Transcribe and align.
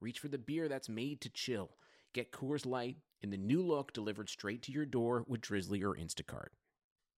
reach 0.00 0.18
for 0.18 0.28
the 0.28 0.38
beer 0.38 0.68
that's 0.68 0.88
made 0.88 1.20
to 1.20 1.28
chill. 1.28 1.76
Get 2.14 2.32
Coors 2.32 2.64
Light 2.64 2.96
in 3.20 3.30
the 3.30 3.36
new 3.36 3.62
look 3.62 3.92
delivered 3.92 4.30
straight 4.30 4.62
to 4.62 4.72
your 4.72 4.86
door 4.86 5.24
with 5.28 5.42
Drizly 5.42 5.82
or 5.82 5.94
Instacart. 5.94 6.48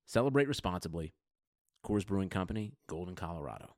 Celebrate 0.04 0.48
responsibly. 0.48 1.14
Coors 1.86 2.04
Brewing 2.04 2.28
Company, 2.28 2.74
Golden, 2.88 3.14
Colorado. 3.14 3.76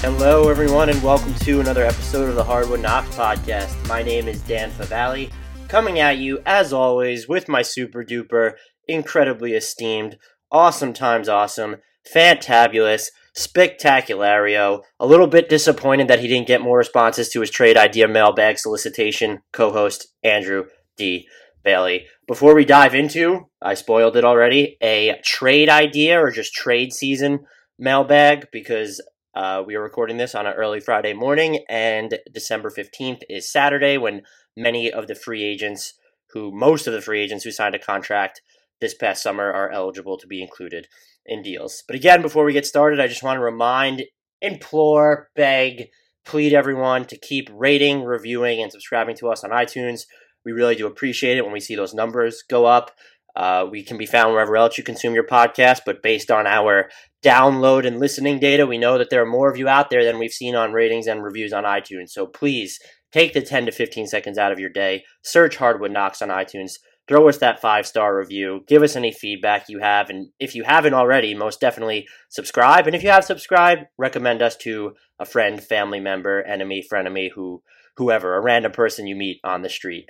Hello, 0.00 0.48
everyone, 0.48 0.88
and 0.88 1.02
welcome 1.02 1.34
to 1.34 1.60
another 1.60 1.84
episode 1.84 2.28
of 2.28 2.34
the 2.34 2.44
Hardwood 2.44 2.80
Knocks 2.80 3.14
podcast. 3.16 3.88
My 3.88 4.02
name 4.02 4.28
is 4.28 4.40
Dan 4.42 4.70
Favale, 4.70 5.30
coming 5.68 5.98
at 5.98 6.16
you, 6.16 6.40
as 6.46 6.72
always, 6.72 7.28
with 7.28 7.48
my 7.48 7.62
super 7.62 8.02
duper, 8.02 8.54
incredibly 8.86 9.52
esteemed, 9.52 10.16
awesome 10.50 10.94
times 10.94 11.28
awesome, 11.28 11.76
fantabulous, 12.10 13.08
spectaculario, 13.36 14.82
a 14.98 15.06
little 15.06 15.26
bit 15.26 15.48
disappointed 15.48 16.08
that 16.08 16.20
he 16.20 16.26
didn't 16.26 16.48
get 16.48 16.62
more 16.62 16.78
responses 16.78 17.28
to 17.28 17.40
his 17.40 17.50
trade 17.50 17.76
idea 17.76 18.08
mailbag 18.08 18.58
solicitation, 18.58 19.40
co 19.52 19.70
host 19.70 20.08
Andrew 20.24 20.64
D. 20.96 21.28
Bailey. 21.62 22.06
Before 22.26 22.54
we 22.54 22.64
dive 22.64 22.94
into, 22.94 23.48
I 23.60 23.74
spoiled 23.74 24.16
it 24.16 24.24
already, 24.24 24.78
a 24.82 25.20
trade 25.22 25.68
idea 25.68 26.18
or 26.18 26.30
just 26.30 26.54
trade 26.54 26.92
season 26.94 27.40
mailbag 27.78 28.48
because 28.50 29.02
uh, 29.34 29.62
we 29.64 29.74
are 29.76 29.82
recording 29.82 30.16
this 30.16 30.34
on 30.34 30.46
an 30.46 30.54
early 30.54 30.80
Friday 30.80 31.12
morning, 31.12 31.64
and 31.68 32.18
December 32.32 32.70
15th 32.70 33.20
is 33.28 33.52
Saturday 33.52 33.98
when 33.98 34.22
many 34.58 34.90
of 34.90 35.06
the 35.06 35.14
free 35.14 35.44
agents, 35.44 35.94
who 36.32 36.50
most 36.52 36.86
of 36.86 36.92
the 36.92 37.00
free 37.00 37.22
agents 37.22 37.44
who 37.44 37.50
signed 37.50 37.74
a 37.74 37.78
contract 37.78 38.42
this 38.80 38.94
past 38.94 39.22
summer, 39.22 39.52
are 39.52 39.70
eligible 39.70 40.18
to 40.18 40.26
be 40.26 40.42
included 40.42 40.86
in 41.24 41.42
deals. 41.42 41.82
But 41.86 41.96
again, 41.96 42.22
before 42.22 42.44
we 42.44 42.52
get 42.52 42.66
started, 42.66 43.00
I 43.00 43.06
just 43.06 43.22
want 43.22 43.38
to 43.38 43.44
remind, 43.44 44.02
implore, 44.40 45.30
beg, 45.34 45.88
plead 46.24 46.52
everyone 46.52 47.06
to 47.06 47.18
keep 47.18 47.48
rating, 47.52 48.02
reviewing, 48.02 48.62
and 48.62 48.70
subscribing 48.70 49.16
to 49.16 49.28
us 49.28 49.44
on 49.44 49.50
iTunes. 49.50 50.02
We 50.44 50.52
really 50.52 50.74
do 50.74 50.86
appreciate 50.86 51.38
it 51.38 51.44
when 51.44 51.52
we 51.52 51.60
see 51.60 51.74
those 51.74 51.94
numbers 51.94 52.42
go 52.48 52.66
up. 52.66 52.90
Uh, 53.36 53.66
we 53.70 53.82
can 53.84 53.96
be 53.96 54.06
found 54.06 54.32
wherever 54.32 54.56
else 54.56 54.76
you 54.76 54.84
consume 54.84 55.14
your 55.14 55.26
podcast, 55.26 55.80
but 55.86 56.02
based 56.02 56.30
on 56.30 56.46
our 56.46 56.90
download 57.22 57.86
and 57.86 58.00
listening 58.00 58.38
data, 58.38 58.66
we 58.66 58.78
know 58.78 58.98
that 58.98 59.10
there 59.10 59.22
are 59.22 59.26
more 59.26 59.50
of 59.50 59.56
you 59.56 59.68
out 59.68 59.90
there 59.90 60.04
than 60.04 60.18
we've 60.18 60.32
seen 60.32 60.54
on 60.54 60.72
ratings 60.72 61.06
and 61.06 61.22
reviews 61.22 61.52
on 61.52 61.64
iTunes. 61.64 62.10
So 62.10 62.26
please 62.26 62.78
take 63.12 63.32
the 63.32 63.42
10 63.42 63.66
to 63.66 63.72
15 63.72 64.06
seconds 64.06 64.38
out 64.38 64.52
of 64.52 64.58
your 64.58 64.70
day, 64.70 65.04
search 65.22 65.56
Hardwood 65.56 65.92
Knocks 65.92 66.22
on 66.22 66.28
iTunes, 66.28 66.74
throw 67.06 67.28
us 67.28 67.38
that 67.38 67.60
five 67.60 67.86
star 67.86 68.16
review, 68.16 68.64
give 68.66 68.82
us 68.82 68.96
any 68.96 69.12
feedback 69.12 69.68
you 69.68 69.78
have, 69.78 70.10
and 70.10 70.28
if 70.38 70.54
you 70.54 70.64
haven't 70.64 70.94
already, 70.94 71.34
most 71.34 71.60
definitely 71.60 72.06
subscribe. 72.28 72.86
And 72.86 72.94
if 72.94 73.02
you 73.02 73.10
have 73.10 73.24
subscribed, 73.24 73.86
recommend 73.96 74.42
us 74.42 74.56
to 74.58 74.94
a 75.18 75.24
friend, 75.24 75.62
family 75.62 76.00
member, 76.00 76.42
enemy, 76.42 76.84
frenemy, 76.90 77.30
who 77.34 77.62
whoever, 77.96 78.36
a 78.36 78.40
random 78.40 78.72
person 78.72 79.06
you 79.06 79.16
meet 79.16 79.40
on 79.42 79.62
the 79.62 79.68
street. 79.68 80.08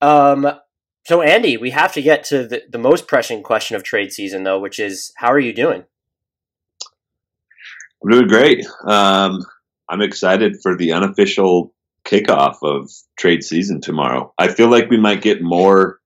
Um, 0.00 0.50
so, 1.04 1.22
Andy, 1.22 1.56
we 1.56 1.70
have 1.70 1.92
to 1.94 2.02
get 2.02 2.24
to 2.24 2.46
the, 2.46 2.62
the 2.68 2.78
most 2.78 3.06
pressing 3.06 3.42
question 3.42 3.76
of 3.76 3.82
trade 3.82 4.12
season, 4.12 4.42
though, 4.42 4.58
which 4.58 4.78
is 4.78 5.12
how 5.16 5.32
are 5.32 5.38
you 5.38 5.52
doing? 5.52 5.84
I'm 8.02 8.10
doing 8.10 8.26
great. 8.26 8.66
Um, 8.86 9.38
I'm 9.88 10.00
excited 10.00 10.56
for 10.62 10.76
the 10.76 10.92
unofficial 10.92 11.72
kickoff 12.04 12.56
of 12.62 12.90
trade 13.18 13.42
season 13.44 13.80
tomorrow. 13.80 14.32
I 14.38 14.48
feel 14.48 14.68
like 14.68 14.90
we 14.90 14.98
might 14.98 15.22
get 15.22 15.42
more 15.42 16.00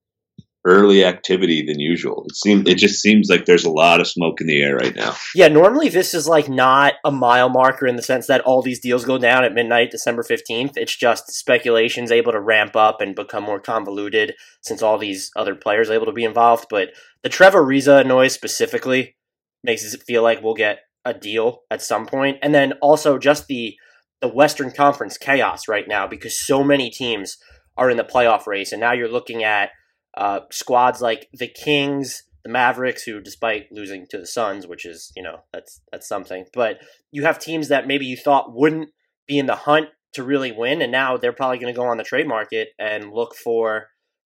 early 0.67 1.05
activity 1.05 1.65
than 1.65 1.79
usual. 1.79 2.25
It 2.29 2.35
seems 2.35 2.69
it 2.69 2.77
just 2.77 3.01
seems 3.01 3.31
like 3.31 3.47
there's 3.47 3.65
a 3.65 3.71
lot 3.71 4.01
of 4.01 4.09
smoke 4.09 4.41
in 4.41 4.49
the 4.49 4.61
air 4.61 4.77
right 4.77 4.95
now. 4.95 5.15
Yeah, 5.35 5.47
normally 5.47 5.89
this 5.89 6.13
is 6.13 6.27
like 6.27 6.49
not 6.49 6.95
a 7.05 7.13
mile 7.13 7.49
marker 7.49 7.87
in 7.87 7.95
the 7.95 8.03
sense 8.03 8.27
that 8.27 8.41
all 8.41 8.63
these 8.63 8.81
deals 8.81 9.05
go 9.05 9.17
down 9.17 9.45
at 9.45 9.55
midnight 9.55 9.93
December 9.93 10.25
15th. 10.25 10.73
It's 10.77 10.97
just 10.97 11.31
speculation's 11.31 12.11
able 12.11 12.33
to 12.33 12.41
ramp 12.41 12.75
up 12.75 13.01
and 13.01 13.15
become 13.15 13.45
more 13.45 13.61
convoluted 13.61 14.35
since 14.61 14.83
all 14.83 14.99
these 14.99 15.31
other 15.37 15.55
players 15.55 15.89
are 15.89 15.95
able 15.95 16.07
to 16.07 16.13
be 16.13 16.25
involved, 16.25 16.67
but 16.69 16.91
the 17.23 17.29
Trevor 17.29 17.65
Ariza 17.65 18.05
noise 18.05 18.35
specifically 18.35 19.17
makes 19.63 19.85
it 19.85 20.03
feel 20.03 20.23
like 20.23 20.43
we'll 20.43 20.55
get 20.55 20.81
a 21.05 21.15
deal 21.15 21.63
at 21.71 21.81
some 21.81 22.07
point. 22.07 22.39
And 22.43 22.53
then 22.53 22.73
also 22.83 23.19
just 23.19 23.47
the 23.47 23.77
the 24.21 24.29
Western 24.29 24.71
Conference 24.71 25.19
chaos 25.19 25.69
right 25.69 25.87
now 25.87 26.07
because 26.07 26.39
so 26.39 26.65
many 26.65 26.91
teams 26.91 27.37
are 27.77 27.91
in 27.91 27.97
the 27.97 28.05
playoff 28.05 28.47
race 28.47 28.73
and 28.73 28.81
now 28.81 28.93
you're 28.93 29.09
looking 29.11 29.45
at 29.45 29.71
uh, 30.17 30.41
squads 30.51 31.01
like 31.01 31.29
the 31.33 31.49
Kings, 31.49 32.23
the 32.43 32.51
Mavericks, 32.51 33.03
who 33.03 33.21
despite 33.21 33.71
losing 33.71 34.07
to 34.09 34.19
the 34.19 34.27
Suns, 34.27 34.67
which 34.67 34.87
is 34.87 35.13
you 35.15 35.23
know 35.23 35.41
that's 35.53 35.81
that's 35.93 36.09
something, 36.09 36.47
but 36.55 36.79
you 37.11 37.25
have 37.25 37.39
teams 37.39 37.69
that 37.69 37.87
maybe 37.87 38.07
you 38.07 38.17
thought 38.17 38.55
wouldn't 38.55 38.91
be 39.27 39.39
in 39.39 39.47
the 39.47 39.57
hunt 39.57 39.89
to 40.15 40.23
really 40.23 40.53
win, 40.53 40.81
and 40.81 40.91
now 40.91 41.17
they're 41.17 41.33
probably 41.33 41.59
going 41.59 41.73
to 41.73 41.79
go 41.79 41.87
on 41.87 41.99
the 41.99 42.05
trade 42.05 42.27
market 42.27 42.69
and 42.79 43.13
look 43.13 43.35
for 43.35 43.89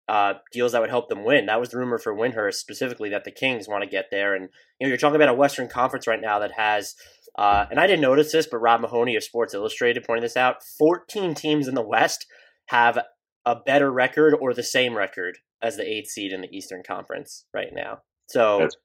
uh, 0.09 0.35
deals 0.53 0.73
that 0.73 0.81
would 0.81 0.91
help 0.91 1.09
them 1.09 1.25
win. 1.25 1.47
That 1.47 1.59
was 1.59 1.71
the 1.71 1.79
rumor 1.79 1.99
for 1.99 2.15
Windhorst 2.15 2.55
specifically 2.55 3.09
that 3.11 3.25
the 3.25 3.33
Kings 3.33 3.67
want 3.69 3.83
to 3.83 3.91
get 3.91 4.07
there, 4.11 4.35
and 4.35 4.49
you 4.79 4.87
know 4.87 4.89
you're 4.89 4.99
talking 4.99 5.17
about 5.17 5.29
a 5.29 5.35
Western 5.35 5.69
Conference 5.69 6.07
right 6.07 6.21
now 6.21 6.39
that 6.39 6.53
has. 6.53 6.95
Uh, 7.37 7.67
and 7.71 7.81
I 7.81 7.87
didn't 7.87 8.03
notice 8.03 8.33
this, 8.33 8.47
but 8.47 8.59
Rob 8.59 8.81
Mahoney 8.81 9.17
of 9.17 9.25
Sports 9.25 9.55
Illustrated 9.55 10.05
pointed 10.05 10.25
this 10.25 10.37
out. 10.37 10.63
14 10.79 11.35
teams 11.35 11.67
in 11.67 11.75
the 11.75 11.83
West 11.83 12.27
have 12.67 12.99
a 13.45 13.57
better 13.57 13.91
record 13.91 14.35
or 14.39 14.53
the 14.53 14.63
same 14.63 14.97
record 14.97 15.39
as 15.63 15.77
the 15.77 15.89
eighth 15.89 16.09
seed 16.09 16.33
in 16.33 16.43
the 16.43 16.55
Eastern 16.57 16.83
Conference 16.87 17.47
right 17.55 17.73
now. 17.73 17.99
So 18.27 18.59
That's, 18.61 18.77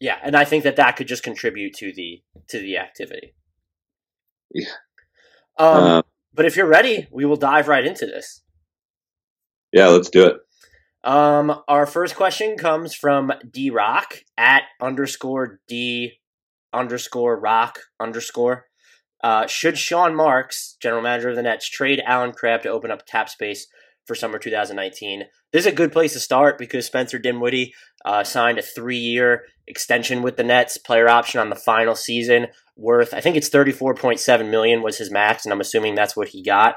yeah, 0.00 0.18
and 0.22 0.36
I 0.36 0.44
think 0.44 0.64
that 0.64 0.76
that 0.76 0.96
could 0.96 1.08
just 1.08 1.22
contribute 1.22 1.74
to 1.74 1.92
the 1.92 2.22
to 2.48 2.58
the 2.58 2.78
activity. 2.78 3.34
Yeah. 4.52 4.66
Um, 5.58 5.82
uh, 5.84 6.02
but 6.32 6.46
if 6.46 6.56
you're 6.56 6.66
ready, 6.66 7.08
we 7.10 7.24
will 7.24 7.36
dive 7.36 7.68
right 7.68 7.86
into 7.86 8.06
this. 8.06 8.42
Yeah, 9.72 9.88
let's 9.88 10.10
do 10.10 10.26
it. 10.26 10.36
Um, 11.04 11.62
our 11.68 11.86
first 11.86 12.16
question 12.16 12.56
comes 12.56 12.94
from 12.94 13.32
D 13.50 13.70
Rock 13.70 14.24
at 14.36 14.62
underscore 14.80 15.60
D 15.68 16.18
underscore 16.74 17.38
Rock 17.38 17.78
underscore. 18.00 18.66
Uh, 19.22 19.46
should 19.46 19.78
Sean 19.78 20.14
Marks, 20.14 20.76
general 20.82 21.02
manager 21.02 21.30
of 21.30 21.36
the 21.36 21.42
Nets, 21.42 21.68
trade 21.68 22.02
Allen 22.04 22.32
Crabbe 22.32 22.62
to 22.62 22.68
open 22.68 22.90
up 22.90 23.06
cap 23.06 23.30
space 23.30 23.66
for 24.06 24.14
summer 24.14 24.38
2019? 24.38 25.24
This 25.50 25.60
is 25.60 25.72
a 25.72 25.74
good 25.74 25.92
place 25.92 26.12
to 26.12 26.20
start 26.20 26.58
because 26.58 26.84
Spencer 26.84 27.18
Dinwiddie 27.18 27.72
uh, 28.04 28.22
signed 28.22 28.58
a 28.58 28.62
three-year 28.62 29.44
extension 29.66 30.20
with 30.20 30.36
the 30.36 30.42
Nets, 30.42 30.76
player 30.76 31.08
option 31.08 31.40
on 31.40 31.48
the 31.48 31.56
final 31.56 31.94
season, 31.94 32.48
worth 32.76 33.14
I 33.14 33.20
think 33.20 33.36
it's 33.36 33.48
34.7 33.48 34.50
million 34.50 34.82
was 34.82 34.98
his 34.98 35.10
max, 35.10 35.46
and 35.46 35.52
I'm 35.52 35.60
assuming 35.60 35.94
that's 35.94 36.16
what 36.16 36.28
he 36.28 36.42
got. 36.42 36.76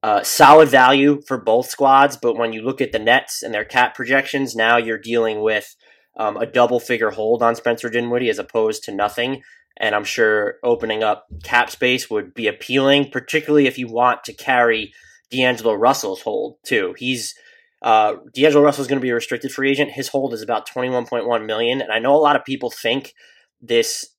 Uh, 0.00 0.22
solid 0.22 0.68
value 0.68 1.20
for 1.26 1.36
both 1.36 1.68
squads, 1.68 2.16
but 2.16 2.36
when 2.36 2.52
you 2.52 2.62
look 2.62 2.80
at 2.80 2.92
the 2.92 3.00
Nets 3.00 3.42
and 3.42 3.52
their 3.52 3.64
cap 3.64 3.96
projections, 3.96 4.54
now 4.54 4.76
you're 4.76 4.98
dealing 4.98 5.40
with 5.40 5.74
um, 6.18 6.36
a 6.36 6.46
double 6.46 6.80
figure 6.80 7.10
hold 7.10 7.42
on 7.42 7.54
Spencer 7.54 7.88
Dinwiddie 7.88 8.28
as 8.28 8.38
opposed 8.38 8.84
to 8.84 8.92
nothing. 8.92 9.42
And 9.76 9.94
I'm 9.94 10.04
sure 10.04 10.56
opening 10.64 11.04
up 11.04 11.26
cap 11.44 11.70
space 11.70 12.10
would 12.10 12.34
be 12.34 12.48
appealing, 12.48 13.10
particularly 13.10 13.66
if 13.66 13.78
you 13.78 13.86
want 13.86 14.24
to 14.24 14.32
carry 14.32 14.92
D'Angelo 15.30 15.74
Russell's 15.74 16.22
hold 16.22 16.56
too. 16.64 16.94
He's 16.98 17.34
uh, 17.80 18.14
D'Angelo 18.34 18.64
Russell 18.64 18.82
is 18.82 18.88
going 18.88 18.98
to 18.98 19.04
be 19.04 19.10
a 19.10 19.14
restricted 19.14 19.52
free 19.52 19.70
agent. 19.70 19.92
His 19.92 20.08
hold 20.08 20.34
is 20.34 20.42
about 20.42 20.68
21.1 20.68 21.46
million, 21.46 21.80
and 21.80 21.92
I 21.92 22.00
know 22.00 22.16
a 22.16 22.18
lot 22.18 22.34
of 22.34 22.44
people 22.44 22.70
think 22.70 23.14
this 23.60 24.16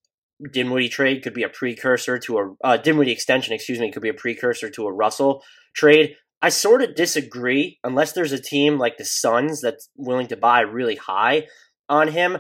Dinwiddie 0.52 0.88
trade 0.88 1.24
could 1.24 1.34
be 1.34 1.44
a 1.44 1.50
precursor 1.50 2.18
to 2.20 2.38
a 2.38 2.56
uh, 2.64 2.78
Dinwiddie 2.78 3.12
extension, 3.12 3.54
excuse 3.54 3.80
me, 3.80 3.92
could 3.92 4.02
be 4.02 4.10
a 4.10 4.14
precursor 4.14 4.70
to 4.70 4.88
a 4.88 4.94
Russell 4.94 5.44
trade. 5.74 6.16
I 6.42 6.48
sort 6.48 6.82
of 6.82 6.96
disagree, 6.96 7.80
unless 7.84 8.14
there's 8.14 8.32
a 8.32 8.42
team 8.42 8.78
like 8.78 8.98
the 8.98 9.04
Suns 9.04 9.60
that's 9.60 9.90
willing 9.98 10.28
to 10.28 10.38
buy 10.38 10.62
really 10.62 10.96
high 10.96 11.48
on 11.90 12.10
him. 12.10 12.38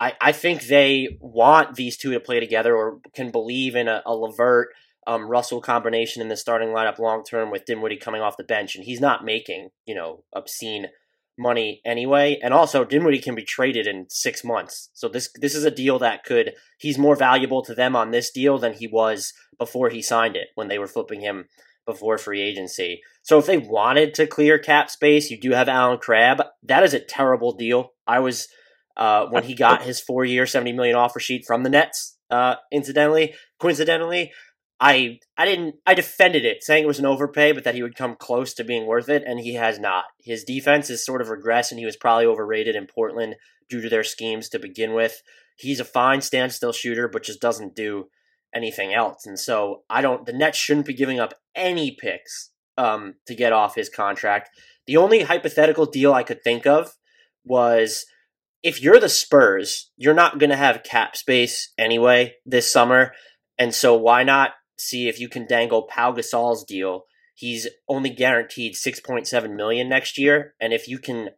I, 0.00 0.14
I 0.20 0.32
think 0.32 0.64
they 0.64 1.18
want 1.20 1.74
these 1.74 1.96
two 1.96 2.12
to 2.12 2.20
play 2.20 2.40
together 2.40 2.76
or 2.76 3.00
can 3.14 3.30
believe 3.30 3.74
in 3.74 3.88
a, 3.88 4.02
a 4.06 4.14
um, 5.08 5.28
Russell 5.28 5.60
combination 5.60 6.20
in 6.20 6.28
the 6.28 6.36
starting 6.36 6.68
lineup 6.68 6.98
long 6.98 7.24
term 7.24 7.50
with 7.50 7.64
Dinwiddie 7.64 7.96
coming 7.96 8.20
off 8.20 8.36
the 8.36 8.44
bench, 8.44 8.76
and 8.76 8.84
he's 8.84 9.00
not 9.00 9.24
making 9.24 9.70
you 9.86 9.94
know 9.94 10.24
obscene 10.34 10.88
money 11.38 11.80
anyway. 11.84 12.38
And 12.42 12.52
also, 12.52 12.84
Dinwiddie 12.84 13.20
can 13.20 13.34
be 13.34 13.42
traded 13.42 13.86
in 13.86 14.06
six 14.10 14.44
months. 14.44 14.90
So 14.92 15.08
this 15.08 15.30
this 15.40 15.54
is 15.54 15.64
a 15.64 15.70
deal 15.70 15.98
that 16.00 16.24
could 16.24 16.52
he's 16.78 16.98
more 16.98 17.16
valuable 17.16 17.62
to 17.62 17.74
them 17.74 17.96
on 17.96 18.10
this 18.10 18.30
deal 18.30 18.58
than 18.58 18.74
he 18.74 18.86
was 18.86 19.32
before 19.58 19.88
he 19.88 20.02
signed 20.02 20.36
it 20.36 20.48
when 20.54 20.68
they 20.68 20.78
were 20.78 20.86
flipping 20.86 21.20
him 21.20 21.46
before 21.86 22.18
free 22.18 22.42
agency. 22.42 23.00
So 23.22 23.38
if 23.38 23.46
they 23.46 23.56
wanted 23.56 24.12
to 24.14 24.26
clear 24.26 24.58
cap 24.58 24.90
space, 24.90 25.30
you 25.30 25.40
do 25.40 25.52
have 25.52 25.70
Allen 25.70 25.98
Crabbe. 25.98 26.42
That 26.62 26.82
is 26.82 26.92
a 26.92 27.00
terrible 27.00 27.56
deal. 27.56 27.92
I 28.06 28.18
was 28.18 28.46
uh, 28.98 29.26
when 29.26 29.44
he 29.44 29.54
got 29.54 29.82
his 29.88 30.00
four 30.00 30.24
year, 30.24 30.46
seventy 30.46 30.72
million 30.72 30.96
offer 30.96 31.20
sheet 31.20 31.44
from 31.46 31.62
the 31.62 31.70
Nets. 31.70 32.16
Uh, 32.30 32.56
incidentally, 32.70 33.34
coincidentally, 33.58 34.32
I 34.80 35.18
I 35.36 35.44
didn't 35.44 35.76
I 35.86 35.94
defended 35.94 36.44
it, 36.44 36.62
saying 36.62 36.84
it 36.84 36.88
was 36.88 36.98
an 36.98 37.06
overpay, 37.06 37.52
but 37.52 37.64
that 37.64 37.74
he 37.74 37.82
would 37.82 37.96
come 37.96 38.16
close 38.16 38.54
to 38.54 38.64
being 38.64 38.86
worth 38.86 39.08
it, 39.08 39.24
and 39.26 39.40
he 39.40 39.54
has 39.54 39.78
not. 39.78 40.04
His 40.22 40.44
defense 40.44 40.90
is 40.90 41.04
sort 41.04 41.20
of 41.20 41.28
regressed, 41.28 41.70
and 41.70 41.78
he 41.78 41.86
was 41.86 41.96
probably 41.96 42.26
overrated 42.26 42.76
in 42.76 42.86
Portland 42.86 43.36
due 43.68 43.80
to 43.80 43.88
their 43.88 44.04
schemes 44.04 44.48
to 44.50 44.58
begin 44.58 44.94
with. 44.94 45.22
He's 45.56 45.80
a 45.80 45.84
fine 45.84 46.20
standstill 46.20 46.72
shooter, 46.72 47.08
but 47.08 47.24
just 47.24 47.40
doesn't 47.40 47.74
do 47.74 48.08
anything 48.54 48.94
else. 48.94 49.26
And 49.26 49.38
so 49.38 49.82
I 49.90 50.00
don't. 50.00 50.26
The 50.26 50.32
Nets 50.32 50.58
shouldn't 50.58 50.86
be 50.86 50.94
giving 50.94 51.18
up 51.18 51.34
any 51.56 51.96
picks 52.00 52.50
um, 52.76 53.14
to 53.26 53.34
get 53.34 53.52
off 53.52 53.74
his 53.74 53.88
contract. 53.88 54.50
The 54.86 54.96
only 54.96 55.22
hypothetical 55.22 55.86
deal 55.86 56.14
I 56.14 56.22
could 56.22 56.42
think 56.42 56.66
of 56.66 56.94
was 57.44 58.06
if 58.62 58.82
you're 58.82 59.00
the 59.00 59.08
Spurs, 59.08 59.90
you're 59.96 60.14
not 60.14 60.38
going 60.38 60.50
to 60.50 60.56
have 60.56 60.82
cap 60.82 61.16
space 61.16 61.72
anyway 61.78 62.34
this 62.44 62.70
summer. 62.70 63.12
And 63.58 63.74
so 63.74 63.96
why 63.96 64.22
not 64.22 64.52
see 64.80 65.08
if 65.08 65.20
you 65.20 65.28
can 65.28 65.46
dangle 65.46 65.82
Pau 65.82 66.12
Gasol's 66.12 66.64
deal. 66.64 67.04
He's 67.34 67.68
only 67.88 68.10
guaranteed 68.10 68.74
6.7 68.74 69.54
million 69.54 69.88
next 69.88 70.18
year, 70.18 70.54
and 70.60 70.72
if 70.72 70.88
you 70.88 70.98
can 70.98 71.30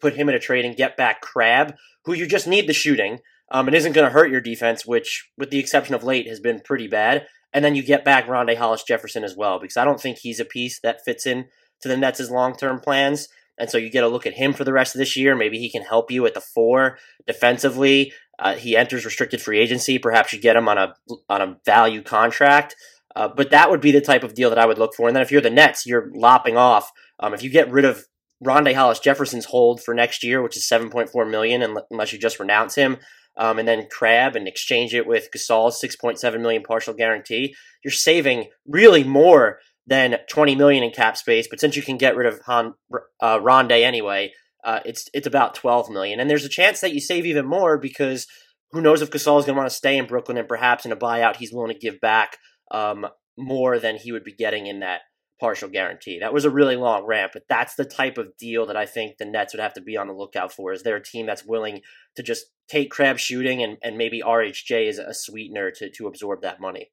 put 0.00 0.14
him 0.14 0.28
in 0.28 0.34
a 0.34 0.40
trade 0.40 0.64
and 0.64 0.76
get 0.76 0.96
back 0.96 1.20
Crabbe, 1.20 1.74
who 2.04 2.14
you 2.14 2.26
just 2.26 2.46
need 2.46 2.68
the 2.68 2.72
shooting, 2.72 3.20
um, 3.50 3.68
isn't 3.68 3.92
going 3.92 4.06
to 4.06 4.12
hurt 4.12 4.30
your 4.30 4.40
defense, 4.40 4.84
which, 4.84 5.30
with 5.38 5.50
the 5.50 5.58
exception 5.58 5.94
of 5.94 6.02
late, 6.02 6.28
has 6.28 6.40
been 6.40 6.60
pretty 6.60 6.88
bad. 6.88 7.26
And 7.52 7.64
then 7.64 7.76
you 7.76 7.82
get 7.82 8.04
back 8.04 8.26
Rondae 8.26 8.56
Hollis 8.56 8.82
Jefferson 8.82 9.22
as 9.22 9.36
well, 9.36 9.60
because 9.60 9.76
I 9.76 9.84
don't 9.84 10.00
think 10.00 10.18
he's 10.18 10.40
a 10.40 10.44
piece 10.44 10.80
that 10.80 11.04
fits 11.04 11.26
in 11.26 11.46
to 11.80 11.88
the 11.88 11.96
Nets' 11.96 12.30
long 12.30 12.56
term 12.56 12.80
plans. 12.80 13.28
And 13.58 13.70
so 13.70 13.78
you 13.78 13.90
get 13.90 14.04
a 14.04 14.08
look 14.08 14.26
at 14.26 14.34
him 14.34 14.52
for 14.52 14.64
the 14.64 14.72
rest 14.72 14.94
of 14.94 14.98
this 14.98 15.16
year. 15.16 15.34
Maybe 15.34 15.58
he 15.58 15.70
can 15.70 15.82
help 15.82 16.10
you 16.10 16.26
at 16.26 16.34
the 16.34 16.40
four 16.40 16.98
defensively. 17.26 18.12
Uh, 18.38 18.54
he 18.54 18.76
enters 18.76 19.04
restricted 19.04 19.40
free 19.40 19.58
agency. 19.58 19.98
Perhaps 19.98 20.32
you 20.32 20.40
get 20.40 20.56
him 20.56 20.68
on 20.68 20.78
a 20.78 20.94
on 21.28 21.40
a 21.40 21.56
value 21.64 22.02
contract. 22.02 22.76
Uh, 23.14 23.28
but 23.28 23.50
that 23.50 23.70
would 23.70 23.80
be 23.80 23.92
the 23.92 24.00
type 24.00 24.22
of 24.22 24.34
deal 24.34 24.50
that 24.50 24.58
I 24.58 24.66
would 24.66 24.78
look 24.78 24.94
for. 24.94 25.08
And 25.08 25.16
then 25.16 25.22
if 25.22 25.32
you're 25.32 25.40
the 25.40 25.48
Nets, 25.48 25.86
you're 25.86 26.10
lopping 26.14 26.58
off. 26.58 26.92
Um, 27.18 27.32
if 27.32 27.42
you 27.42 27.48
get 27.48 27.70
rid 27.70 27.86
of 27.86 28.04
Rondae 28.44 28.74
Hollis 28.74 28.98
Jefferson's 28.98 29.46
hold 29.46 29.82
for 29.82 29.94
next 29.94 30.22
year, 30.22 30.42
which 30.42 30.56
is 30.56 30.68
7.4 30.68 31.30
million, 31.30 31.62
unless 31.90 32.12
you 32.12 32.18
just 32.18 32.38
renounce 32.38 32.74
him, 32.74 32.98
um, 33.38 33.58
and 33.58 33.66
then 33.66 33.88
Crabbe 33.90 34.36
and 34.36 34.46
exchange 34.46 34.94
it 34.94 35.06
with 35.06 35.28
Gasol's 35.34 35.80
6.7 35.82 36.40
million 36.40 36.62
partial 36.62 36.92
guarantee, 36.92 37.54
you're 37.82 37.90
saving 37.90 38.50
really 38.66 39.04
more 39.04 39.60
than 39.86 40.18
20 40.28 40.54
million 40.56 40.82
in 40.82 40.90
cap 40.90 41.16
space. 41.16 41.46
But 41.48 41.60
since 41.60 41.76
you 41.76 41.82
can 41.82 41.96
get 41.96 42.16
rid 42.16 42.26
of 42.26 42.40
Han, 42.46 42.74
uh, 43.20 43.38
Rondae 43.38 43.82
anyway, 43.82 44.32
uh, 44.64 44.80
it's 44.84 45.08
it's 45.14 45.26
about 45.26 45.54
12 45.54 45.90
million, 45.90 46.18
and 46.18 46.28
there's 46.28 46.44
a 46.44 46.48
chance 46.48 46.80
that 46.80 46.92
you 46.92 47.00
save 47.00 47.24
even 47.24 47.46
more 47.46 47.78
because 47.78 48.26
who 48.72 48.80
knows 48.80 49.00
if 49.00 49.10
Gasol 49.10 49.38
is 49.38 49.44
going 49.44 49.54
to 49.54 49.60
want 49.60 49.70
to 49.70 49.76
stay 49.76 49.96
in 49.96 50.06
Brooklyn 50.06 50.38
and 50.38 50.48
perhaps 50.48 50.84
in 50.84 50.92
a 50.92 50.96
buyout 50.96 51.36
he's 51.36 51.52
willing 51.52 51.72
to 51.72 51.78
give 51.78 52.00
back 52.00 52.36
um, 52.72 53.06
more 53.38 53.78
than 53.78 53.96
he 53.96 54.10
would 54.10 54.24
be 54.24 54.32
getting 54.32 54.66
in 54.66 54.80
that 54.80 55.02
partial 55.38 55.68
guarantee. 55.68 56.18
That 56.18 56.32
was 56.32 56.44
a 56.44 56.50
really 56.50 56.76
long 56.76 57.04
rant, 57.04 57.32
but 57.32 57.44
that's 57.48 57.74
the 57.74 57.84
type 57.84 58.18
of 58.18 58.36
deal 58.38 58.66
that 58.66 58.76
I 58.76 58.86
think 58.86 59.18
the 59.18 59.24
Nets 59.24 59.52
would 59.52 59.60
have 59.60 59.74
to 59.74 59.80
be 59.80 59.96
on 59.96 60.08
the 60.08 60.14
lookout 60.14 60.52
for. 60.52 60.72
Is 60.72 60.82
there 60.82 60.96
a 60.96 61.02
team 61.02 61.26
that's 61.26 61.44
willing 61.44 61.82
to 62.16 62.22
just 62.22 62.46
take 62.68 62.90
Crabbe 62.90 63.18
shooting 63.18 63.62
and, 63.62 63.76
and 63.82 63.98
maybe 63.98 64.22
RHJ 64.22 64.88
is 64.88 64.98
a 64.98 65.14
sweetener 65.14 65.70
to, 65.72 65.90
to 65.90 66.06
absorb 66.06 66.42
that 66.42 66.60
money? 66.60 66.90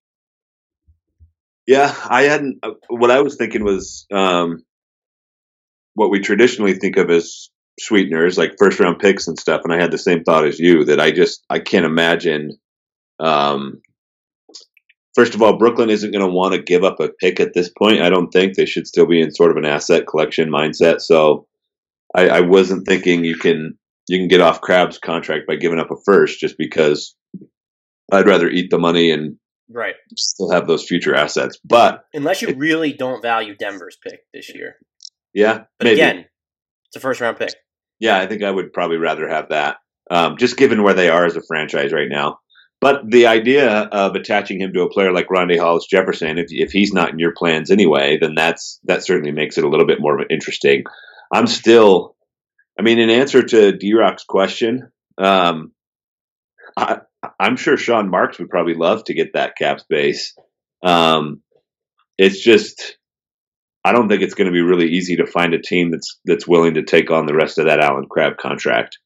Yeah, 1.65 1.94
I 2.10 2.24
hadn't. 2.24 2.60
Uh, 2.63 2.71
what 2.89 3.12
I 3.12 3.21
was 3.21 3.36
thinking 3.36 3.63
was 3.63 4.06
um, 4.12 4.63
what 5.94 6.12
we 6.12 6.19
traditionally 6.19 6.74
think 6.74 6.98
of 6.98 7.10
as 7.10 7.50
sweeteners, 7.80 8.38
like 8.38 8.56
first 8.60 8.80
round 8.80 9.00
picks 9.00 9.27
and 9.27 9.39
stuff. 9.39 9.62
And 9.63 9.74
I 9.74 9.81
had 9.81 9.92
the 9.92 9.98
same 9.98 10.24
thought 10.24 10.45
as 10.45 10.60
you 10.60 10.86
that 10.86 11.00
I 11.00 11.12
just 11.12 11.44
I 11.50 11.60
can't 11.60 11.86
imagine. 11.86 12.57
Um, 13.19 13.81
first 15.15 15.36
of 15.36 15.42
all, 15.42 15.57
Brooklyn 15.57 15.89
isn't 15.89 16.12
going 16.12 16.25
to 16.25 16.31
want 16.31 16.54
to 16.54 16.62
give 16.62 16.83
up 16.83 17.00
a 17.00 17.10
pick 17.10 17.39
at 17.39 17.54
this 17.54 17.69
point. 17.69 18.01
I 18.01 18.09
don't 18.09 18.31
think 18.31 18.56
they 18.56 18.66
should 18.66 18.88
still 18.88 19.06
be 19.06 19.21
in 19.21 19.31
sort 19.31 19.51
of 19.51 19.57
an 19.57 19.66
asset 19.66 20.06
collection 20.07 20.50
mindset. 20.50 21.00
So 21.01 21.48
I, 22.16 22.27
I 22.30 22.39
wasn't 22.42 22.86
thinking 22.86 23.24
you 23.24 23.38
can 23.38 23.77
you 24.07 24.19
can 24.19 24.27
get 24.27 24.42
off 24.42 24.62
Crabbe's 24.62 25.00
contract 25.00 25.48
by 25.48 25.56
giving 25.56 25.80
up 25.80 25.92
a 25.92 25.95
first 26.06 26.39
just 26.39 26.57
because 26.57 27.16
I'd 28.12 28.27
rather 28.27 28.50
eat 28.50 28.69
the 28.69 28.77
money 28.77 29.12
and 29.12 29.38
right 29.73 29.95
still 30.15 30.51
have 30.51 30.67
those 30.67 30.85
future 30.85 31.15
assets. 31.15 31.59
But 31.63 32.05
unless 32.13 32.41
you 32.41 32.53
really 32.55 32.93
don't 32.93 33.21
value 33.21 33.55
Denver's 33.55 33.97
pick 34.01 34.21
this 34.33 34.53
year, 34.53 34.75
yeah. 35.33 35.63
But 35.79 35.85
maybe. 35.85 36.01
again, 36.01 36.25
it's 36.87 36.95
a 36.95 36.99
first 36.99 37.21
round 37.21 37.37
pick. 37.37 37.53
Yeah, 37.99 38.19
I 38.19 38.27
think 38.27 38.43
I 38.43 38.51
would 38.51 38.73
probably 38.73 38.97
rather 38.97 39.27
have 39.27 39.49
that. 39.49 39.77
Um, 40.11 40.37
just 40.37 40.57
given 40.57 40.83
where 40.83 40.93
they 40.93 41.09
are 41.09 41.25
as 41.25 41.35
a 41.35 41.41
franchise 41.41 41.93
right 41.93 42.09
now. 42.09 42.39
But 42.81 43.09
the 43.09 43.27
idea 43.27 43.69
of 43.69 44.15
attaching 44.15 44.59
him 44.59 44.73
to 44.73 44.81
a 44.81 44.89
player 44.89 45.13
like 45.13 45.29
Rondae 45.29 45.57
Hollis 45.57 45.85
Jefferson, 45.85 46.37
if, 46.37 46.47
if 46.49 46.73
he's 46.73 46.91
not 46.91 47.11
in 47.11 47.19
your 47.19 47.31
plans 47.33 47.71
anyway, 47.71 48.17
then 48.19 48.35
that's 48.35 48.81
that 48.83 49.05
certainly 49.05 49.31
makes 49.31 49.57
it 49.57 49.63
a 49.63 49.69
little 49.69 49.87
bit 49.87 50.01
more 50.01 50.25
interesting. 50.29 50.83
I'm 51.33 51.47
still, 51.47 52.17
I 52.77 52.81
mean, 52.81 52.99
in 52.99 53.09
answer 53.09 53.41
to 53.41 53.71
D 53.71 53.93
Rock's 53.93 54.25
question, 54.25 54.91
um, 55.17 55.71
I, 56.75 56.97
am 57.39 57.57
sure 57.57 57.77
Sean 57.77 58.09
Marks 58.09 58.39
would 58.39 58.50
probably 58.50 58.75
love 58.75 59.03
to 59.06 59.13
get 59.13 59.33
that 59.33 59.57
cap 59.57 59.80
space. 59.80 60.35
Um, 60.83 61.41
it's 62.18 62.41
just 62.41 62.97
I 63.85 63.91
don't 63.91 64.07
think 64.07 64.21
it's 64.21 64.33
going 64.33 64.47
to 64.47 64.53
be 64.53 64.62
really 64.62 64.88
easy 64.88 65.18
to 65.18 65.27
find 65.27 65.53
a 65.53 65.62
team 65.62 65.91
that's 65.91 66.19
that's 66.25 66.47
willing 66.47 66.75
to 66.75 66.83
take 66.83 67.12
on 67.12 67.25
the 67.25 67.35
rest 67.35 67.57
of 67.57 67.65
that 67.65 67.80
Allen 67.80 68.07
Crabbe 68.09 68.38
contract. 68.38 68.97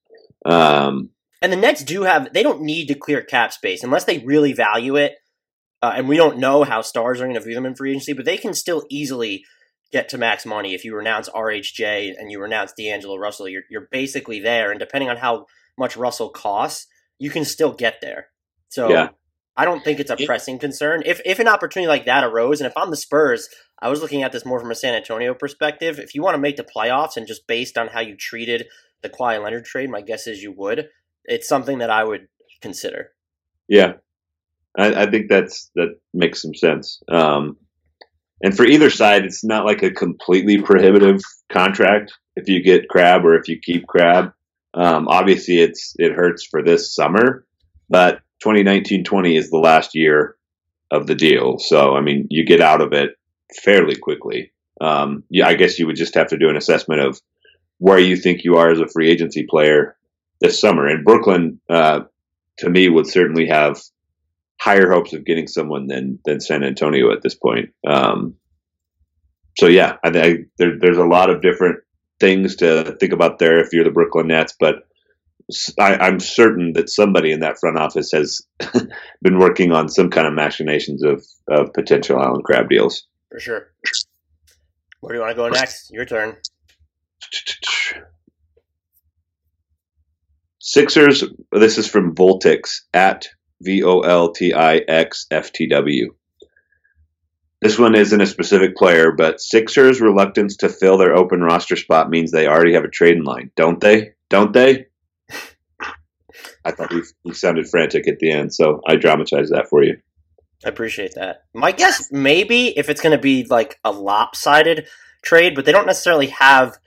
Um, 0.46 1.10
and 1.42 1.52
the 1.52 1.58
Nets 1.58 1.84
do 1.84 2.04
have 2.04 2.32
they 2.34 2.44
don't 2.44 2.62
need 2.62 2.88
to 2.88 2.96
clear 2.96 3.22
cap 3.22 3.54
space 3.54 3.84
unless 3.84 4.06
they 4.06 4.20
really 4.20 4.54
value 4.54 4.96
it. 4.96 5.16
Uh, 5.82 5.94
and 5.96 6.08
we 6.08 6.18
don't 6.18 6.40
know 6.40 6.64
how 6.64 6.82
stars 6.82 7.22
are 7.22 7.26
going 7.26 7.36
to 7.36 7.42
view 7.42 7.54
them 7.54 7.66
in 7.66 7.76
free 7.76 7.92
agency, 7.92 8.14
but 8.14 8.26
they 8.26 8.38
can 8.38 8.54
still 8.54 8.84
easily 8.90 9.44
get 9.92 10.10
to 10.10 10.18
max 10.18 10.46
money 10.46 10.74
if 10.74 10.84
you 10.84 10.96
renounce 10.96 11.30
RHJ 11.30 12.16
and 12.18 12.32
you 12.32 12.42
renounce 12.42 12.74
D'Angelo 12.74 13.16
Russell. 13.16 13.48
You're 13.48 13.64
you're 13.70 13.88
basically 13.92 14.40
there, 14.40 14.72
and 14.72 14.80
depending 14.80 15.10
on 15.10 15.18
how 15.18 15.46
much 15.78 15.98
Russell 15.98 16.30
costs, 16.30 16.88
you 17.20 17.30
can 17.30 17.46
still 17.46 17.74
get 17.74 18.00
there. 18.02 18.28
So 18.70 18.90
yeah. 18.90 19.10
I 19.56 19.66
don't 19.66 19.84
think 19.84 20.00
it's 20.00 20.12
a 20.12 20.18
pressing 20.26 20.60
concern. 20.60 21.02
If 21.06 21.22
if 21.26 21.40
an 21.40 21.48
opportunity 21.48 21.88
like 21.88 22.06
that 22.06 22.24
arose, 22.24 22.62
and 22.62 22.68
if 22.68 22.78
I'm 22.78 22.92
the 22.92 22.98
Spurs, 22.98 23.50
I 23.82 23.90
was 23.90 24.02
looking 24.02 24.24
at 24.24 24.32
this 24.32 24.46
more 24.46 24.60
from 24.60 24.72
a 24.72 24.76
San 24.76 24.94
Antonio 24.94 25.34
perspective. 25.34 26.00
If 26.00 26.14
you 26.14 26.22
want 26.22 26.36
to 26.36 26.42
make 26.42 26.58
the 26.58 26.64
playoffs 26.64 27.18
and 27.18 27.28
just 27.28 27.48
based 27.48 27.78
on 27.78 27.88
how 27.88 28.02
you 28.02 28.16
treated 28.16 28.68
the 29.02 29.10
Kawhi 29.10 29.42
Leonard 29.42 29.66
trade, 29.66 29.90
my 29.90 30.02
guess 30.02 30.28
is 30.28 30.44
you 30.44 30.52
would. 30.52 30.90
It's 31.26 31.48
something 31.48 31.80
that 31.80 31.90
I 31.90 32.04
would 32.04 32.28
consider. 32.62 33.12
Yeah, 33.68 33.94
I, 34.78 35.04
I 35.04 35.10
think 35.10 35.28
that's 35.30 35.72
that 35.76 36.00
makes 36.14 36.42
some 36.42 36.54
sense. 36.54 37.02
Um, 37.10 37.58
and 38.42 38.56
for 38.56 38.66
either 38.66 38.92
side, 38.92 39.26
it's 39.26 39.44
not 39.44 39.66
like 39.66 39.82
a 39.82 39.92
completely 39.92 40.62
prohibitive 40.62 41.22
contract 41.52 42.14
if 42.36 42.48
you 42.48 42.64
get 42.64 42.88
Crabbe 42.88 43.26
or 43.26 43.36
if 43.36 43.48
you 43.48 43.60
keep 43.60 43.88
Crabbe. 43.88 44.32
Um, 44.78 45.08
obviously, 45.08 45.60
it's 45.60 45.96
it 45.98 46.14
hurts 46.14 46.46
for 46.46 46.64
this 46.64 46.94
summer, 46.94 47.46
but 47.90 48.22
2019-20 48.46 49.38
is 49.38 49.50
the 49.50 49.58
last 49.58 49.96
year 49.96 50.36
of 50.92 51.08
the 51.08 51.16
deal. 51.16 51.58
So 51.58 51.96
I 51.96 52.02
mean, 52.02 52.28
you 52.30 52.46
get 52.46 52.62
out 52.62 52.82
of 52.82 52.94
it 52.94 53.18
fairly 53.64 53.96
quickly. 53.96 54.52
Um, 54.80 55.24
yeah, 55.30 55.48
I 55.48 55.56
guess 55.56 55.80
you 55.80 55.88
would 55.88 55.96
just 55.96 56.14
have 56.14 56.28
to 56.28 56.38
do 56.38 56.50
an 56.50 56.58
assessment 56.58 57.02
of 57.02 57.20
where 57.80 58.00
you 58.00 58.16
think 58.16 58.44
you 58.44 58.58
are 58.58 58.70
as 58.70 58.80
a 58.80 58.88
free 58.88 59.10
agency 59.10 59.46
player 59.50 59.98
this 60.42 60.60
summer. 60.60 60.88
And 60.88 61.04
Brooklyn, 61.04 61.60
uh, 61.70 62.02
to 62.60 62.70
me, 62.70 62.88
would 62.90 63.08
certainly 63.08 63.48
have 63.48 63.82
higher 64.60 64.92
hopes 64.92 65.14
of 65.14 65.26
getting 65.26 65.48
someone 65.48 65.88
than 65.88 66.20
than 66.26 66.40
San 66.40 66.64
Antonio 66.64 67.12
at 67.12 67.24
this 67.24 67.36
point. 67.36 67.72
Um, 67.88 68.36
so 69.58 69.66
yeah, 69.66 69.98
I 70.04 70.12
there, 70.12 70.78
there's 70.80 70.98
a 70.98 71.06
lot 71.06 71.32
of 71.32 71.42
different 71.42 71.80
things 72.20 72.56
to 72.58 72.96
think 73.00 73.14
about 73.14 73.40
there 73.40 73.60
if 73.60 73.74
you're 73.74 73.84
the 73.84 73.92
Brooklyn 73.92 74.28
Nets, 74.28 74.54
but 74.60 74.88
I, 75.80 76.08
am 76.08 76.20
certain 76.20 76.74
that 76.74 76.90
somebody 76.90 77.32
in 77.32 77.40
that 77.40 77.58
front 77.60 77.78
office 77.78 78.12
has 78.12 78.42
been 79.22 79.40
working 79.40 79.72
on 79.72 79.88
some 79.88 80.10
kind 80.10 80.28
of 80.28 80.34
machinations 80.34 81.04
of, 81.04 81.26
of 81.48 81.74
potential 81.74 82.22
Allen 82.22 82.42
Crabbe 82.44 82.70
deals 82.70 83.08
for 83.32 83.40
sure. 83.40 83.68
Where 85.02 85.14
do 85.14 85.20
you 85.20 85.22
want 85.22 85.32
to 85.32 85.36
go 85.36 85.50
next? 85.50 85.92
Your 85.92 86.06
turn. 86.06 86.38
Sixers. 90.60 91.24
This 91.52 91.78
is 91.78 91.88
from 91.88 92.16
Voltix 92.16 92.82
at 92.94 93.28
V 93.62 93.84
O 93.84 94.02
L 94.02 94.32
T 94.32 94.54
I 94.54 94.78
X 94.78 95.28
F 95.32 95.52
T 95.52 95.68
W. 95.68 96.14
this 97.62 97.80
one 97.80 97.96
isn't 97.96 98.22
a 98.22 98.26
specific 98.28 98.76
player, 98.76 99.12
but 99.12 99.42
Sixers' 99.42 100.00
reluctance 100.00 100.58
to 100.58 100.70
fill 100.70 100.98
their 100.98 101.16
open 101.16 101.42
roster 101.42 101.76
spot 101.76 102.10
means 102.10 102.32
they 102.32 102.48
already 102.48 102.74
have 102.74 102.84
a 102.84 102.90
trade 102.90 103.18
in 103.18 103.24
line, 103.24 103.52
don't 103.56 103.82
they? 103.82 104.12
Don't 104.30 104.54
they? 104.54 104.88
I 106.64 106.72
thought 106.72 106.92
he, 106.92 107.02
he 107.24 107.34
sounded 107.34 107.68
frantic 107.68 108.08
at 108.08 108.20
the 108.20 108.32
end, 108.32 108.54
so 108.54 108.82
I 108.88 108.98
dramatized 108.98 109.54
that 109.54 109.70
for 109.70 109.84
you. 109.84 109.98
I 110.66 110.70
appreciate 110.70 111.16
that. 111.16 111.44
My 111.54 111.72
guess, 111.72 112.12
maybe 112.12 112.78
if 112.78 112.90
it's 112.90 113.02
going 113.02 113.16
to 113.16 113.22
be 113.22 113.46
like 113.50 113.80
a 113.84 113.92
lopsided 113.92 114.88
trade, 115.24 115.56
but 115.56 115.66
they 115.66 115.72
don't 115.72 115.86
necessarily 115.86 116.28
have 116.28 116.78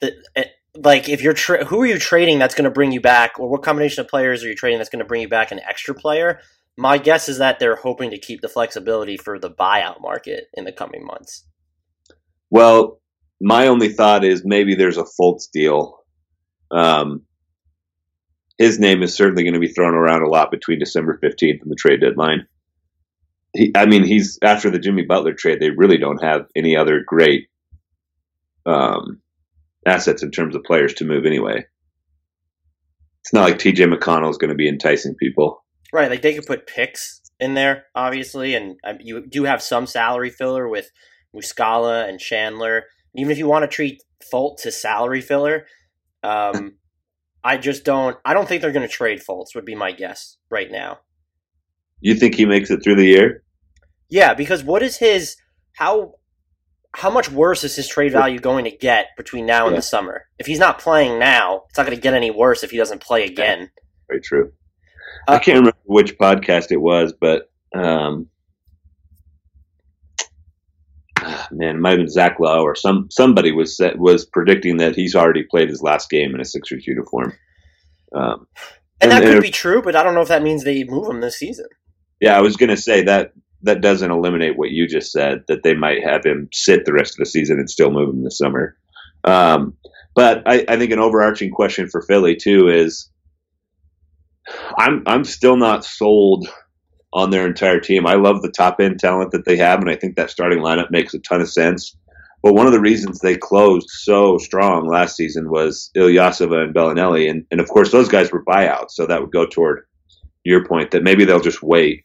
the 0.00 0.14
eh, 0.36 0.44
like 0.76 1.08
if 1.08 1.22
you're 1.22 1.34
tra- 1.34 1.64
who 1.64 1.82
are 1.82 1.86
you 1.86 1.98
trading 1.98 2.38
that's 2.38 2.54
going 2.54 2.64
to 2.64 2.70
bring 2.70 2.92
you 2.92 3.00
back, 3.00 3.38
or 3.38 3.48
what 3.48 3.62
combination 3.62 4.00
of 4.00 4.08
players 4.08 4.44
are 4.44 4.48
you 4.48 4.54
trading 4.54 4.78
that's 4.78 4.90
going 4.90 5.00
to 5.00 5.04
bring 5.04 5.22
you 5.22 5.28
back 5.28 5.50
an 5.50 5.60
extra 5.60 5.94
player? 5.94 6.40
My 6.76 6.98
guess 6.98 7.28
is 7.28 7.38
that 7.38 7.58
they're 7.58 7.76
hoping 7.76 8.10
to 8.10 8.18
keep 8.18 8.40
the 8.40 8.48
flexibility 8.48 9.16
for 9.16 9.38
the 9.38 9.50
buyout 9.50 10.00
market 10.00 10.44
in 10.54 10.64
the 10.64 10.72
coming 10.72 11.04
months. 11.04 11.46
Well, 12.50 13.00
my 13.40 13.68
only 13.68 13.88
thought 13.90 14.24
is 14.24 14.42
maybe 14.44 14.74
there's 14.74 14.98
a 14.98 15.04
Fultz 15.04 15.50
deal. 15.52 15.98
Um, 16.70 17.22
his 18.58 18.78
name 18.78 19.02
is 19.02 19.14
certainly 19.14 19.42
going 19.42 19.54
to 19.54 19.60
be 19.60 19.72
thrown 19.72 19.94
around 19.94 20.22
a 20.22 20.28
lot 20.28 20.50
between 20.50 20.78
December 20.78 21.18
15th 21.22 21.62
and 21.62 21.70
the 21.70 21.76
trade 21.76 22.00
deadline. 22.00 22.46
He, 23.54 23.72
I 23.74 23.86
mean, 23.86 24.04
he's 24.04 24.38
after 24.42 24.70
the 24.70 24.78
Jimmy 24.78 25.02
Butler 25.02 25.32
trade, 25.32 25.60
they 25.60 25.70
really 25.70 25.96
don't 25.96 26.22
have 26.22 26.46
any 26.54 26.76
other 26.76 27.02
great 27.04 27.48
um, 28.66 29.20
assets 29.86 30.22
in 30.22 30.30
terms 30.30 30.54
of 30.54 30.62
players 30.62 30.94
to 30.94 31.04
move 31.04 31.24
anyway. 31.24 31.64
It's 33.22 33.32
not 33.32 33.44
like 33.44 33.58
TJ 33.58 33.92
McConnell 33.92 34.30
is 34.30 34.38
going 34.38 34.50
to 34.50 34.54
be 34.54 34.68
enticing 34.68 35.14
people. 35.14 35.59
Right, 35.92 36.10
like 36.10 36.22
they 36.22 36.34
could 36.34 36.46
put 36.46 36.66
picks 36.66 37.20
in 37.40 37.54
there, 37.54 37.84
obviously, 37.94 38.54
and 38.54 38.76
um, 38.84 38.98
you 39.00 39.26
do 39.26 39.44
have 39.44 39.62
some 39.62 39.86
salary 39.86 40.30
filler 40.30 40.68
with 40.68 40.90
Muscala 41.34 42.08
and 42.08 42.20
Chandler. 42.20 42.84
Even 43.16 43.32
if 43.32 43.38
you 43.38 43.48
want 43.48 43.64
to 43.64 43.68
treat 43.68 44.02
Fultz 44.32 44.62
to 44.62 44.70
salary 44.70 45.20
filler, 45.20 45.66
um, 46.22 46.74
I 47.44 47.56
just 47.56 47.84
don't. 47.84 48.16
I 48.24 48.34
don't 48.34 48.46
think 48.46 48.62
they're 48.62 48.72
going 48.72 48.86
to 48.86 48.92
trade 48.92 49.20
Fultz. 49.26 49.54
Would 49.54 49.64
be 49.64 49.74
my 49.74 49.92
guess 49.92 50.36
right 50.50 50.70
now. 50.70 50.98
You 52.00 52.14
think 52.14 52.34
he 52.34 52.44
makes 52.44 52.70
it 52.70 52.82
through 52.82 52.96
the 52.96 53.06
year? 53.06 53.42
Yeah, 54.08 54.34
because 54.34 54.62
what 54.62 54.82
is 54.82 54.98
his 54.98 55.36
how 55.72 56.14
how 56.94 57.10
much 57.10 57.30
worse 57.30 57.64
is 57.64 57.76
his 57.76 57.88
trade 57.88 58.12
value 58.12 58.38
going 58.38 58.64
to 58.64 58.70
get 58.70 59.08
between 59.16 59.46
now 59.46 59.66
and 59.66 59.74
Yeah. 59.74 59.78
the 59.78 59.82
summer? 59.82 60.26
If 60.38 60.46
he's 60.46 60.58
not 60.58 60.78
playing 60.78 61.18
now, 61.18 61.62
it's 61.68 61.78
not 61.78 61.86
going 61.86 61.96
to 61.96 62.02
get 62.02 62.14
any 62.14 62.30
worse 62.30 62.62
if 62.62 62.70
he 62.70 62.76
doesn't 62.76 63.00
play 63.00 63.24
again. 63.24 63.70
Very 64.08 64.20
true. 64.20 64.52
Uh, 65.28 65.32
I 65.32 65.38
can't 65.38 65.58
remember 65.58 65.76
which 65.84 66.18
podcast 66.18 66.70
it 66.72 66.78
was, 66.80 67.12
but 67.18 67.50
um, 67.74 68.28
ah, 71.18 71.48
man, 71.50 71.76
it 71.76 71.80
might 71.80 71.90
have 71.90 71.98
been 71.98 72.08
Zach 72.08 72.38
Lowe 72.40 72.62
or 72.62 72.74
some 72.74 73.08
somebody 73.10 73.52
was 73.52 73.76
set, 73.76 73.98
was 73.98 74.24
predicting 74.24 74.78
that 74.78 74.94
he's 74.96 75.14
already 75.14 75.42
played 75.42 75.68
his 75.68 75.82
last 75.82 76.10
game 76.10 76.34
in 76.34 76.40
a 76.40 76.44
Sixers 76.44 76.86
uniform. 76.86 77.32
Um, 78.14 78.46
And, 79.00 79.10
that 79.12 79.22
could 79.22 79.34
and- 79.34 79.42
be 79.42 79.50
true, 79.50 79.82
but 79.82 79.96
I 79.96 80.02
don't 80.02 80.14
know 80.14 80.22
if 80.22 80.28
that 80.28 80.42
means 80.42 80.64
they 80.64 80.84
move 80.84 81.08
him 81.08 81.20
this 81.20 81.38
season. 81.38 81.66
yeah, 82.20 82.36
I 82.36 82.40
was 82.40 82.56
going 82.56 82.70
to 82.70 82.76
say 82.76 83.02
that 83.02 83.32
that 83.62 83.80
doesn't 83.82 84.10
eliminate 84.10 84.56
what 84.56 84.70
you 84.70 84.86
just 84.88 85.12
said 85.12 85.44
that 85.48 85.62
they 85.62 85.74
might 85.74 86.02
have 86.02 86.24
him 86.24 86.48
sit 86.52 86.84
the 86.86 86.92
rest 86.94 87.12
of 87.14 87.18
the 87.18 87.26
season 87.26 87.58
and 87.58 87.68
still 87.68 87.90
move 87.90 88.08
him 88.08 88.24
this 88.24 88.38
summer. 88.38 88.74
Um, 89.24 89.76
but 90.14 90.42
I, 90.46 90.64
I 90.66 90.78
think 90.78 90.92
an 90.92 90.98
overarching 90.98 91.50
question 91.50 91.88
for 91.88 92.00
Philly 92.02 92.36
too 92.36 92.68
is 92.68 93.10
I'm 94.78 95.02
I'm 95.06 95.24
still 95.24 95.56
not 95.56 95.84
sold 95.84 96.48
on 97.12 97.30
their 97.30 97.46
entire 97.46 97.80
team. 97.80 98.06
I 98.06 98.14
love 98.14 98.42
the 98.42 98.52
top 98.52 98.80
end 98.80 99.00
talent 99.00 99.32
that 99.32 99.44
they 99.44 99.56
have, 99.56 99.80
and 99.80 99.90
I 99.90 99.96
think 99.96 100.16
that 100.16 100.30
starting 100.30 100.60
lineup 100.60 100.90
makes 100.90 101.14
a 101.14 101.18
ton 101.18 101.40
of 101.40 101.50
sense. 101.50 101.96
But 102.42 102.54
one 102.54 102.66
of 102.66 102.72
the 102.72 102.80
reasons 102.80 103.18
they 103.18 103.36
closed 103.36 103.88
so 103.90 104.38
strong 104.38 104.88
last 104.88 105.16
season 105.16 105.50
was 105.50 105.90
Ilyasova 105.96 106.64
and 106.64 106.74
Belinelli, 106.74 107.28
and, 107.28 107.44
and 107.50 107.60
of 107.60 107.68
course 107.68 107.92
those 107.92 108.08
guys 108.08 108.32
were 108.32 108.44
buyouts, 108.44 108.92
so 108.92 109.06
that 109.06 109.20
would 109.20 109.32
go 109.32 109.46
toward 109.46 109.86
your 110.44 110.64
point 110.64 110.92
that 110.92 111.02
maybe 111.02 111.24
they'll 111.24 111.40
just 111.40 111.62
wait 111.62 112.04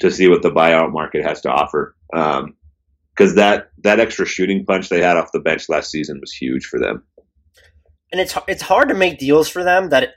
to 0.00 0.10
see 0.10 0.28
what 0.28 0.42
the 0.42 0.50
buyout 0.50 0.92
market 0.92 1.24
has 1.24 1.40
to 1.42 1.50
offer. 1.50 1.94
Um, 2.12 2.56
because 3.16 3.36
that 3.36 3.70
that 3.82 4.00
extra 4.00 4.26
shooting 4.26 4.64
punch 4.66 4.88
they 4.88 5.00
had 5.00 5.16
off 5.16 5.32
the 5.32 5.40
bench 5.40 5.68
last 5.68 5.90
season 5.90 6.20
was 6.20 6.32
huge 6.32 6.66
for 6.66 6.78
them. 6.78 7.02
And 8.12 8.20
it's 8.20 8.36
it's 8.46 8.62
hard 8.62 8.88
to 8.88 8.94
make 8.94 9.18
deals 9.18 9.48
for 9.48 9.64
them 9.64 9.88
that 9.90 10.10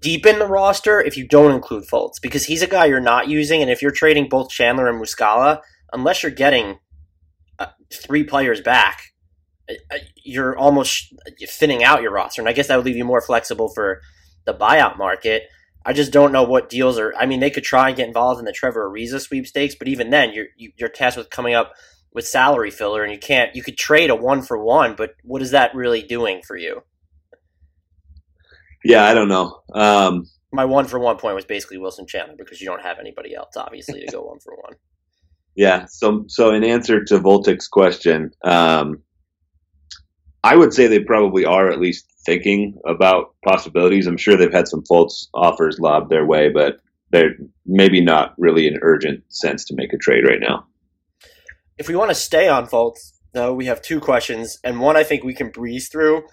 deepen 0.00 0.38
the 0.38 0.46
roster 0.46 1.00
if 1.00 1.16
you 1.16 1.26
don't 1.26 1.52
include 1.52 1.84
Fultz 1.84 2.20
because 2.20 2.44
he's 2.44 2.62
a 2.62 2.66
guy 2.66 2.86
you're 2.86 3.00
not 3.00 3.28
using, 3.28 3.62
and 3.62 3.70
if 3.70 3.82
you're 3.82 3.90
trading 3.90 4.28
both 4.28 4.50
Chandler 4.50 4.88
and 4.88 5.00
Muscala, 5.00 5.60
unless 5.92 6.22
you're 6.22 6.32
getting 6.32 6.78
uh, 7.58 7.66
three 7.92 8.24
players 8.24 8.60
back, 8.60 9.12
uh, 9.68 9.98
you're 10.24 10.56
almost 10.56 11.14
thinning 11.46 11.82
out 11.82 12.02
your 12.02 12.12
roster. 12.12 12.40
And 12.42 12.48
I 12.48 12.52
guess 12.52 12.68
that 12.68 12.76
would 12.76 12.86
leave 12.86 12.96
you 12.96 13.04
more 13.04 13.20
flexible 13.20 13.68
for 13.68 14.00
the 14.44 14.54
buyout 14.54 14.96
market. 14.98 15.44
I 15.84 15.92
just 15.92 16.12
don't 16.12 16.32
know 16.32 16.42
what 16.42 16.68
deals 16.68 16.98
are. 16.98 17.14
I 17.16 17.26
mean, 17.26 17.40
they 17.40 17.50
could 17.50 17.62
try 17.64 17.88
and 17.88 17.96
get 17.96 18.08
involved 18.08 18.40
in 18.40 18.44
the 18.44 18.52
Trevor 18.52 18.90
Ariza 18.90 19.20
sweepstakes, 19.20 19.76
but 19.76 19.88
even 19.88 20.10
then, 20.10 20.32
you're 20.32 20.46
you're 20.56 20.88
tasked 20.88 21.16
with 21.16 21.30
coming 21.30 21.54
up 21.54 21.74
with 22.12 22.26
salary 22.26 22.72
filler, 22.72 23.04
and 23.04 23.12
you 23.12 23.18
can't. 23.18 23.54
You 23.54 23.62
could 23.62 23.76
trade 23.76 24.10
a 24.10 24.16
one 24.16 24.42
for 24.42 24.58
one, 24.58 24.96
but 24.96 25.14
what 25.22 25.42
is 25.42 25.52
that 25.52 25.74
really 25.76 26.02
doing 26.02 26.42
for 26.42 26.56
you? 26.56 26.82
Yeah, 28.88 29.04
I 29.04 29.14
don't 29.14 29.28
know. 29.28 29.62
Um, 29.74 30.26
My 30.52 30.64
one 30.64 30.84
for 30.84 30.98
one 30.98 31.16
point 31.16 31.34
was 31.34 31.44
basically 31.44 31.78
Wilson 31.78 32.06
Chandler 32.06 32.36
because 32.36 32.60
you 32.60 32.66
don't 32.66 32.82
have 32.82 32.98
anybody 33.00 33.34
else, 33.34 33.56
obviously, 33.56 34.00
to 34.00 34.12
go 34.12 34.22
one 34.22 34.38
for 34.40 34.54
one. 34.56 34.74
Yeah. 35.58 35.86
So, 35.88 36.24
so 36.28 36.52
in 36.52 36.64
answer 36.64 37.02
to 37.04 37.18
Voltic's 37.18 37.66
question, 37.66 38.30
um, 38.44 39.02
I 40.44 40.54
would 40.54 40.74
say 40.74 40.86
they 40.86 41.00
probably 41.00 41.46
are 41.46 41.70
at 41.70 41.80
least 41.80 42.04
thinking 42.26 42.78
about 42.86 43.34
possibilities. 43.42 44.06
I'm 44.06 44.18
sure 44.18 44.36
they've 44.36 44.52
had 44.52 44.68
some 44.68 44.84
false 44.86 45.30
offers 45.32 45.78
lobbed 45.80 46.10
their 46.10 46.26
way, 46.26 46.50
but 46.50 46.76
they're 47.10 47.36
maybe 47.64 48.02
not 48.02 48.34
really 48.36 48.68
an 48.68 48.78
urgent 48.82 49.24
sense 49.28 49.64
to 49.64 49.74
make 49.74 49.94
a 49.94 49.96
trade 49.96 50.24
right 50.28 50.40
now. 50.40 50.66
If 51.78 51.88
we 51.88 51.96
want 51.96 52.10
to 52.10 52.14
stay 52.14 52.48
on 52.48 52.66
Fultz, 52.66 53.12
though, 53.32 53.54
we 53.54 53.64
have 53.64 53.80
two 53.80 53.98
questions, 53.98 54.58
and 54.62 54.78
one 54.78 54.96
I 54.96 55.04
think 55.04 55.24
we 55.24 55.32
can 55.32 55.48
breeze 55.48 55.88
through. 55.88 56.24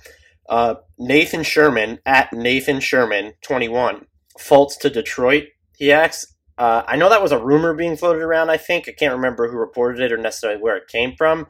Uh, 0.50 0.76
Nathan 1.00 1.44
Sherman 1.44 2.00
at 2.06 2.34
Nathan 2.34 2.80
Sherman 2.80 3.34
twenty 3.42 3.68
one 3.70 4.06
Fultz 4.40 4.78
to 4.80 4.90
Detroit. 4.90 5.46
He 5.78 5.92
asks. 5.92 6.28
Uh, 6.56 6.84
I 6.86 6.98
know 6.98 7.10
that 7.10 7.22
was 7.24 7.32
a 7.32 7.44
rumor 7.44 7.74
being 7.74 7.98
floated 7.98 8.22
around. 8.22 8.52
I 8.52 8.58
think 8.58 8.88
I 8.88 8.92
can't 8.92 9.16
remember 9.16 9.50
who 9.50 9.58
reported 9.58 10.02
it 10.02 10.12
or 10.12 10.18
necessarily 10.18 10.62
where 10.62 10.78
it 10.78 10.88
came 10.88 11.16
from. 11.18 11.48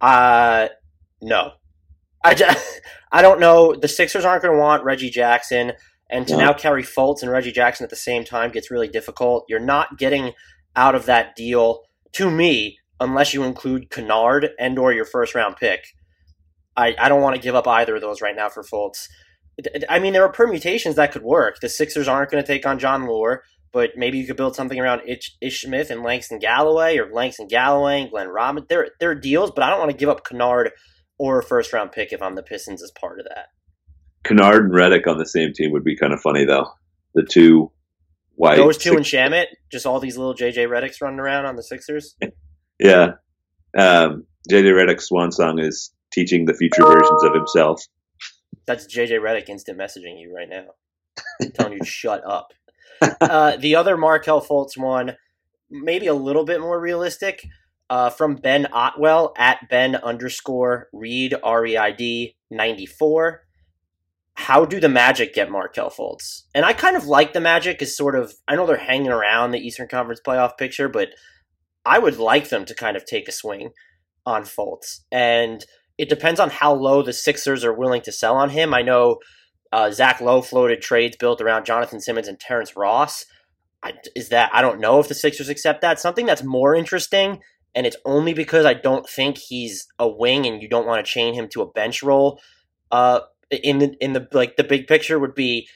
Uh, 0.00 0.68
no, 1.20 1.52
I 2.24 2.34
just, 2.34 2.80
I 3.12 3.20
don't 3.22 3.40
know. 3.40 3.74
The 3.74 3.88
Sixers 3.88 4.24
aren't 4.24 4.42
going 4.42 4.54
to 4.54 4.60
want 4.60 4.84
Reggie 4.84 5.10
Jackson, 5.10 5.72
and 6.08 6.26
to 6.28 6.34
No. 6.36 6.46
now 6.46 6.52
carry 6.54 6.82
Fultz 6.82 7.22
and 7.22 7.30
Reggie 7.30 7.52
Jackson 7.52 7.84
at 7.84 7.90
the 7.90 7.96
same 7.96 8.24
time 8.24 8.50
gets 8.50 8.70
really 8.70 8.88
difficult. 8.88 9.44
You're 9.48 9.60
not 9.60 9.98
getting 9.98 10.32
out 10.74 10.94
of 10.94 11.04
that 11.06 11.36
deal 11.36 11.82
to 12.12 12.30
me 12.30 12.78
unless 13.00 13.34
you 13.34 13.42
include 13.42 13.90
Kennard 13.90 14.50
and 14.58 14.78
or 14.78 14.92
your 14.94 15.04
first 15.04 15.34
round 15.34 15.56
pick. 15.56 15.84
I, 16.76 16.94
I 16.98 17.08
don't 17.08 17.22
want 17.22 17.36
to 17.36 17.42
give 17.42 17.54
up 17.54 17.66
either 17.66 17.94
of 17.94 18.00
those 18.00 18.20
right 18.20 18.36
now 18.36 18.48
for 18.48 18.62
Fultz. 18.62 19.08
I 19.88 19.98
mean, 19.98 20.12
there 20.12 20.24
are 20.24 20.32
permutations 20.32 20.96
that 20.96 21.12
could 21.12 21.22
work. 21.22 21.60
The 21.60 21.68
Sixers 21.68 22.08
aren't 22.08 22.30
going 22.30 22.42
to 22.42 22.46
take 22.46 22.64
on 22.64 22.78
Jon 22.78 23.02
Leuer, 23.02 23.38
but 23.72 23.90
maybe 23.96 24.18
you 24.18 24.26
could 24.26 24.36
build 24.36 24.56
something 24.56 24.80
around 24.80 25.02
Ish, 25.06 25.36
Ish 25.40 25.62
Smith 25.62 25.90
and 25.90 26.02
Langston 26.02 26.38
Galloway 26.38 26.96
or 26.96 27.12
Langston 27.12 27.48
Galloway 27.48 28.02
and 28.02 28.10
Glenn 28.10 28.28
Robin. 28.28 28.64
There, 28.68 28.88
there 28.98 29.10
are 29.10 29.14
deals, 29.14 29.50
but 29.50 29.62
I 29.62 29.70
don't 29.70 29.78
want 29.78 29.90
to 29.90 29.96
give 29.96 30.08
up 30.08 30.26
Kennard 30.26 30.70
or 31.18 31.38
a 31.38 31.42
first 31.42 31.72
round 31.72 31.92
pick 31.92 32.12
if 32.12 32.22
I'm 32.22 32.34
the 32.34 32.42
Pistons 32.42 32.82
as 32.82 32.90
part 32.98 33.20
of 33.20 33.26
that. 33.26 33.46
Kennard 34.24 34.64
and 34.64 34.72
Redick 34.72 35.06
on 35.06 35.18
the 35.18 35.26
same 35.26 35.52
team 35.52 35.72
would 35.72 35.84
be 35.84 35.96
kind 35.96 36.12
of 36.12 36.20
funny, 36.20 36.44
though. 36.44 36.68
The 37.14 37.24
two 37.24 37.70
white. 38.36 38.56
Those 38.56 38.78
two 38.78 38.96
and 38.96 39.04
Shamet, 39.04 39.46
just 39.70 39.84
all 39.84 40.00
these 40.00 40.16
little 40.16 40.34
JJ 40.34 40.68
Redicks 40.68 41.02
running 41.02 41.20
around 41.20 41.46
on 41.46 41.56
the 41.56 41.62
Sixers. 41.62 42.16
Yeah. 42.80 43.12
Um, 43.78 44.24
JJ 44.50 44.72
Redick's 44.72 45.06
swan 45.06 45.30
song 45.30 45.60
is 45.60 45.91
teaching 46.12 46.44
the 46.44 46.54
future 46.54 46.82
versions 46.82 47.24
of 47.24 47.34
himself. 47.34 47.82
That's 48.66 48.86
JJ 48.86 49.20
Redick 49.20 49.48
instant 49.48 49.78
messaging 49.78 50.20
you 50.20 50.32
right 50.34 50.48
now, 50.48 50.66
telling 51.54 51.74
you 51.74 51.78
to 51.80 51.84
shut 51.84 52.22
up. 52.24 52.52
Uh, 53.20 53.56
the 53.56 53.74
other 53.74 53.96
Markelle 53.96 54.40
Fultz 54.40 54.76
one, 54.76 55.16
maybe 55.70 56.06
a 56.06 56.14
little 56.14 56.44
bit 56.44 56.60
more 56.60 56.80
realistic, 56.80 57.44
uh, 57.90 58.10
from 58.10 58.36
Ben 58.36 58.66
Otwell 58.72 59.34
at 59.36 59.68
Ben 59.68 59.96
underscore 59.96 60.88
Reid 60.92 61.34
R 61.42 61.66
E 61.66 61.76
I 61.76 61.90
D 61.90 62.36
ninety 62.50 62.86
four. 62.86 63.42
How 64.34 64.64
do 64.64 64.80
the 64.80 64.88
Magic 64.88 65.34
get 65.34 65.50
Markelle 65.50 65.90
Fultz? 65.90 66.44
And 66.54 66.64
I 66.64 66.72
kind 66.72 66.96
of 66.96 67.06
like 67.06 67.32
the 67.32 67.40
Magic 67.40 67.82
as 67.82 67.96
sort 67.96 68.14
of 68.14 68.32
I 68.46 68.54
know 68.54 68.66
they're 68.66 68.76
hanging 68.76 69.10
around 69.10 69.50
the 69.50 69.58
Eastern 69.58 69.88
Conference 69.88 70.20
playoff 70.24 70.56
picture, 70.56 70.88
but 70.88 71.08
I 71.84 71.98
would 71.98 72.18
like 72.18 72.48
them 72.48 72.64
to 72.66 72.74
kind 72.74 72.96
of 72.96 73.04
take 73.04 73.28
a 73.28 73.32
swing 73.32 73.70
on 74.24 74.44
Fultz. 74.44 75.00
And 75.10 75.64
it 75.98 76.08
depends 76.08 76.40
on 76.40 76.50
how 76.50 76.72
low 76.74 77.02
the 77.02 77.12
Sixers 77.12 77.64
are 77.64 77.72
willing 77.72 78.02
to 78.02 78.12
sell 78.12 78.36
on 78.36 78.50
him. 78.50 78.74
I 78.74 78.82
know 78.82 79.18
uh, 79.72 79.90
Zach 79.90 80.20
Lowe 80.20 80.42
floated 80.42 80.82
trades 80.82 81.16
built 81.16 81.40
around 81.40 81.64
Jonathan 81.66 82.00
Simmons 82.00 82.28
and 82.28 82.38
Terrence 82.38 82.76
Ross. 82.76 83.24
I, 83.82 83.94
is 84.14 84.28
that 84.28 84.50
I 84.52 84.62
don't 84.62 84.80
know 84.80 85.00
if 85.00 85.08
the 85.08 85.14
Sixers 85.14 85.48
accept 85.48 85.80
that. 85.80 85.98
Something 85.98 86.26
that's 86.26 86.44
more 86.44 86.74
interesting 86.74 87.40
and 87.74 87.86
it's 87.86 87.96
only 88.04 88.34
because 88.34 88.66
I 88.66 88.74
don't 88.74 89.08
think 89.08 89.38
he's 89.38 89.86
a 89.98 90.08
wing, 90.08 90.46
and 90.46 90.62
you 90.62 90.68
don't 90.68 90.86
want 90.86 91.04
to 91.04 91.10
chain 91.10 91.34
him 91.34 91.48
to 91.48 91.62
a 91.62 91.70
bench 91.70 92.02
role. 92.02 92.40
Uh, 92.90 93.20
in 93.50 93.78
the 93.78 93.96
in 94.00 94.12
the 94.12 94.26
like 94.32 94.56
the 94.56 94.64
big 94.64 94.86
picture 94.86 95.18
would 95.18 95.34
be 95.34 95.68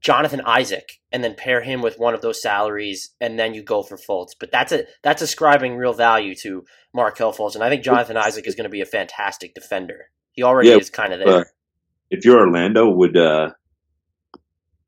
Jonathan 0.00 0.40
Isaac, 0.44 1.00
and 1.12 1.22
then 1.22 1.34
pair 1.34 1.62
him 1.62 1.80
with 1.80 1.98
one 1.98 2.14
of 2.14 2.20
those 2.20 2.42
salaries, 2.42 3.10
and 3.20 3.38
then 3.38 3.54
you 3.54 3.62
go 3.62 3.82
for 3.82 3.96
Fultz. 3.96 4.30
But 4.38 4.50
that's 4.50 4.72
a 4.72 4.84
that's 5.02 5.22
ascribing 5.22 5.76
real 5.76 5.92
value 5.92 6.34
to 6.42 6.64
Markelle 6.92 7.32
Fultz, 7.32 7.54
and 7.54 7.64
I 7.64 7.68
think 7.68 7.84
Jonathan 7.84 8.16
Isaac 8.16 8.46
is 8.46 8.54
going 8.54 8.64
to 8.64 8.70
be 8.70 8.80
a 8.80 8.86
fantastic 8.86 9.54
defender. 9.54 10.06
He 10.32 10.42
already 10.42 10.70
Yeah, 10.70 10.76
is 10.76 10.90
kind 10.90 11.12
of 11.12 11.20
there. 11.20 11.28
Uh, 11.28 11.44
if 12.10 12.24
you're 12.24 12.40
Orlando, 12.40 12.90
would 12.90 13.16
uh, 13.16 13.50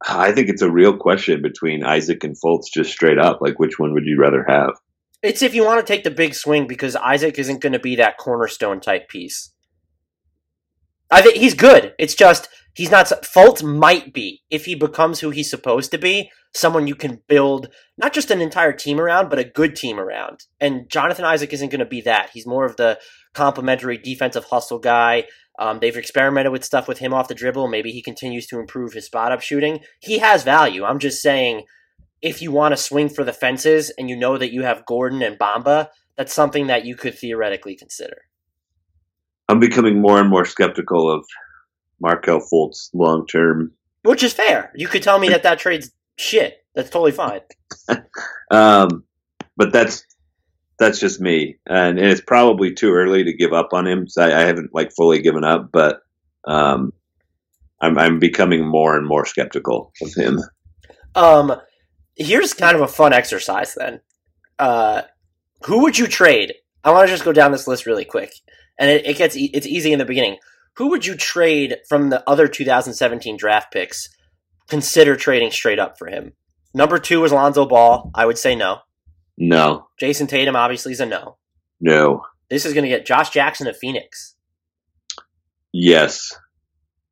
I 0.06 0.32
think 0.32 0.48
it's 0.48 0.62
a 0.62 0.70
real 0.70 0.96
question 0.96 1.42
between 1.42 1.84
Isaac 1.84 2.22
and 2.24 2.36
Fultz, 2.36 2.66
just 2.72 2.90
straight 2.90 3.18
up. 3.18 3.40
Like, 3.40 3.58
which 3.58 3.78
one 3.78 3.92
would 3.94 4.04
you 4.04 4.18
rather 4.20 4.44
have? 4.48 4.70
It's 5.22 5.42
if 5.42 5.54
you 5.54 5.64
want 5.64 5.84
to 5.84 5.92
take 5.92 6.04
the 6.04 6.10
big 6.10 6.34
swing 6.34 6.66
because 6.66 6.94
Isaac 6.94 7.38
isn't 7.38 7.60
going 7.60 7.72
to 7.72 7.78
be 7.78 7.96
that 7.96 8.18
cornerstone 8.18 8.80
type 8.80 9.08
piece. 9.08 9.52
I 11.10 11.22
think 11.22 11.36
he's 11.36 11.54
good. 11.54 11.94
It's 11.98 12.14
just 12.14 12.48
he's 12.76 12.90
not. 12.90 13.06
Fultz 13.06 13.62
might 13.62 14.12
be 14.12 14.42
if 14.50 14.66
he 14.66 14.74
becomes 14.74 15.20
who 15.20 15.30
he's 15.30 15.50
supposed 15.50 15.90
to 15.90 15.98
be, 15.98 16.30
someone 16.54 16.86
you 16.86 16.94
can 16.94 17.22
build 17.26 17.68
not 17.98 18.12
just 18.12 18.30
an 18.30 18.40
entire 18.40 18.72
team 18.72 19.00
around, 19.00 19.28
but 19.30 19.38
a 19.38 19.44
good 19.44 19.74
team 19.74 19.98
around. 19.98 20.44
And 20.60 20.88
Jonathan 20.88 21.24
Isaac 21.24 21.52
isn't 21.52 21.70
going 21.70 21.80
to 21.80 21.86
be 21.86 22.02
that. 22.02 22.30
He's 22.32 22.46
more 22.46 22.64
of 22.64 22.76
the 22.76 22.98
complementary 23.34 23.98
defensive 23.98 24.44
hustle 24.44 24.78
guy. 24.78 25.24
Um, 25.58 25.78
they've 25.80 25.96
experimented 25.96 26.52
with 26.52 26.64
stuff 26.64 26.86
with 26.86 26.98
him 26.98 27.14
off 27.14 27.28
the 27.28 27.34
dribble. 27.34 27.68
Maybe 27.68 27.90
he 27.90 28.02
continues 28.02 28.46
to 28.48 28.58
improve 28.58 28.92
his 28.92 29.06
spot 29.06 29.32
up 29.32 29.40
shooting. 29.40 29.80
He 30.00 30.18
has 30.18 30.44
value. 30.44 30.84
I'm 30.84 30.98
just 30.98 31.22
saying, 31.22 31.64
if 32.20 32.42
you 32.42 32.52
want 32.52 32.72
to 32.72 32.76
swing 32.76 33.08
for 33.08 33.24
the 33.24 33.32
fences 33.32 33.90
and 33.96 34.10
you 34.10 34.16
know 34.16 34.36
that 34.36 34.52
you 34.52 34.62
have 34.62 34.86
Gordon 34.86 35.22
and 35.22 35.38
Bamba, 35.38 35.88
that's 36.16 36.34
something 36.34 36.66
that 36.66 36.84
you 36.84 36.96
could 36.96 37.16
theoretically 37.16 37.74
consider. 37.74 38.22
I'm 39.48 39.60
becoming 39.60 40.00
more 40.00 40.18
and 40.20 40.28
more 40.28 40.44
skeptical 40.44 41.10
of 41.10 41.24
Markelle 42.00 42.40
Fultz 42.40 42.90
long 42.94 43.26
term. 43.26 43.72
Which 44.02 44.22
is 44.22 44.32
fair. 44.32 44.72
You 44.74 44.88
could 44.88 45.02
tell 45.02 45.18
me 45.18 45.28
that 45.28 45.42
that 45.42 45.58
trade's 45.58 45.90
shit. 46.16 46.64
That's 46.74 46.90
totally 46.90 47.12
fine. 47.12 47.40
Um, 48.48 49.02
but 49.56 49.72
that's 49.72 50.04
that's 50.78 51.00
just 51.00 51.20
me, 51.20 51.56
and, 51.66 51.98
and 51.98 52.08
it's 52.08 52.20
probably 52.20 52.72
too 52.72 52.92
early 52.92 53.24
to 53.24 53.32
give 53.32 53.52
up 53.52 53.70
on 53.72 53.86
him. 53.86 54.06
So 54.08 54.22
I, 54.22 54.42
I 54.42 54.44
haven't 54.44 54.72
like 54.72 54.92
fully 54.92 55.20
given 55.20 55.42
up, 55.42 55.70
but 55.72 56.02
um, 56.46 56.92
I'm 57.80 57.98
I'm 57.98 58.18
becoming 58.18 58.66
more 58.66 58.96
and 58.96 59.06
more 59.06 59.24
skeptical 59.24 59.92
of 60.02 60.14
him. 60.14 60.38
Um, 61.14 61.56
here's 62.14 62.54
kind 62.54 62.76
of 62.76 62.82
a 62.82 62.88
fun 62.88 63.12
exercise 63.12 63.74
then. 63.74 64.00
Uh, 64.58 65.02
who 65.64 65.82
would 65.82 65.98
you 65.98 66.06
trade? 66.06 66.54
I 66.84 66.90
want 66.90 67.08
to 67.08 67.12
just 67.12 67.24
go 67.24 67.32
down 67.32 67.52
this 67.52 67.66
list 67.66 67.86
really 67.86 68.04
quick, 68.04 68.32
and 68.78 68.90
it, 68.90 69.06
it 69.06 69.16
gets 69.16 69.36
e- 69.36 69.50
it's 69.52 69.66
easy 69.66 69.92
in 69.92 69.98
the 69.98 70.04
beginning. 70.04 70.36
Who 70.76 70.90
would 70.90 71.06
you 71.06 71.14
trade 71.14 71.76
from 71.88 72.10
the 72.10 72.28
other 72.28 72.48
2017 72.48 73.36
draft 73.36 73.72
picks? 73.72 74.08
Consider 74.68 75.16
trading 75.16 75.50
straight 75.50 75.78
up 75.78 75.98
for 75.98 76.08
him. 76.08 76.32
Number 76.74 76.98
two 76.98 77.24
is 77.24 77.32
Lonzo 77.32 77.64
Ball. 77.66 78.10
I 78.14 78.26
would 78.26 78.36
say 78.38 78.54
no. 78.54 78.78
No, 79.38 79.88
Jayson 80.00 80.26
Tatum 80.28 80.56
obviously 80.56 80.92
is 80.92 81.00
a 81.00 81.06
no. 81.06 81.36
no, 81.80 82.22
This 82.48 82.64
is 82.64 82.72
going 82.72 82.84
to 82.84 82.88
get 82.88 83.04
Josh 83.04 83.28
Jackson 83.30 83.66
of 83.66 83.76
Phoenix. 83.76 84.34
yes, 85.72 86.32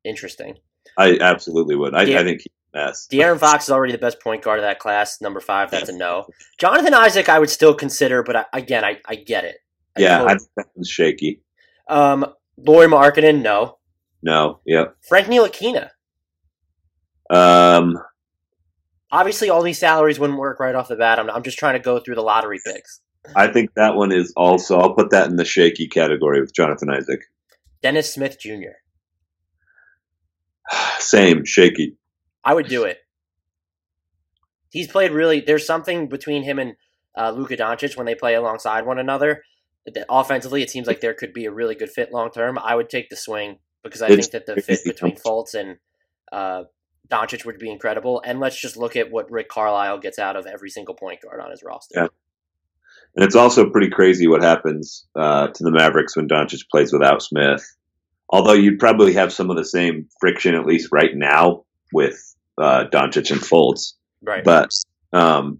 Interesting. 0.03 0.55
I 0.97 1.17
absolutely 1.19 1.75
would. 1.75 1.93
I, 1.95 2.03
Yeah. 2.03 2.19
I 2.19 2.23
think 2.23 2.41
he's 2.41 2.53
a 2.73 2.77
mess. 2.77 3.07
De'Aaron 3.11 3.39
Fox 3.39 3.65
is 3.65 3.71
already 3.71 3.91
the 3.91 3.97
best 3.99 4.19
point 4.21 4.43
guard 4.43 4.59
of 4.59 4.63
that 4.63 4.79
class. 4.79 5.19
Number 5.21 5.39
five, 5.39 5.71
that's 5.71 5.89
a 5.89 5.97
no. 5.97 6.25
Jonathan 6.59 6.93
Isaac, 6.93 7.27
I 7.27 7.39
would 7.39 7.49
still 7.49 7.73
consider, 7.73 8.21
but 8.23 8.35
I, 8.35 8.45
again, 8.53 8.83
I, 8.85 8.99
I 9.07 9.15
get 9.15 9.43
it. 9.45 9.57
I 9.97 10.01
Yeah, 10.01 10.17
totally- 10.19 10.33
I 10.33 10.37
think 10.37 10.49
that 10.57 10.67
was 10.75 10.87
shaky. 10.89 11.41
Um, 11.89 12.25
Lauri 12.57 12.87
Markkanen, 12.87 13.41
no. 13.41 13.77
No, 14.21 14.59
yep. 14.65 14.95
Frank 15.07 15.27
Ntilikina. 15.27 15.89
Um, 17.29 17.97
Obviously, 19.15 19.49
all 19.49 19.61
these 19.61 19.79
salaries 19.79 20.19
wouldn't 20.19 20.39
work 20.39 20.59
right 20.59 20.75
off 20.75 20.89
the 20.89 20.95
bat. 20.97 21.19
I'm, 21.19 21.29
I'm 21.29 21.43
just 21.43 21.57
trying 21.57 21.75
to 21.75 21.79
go 21.79 21.99
through 21.99 22.15
the 22.15 22.21
lottery 22.21 22.59
picks. 22.65 22.99
I 23.33 23.47
think 23.47 23.73
that 23.75 23.95
one 23.95 24.11
is 24.11 24.33
also. 24.35 24.77
I'll 24.77 24.93
put 24.93 25.11
that 25.11 25.29
in 25.29 25.37
the 25.37 25.45
shaky 25.45 25.87
category 25.87 26.41
with 26.41 26.53
Jonathan 26.53 26.89
Isaac. 26.89 27.21
Dennis 27.81 28.13
Smith 28.13 28.37
Jr. 28.39 28.75
Same 30.99 31.45
shaky. 31.45 31.95
I 32.43 32.53
would 32.53 32.67
do 32.67 32.83
it. 32.83 32.97
He's 34.69 34.87
played 34.87 35.11
really. 35.11 35.39
There's 35.39 35.65
something 35.65 36.09
between 36.09 36.43
him 36.43 36.59
and 36.59 36.73
uh, 37.17 37.31
Luka 37.31 37.55
Doncic 37.55 37.95
when 37.95 38.05
they 38.05 38.15
play 38.15 38.35
alongside 38.35 38.85
one 38.85 38.99
another. 38.99 39.43
Offensively, 40.09 40.61
it 40.61 40.69
seems 40.69 40.87
like 40.87 41.01
there 41.01 41.13
could 41.13 41.33
be 41.33 41.45
a 41.45 41.51
really 41.51 41.75
good 41.75 41.89
fit 41.89 42.11
long 42.11 42.31
term. 42.31 42.57
I 42.57 42.75
would 42.75 42.89
take 42.89 43.09
the 43.09 43.15
swing 43.15 43.59
because 43.83 44.01
I 44.01 44.07
It's 44.07 44.27
think 44.27 44.45
that 44.45 44.55
the 44.55 44.61
fit 44.61 44.79
between 44.83 45.15
Fultz 45.15 45.53
and 45.53 45.77
uh, 46.31 46.63
Doncic 47.09 47.45
would 47.45 47.59
be 47.59 47.71
incredible. 47.71 48.21
And 48.25 48.39
let's 48.39 48.59
just 48.59 48.77
look 48.77 48.95
at 48.95 49.11
what 49.11 49.29
Rick 49.29 49.49
Carlisle 49.49 49.99
gets 49.99 50.17
out 50.19 50.35
of 50.35 50.47
every 50.47 50.69
single 50.69 50.95
point 50.95 51.21
guard 51.21 51.39
on 51.39 51.51
his 51.51 51.63
roster. 51.63 51.93
Yeah. 51.95 52.07
And 53.15 53.23
it's 53.23 53.35
also 53.35 53.69
pretty 53.69 53.89
crazy 53.89 54.27
what 54.27 54.43
happens 54.43 55.05
uh, 55.15 55.47
to 55.47 55.63
the 55.63 55.71
Mavericks 55.71 56.17
when 56.17 56.27
Doncic 56.27 56.67
plays 56.69 56.91
without 56.91 57.21
Smith. 57.21 57.63
Although 58.29 58.53
you'd 58.53 58.79
probably 58.79 59.13
have 59.13 59.31
some 59.31 59.49
of 59.49 59.55
the 59.55 59.63
same 59.63 60.07
friction, 60.19 60.55
at 60.55 60.65
least 60.65 60.89
right 60.91 61.11
now, 61.13 61.63
with 61.93 62.35
uh, 62.57 62.85
Doncic 62.91 63.31
and 63.31 63.39
Fultz. 63.39 63.93
Right. 64.21 64.43
But 64.43 64.71
um, 65.13 65.59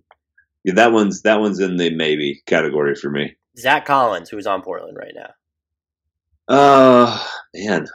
yeah, 0.64 0.74
that 0.76 0.92
one's 0.92 1.22
that 1.22 1.40
one's 1.40 1.60
in 1.60 1.78
the 1.78 1.92
maybe 1.92 2.42
category 2.48 2.96
for 2.96 3.10
me. 3.10 3.36
Zach 3.58 3.86
Collins, 3.86 4.30
who's 4.30 4.48
on 4.48 4.62
Portland 4.62 4.98
right 4.98 5.13
now. 5.15 5.32
Uh 6.48 7.24
man, 7.56 7.88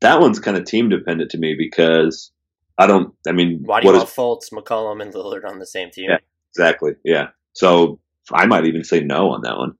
that 0.00 0.20
one's 0.20 0.38
kind 0.38 0.56
of 0.56 0.64
team 0.64 0.88
dependent 0.88 1.30
to 1.32 1.38
me 1.38 1.54
because 1.58 2.30
I 2.78 2.86
don't. 2.86 3.14
I 3.26 3.32
mean, 3.32 3.62
Why 3.64 3.80
do 3.80 3.86
you 3.88 3.92
want 3.94 4.08
is- 4.08 4.14
Fultz, 4.14 4.52
McCollum, 4.52 5.00
and 5.02 5.12
Lillard 5.12 5.44
on 5.48 5.58
the 5.58 5.66
same 5.66 5.90
team? 5.90 6.10
Yeah. 6.10 6.18
exactly? 6.50 6.92
Yeah. 7.04 7.28
So 7.52 8.00
I 8.32 8.46
might 8.46 8.66
even 8.66 8.84
say 8.84 9.00
no 9.00 9.30
on 9.30 9.42
that 9.42 9.56
one. 9.56 9.72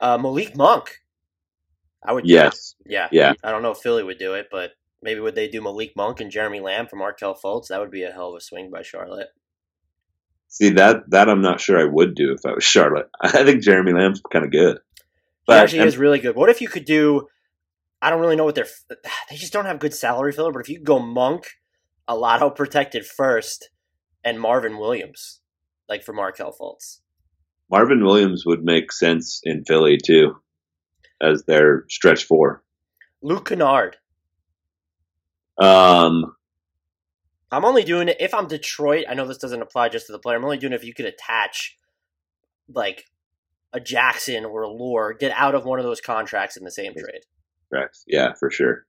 Uh, 0.00 0.18
Malik 0.18 0.56
Monk. 0.56 1.00
I 2.04 2.12
would. 2.12 2.26
Yes. 2.28 2.74
Yeah. 2.84 3.08
Yeah. 3.12 3.32
I 3.42 3.50
don't 3.50 3.62
know 3.62 3.70
if 3.70 3.78
Philly 3.78 4.02
would 4.02 4.18
do 4.18 4.34
it, 4.34 4.48
but 4.50 4.72
maybe 5.02 5.20
would 5.20 5.34
they 5.34 5.48
do 5.48 5.62
Malik 5.62 5.92
Monk 5.96 6.20
and 6.20 6.30
Jeremy 6.30 6.60
Lamb 6.60 6.86
for 6.88 6.96
Markelle 6.96 7.38
Fultz? 7.42 7.68
That 7.68 7.80
would 7.80 7.90
be 7.90 8.02
a 8.02 8.10
hell 8.12 8.30
of 8.30 8.36
a 8.36 8.40
swing 8.40 8.70
by 8.70 8.82
Charlotte. 8.82 9.28
See 10.54 10.70
that 10.70 11.10
that 11.10 11.28
I'm 11.28 11.42
not 11.42 11.60
sure 11.60 11.80
I 11.80 11.84
would 11.84 12.14
do 12.14 12.32
if 12.32 12.46
I 12.46 12.54
was 12.54 12.62
Charlotte. 12.64 13.10
I 13.20 13.42
think 13.42 13.60
Jeremy 13.60 13.92
Lamb's 13.92 14.22
kind 14.32 14.44
of 14.44 14.52
good. 14.52 14.76
He 14.76 15.02
But 15.48 15.58
actually 15.58 15.80
is 15.80 15.98
really 15.98 16.20
good. 16.20 16.36
What 16.36 16.48
if 16.48 16.60
you 16.60 16.68
could 16.68 16.84
do? 16.84 17.26
I 18.00 18.08
don't 18.08 18.20
really 18.20 18.36
know 18.36 18.44
what 18.44 18.54
they're. 18.54 18.68
They 19.30 19.36
just 19.36 19.52
don't 19.52 19.64
have 19.64 19.80
good 19.80 19.92
salary 19.92 20.30
filler. 20.30 20.52
But 20.52 20.60
if 20.60 20.68
you 20.68 20.76
could 20.76 20.86
go 20.86 21.00
Monk, 21.00 21.48
a 22.06 22.14
lotto 22.14 22.50
protected 22.50 23.04
first, 23.04 23.70
and 24.22 24.40
Marvin 24.40 24.78
Williams, 24.78 25.40
like 25.88 26.04
for 26.04 26.12
Markelle 26.12 26.56
Fultz. 26.56 27.00
Marvin 27.68 28.04
Williams 28.04 28.46
would 28.46 28.62
make 28.62 28.92
sense 28.92 29.40
in 29.42 29.64
Philly 29.64 29.98
too, 29.98 30.36
as 31.20 31.42
their 31.46 31.84
stretch 31.88 32.26
four. 32.26 32.62
Luke 33.22 33.48
Kennard. 33.48 33.96
Um, 35.60 36.36
I'm 37.50 37.64
only 37.64 37.84
doing 37.84 38.08
it 38.08 38.16
if 38.20 38.34
I'm 38.34 38.48
Detroit. 38.48 39.04
I 39.08 39.14
know 39.14 39.26
this 39.26 39.38
doesn't 39.38 39.62
apply 39.62 39.88
just 39.90 40.06
to 40.06 40.12
the 40.12 40.18
player. 40.18 40.36
I'm 40.36 40.44
only 40.44 40.58
doing 40.58 40.72
it 40.72 40.76
if 40.76 40.84
you 40.84 40.94
could 40.94 41.06
attach, 41.06 41.78
like, 42.68 43.04
a 43.72 43.80
Jackson 43.80 44.44
or 44.44 44.62
a 44.62 44.68
Leuer, 44.68 45.18
get 45.18 45.32
out 45.36 45.54
of 45.54 45.64
one 45.64 45.78
of 45.78 45.84
those 45.84 46.00
contracts 46.00 46.56
in 46.56 46.64
the 46.64 46.70
same 46.70 46.92
trade. 46.94 47.22
correct. 47.72 47.98
Yeah, 48.06 48.34
for 48.38 48.50
sure. 48.50 48.86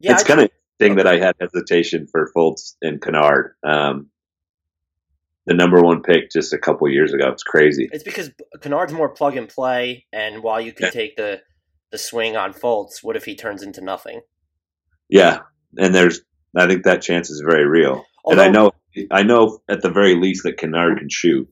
Yeah, 0.00 0.12
it's 0.12 0.24
I- 0.24 0.26
kind 0.26 0.40
of 0.40 0.50
thing 0.78 0.96
that 0.96 1.06
I 1.06 1.18
had 1.18 1.34
hesitation 1.40 2.06
for 2.06 2.30
Fultz 2.34 2.76
and 2.82 3.00
Kennard. 3.00 3.54
Um, 3.62 4.08
the 5.46 5.52
number 5.54 5.80
one 5.82 6.02
pick 6.02 6.30
just 6.30 6.52
a 6.54 6.58
couple 6.58 6.88
years 6.88 7.12
ago. 7.12 7.28
It's 7.28 7.42
crazy. 7.42 7.88
It's 7.92 8.02
because 8.02 8.30
Kennard's 8.62 8.92
more 8.94 9.10
plug 9.10 9.36
and 9.36 9.48
play, 9.48 10.06
and 10.12 10.42
while 10.42 10.60
you 10.60 10.72
could 10.72 10.84
Yeah. 10.86 10.90
take 10.90 11.16
the 11.16 11.42
the 11.90 11.98
swing 11.98 12.36
on 12.36 12.52
Fultz, 12.52 13.02
what 13.04 13.14
if 13.16 13.24
he 13.24 13.36
turns 13.36 13.62
into 13.62 13.80
nothing? 13.80 14.22
Yeah, 15.08 15.40
and 15.78 15.94
there's 15.94 16.22
I 16.56 16.66
think 16.66 16.84
that 16.84 17.02
chance 17.02 17.30
is 17.30 17.40
very 17.40 17.66
real. 17.66 18.04
and 18.26 18.40
I 18.40 18.48
know 18.48 18.72
I 19.10 19.22
know 19.22 19.60
at 19.68 19.82
the 19.82 19.90
very 19.90 20.14
least 20.14 20.44
that 20.44 20.58
Kennard 20.58 20.98
can 20.98 21.08
shoot. 21.08 21.48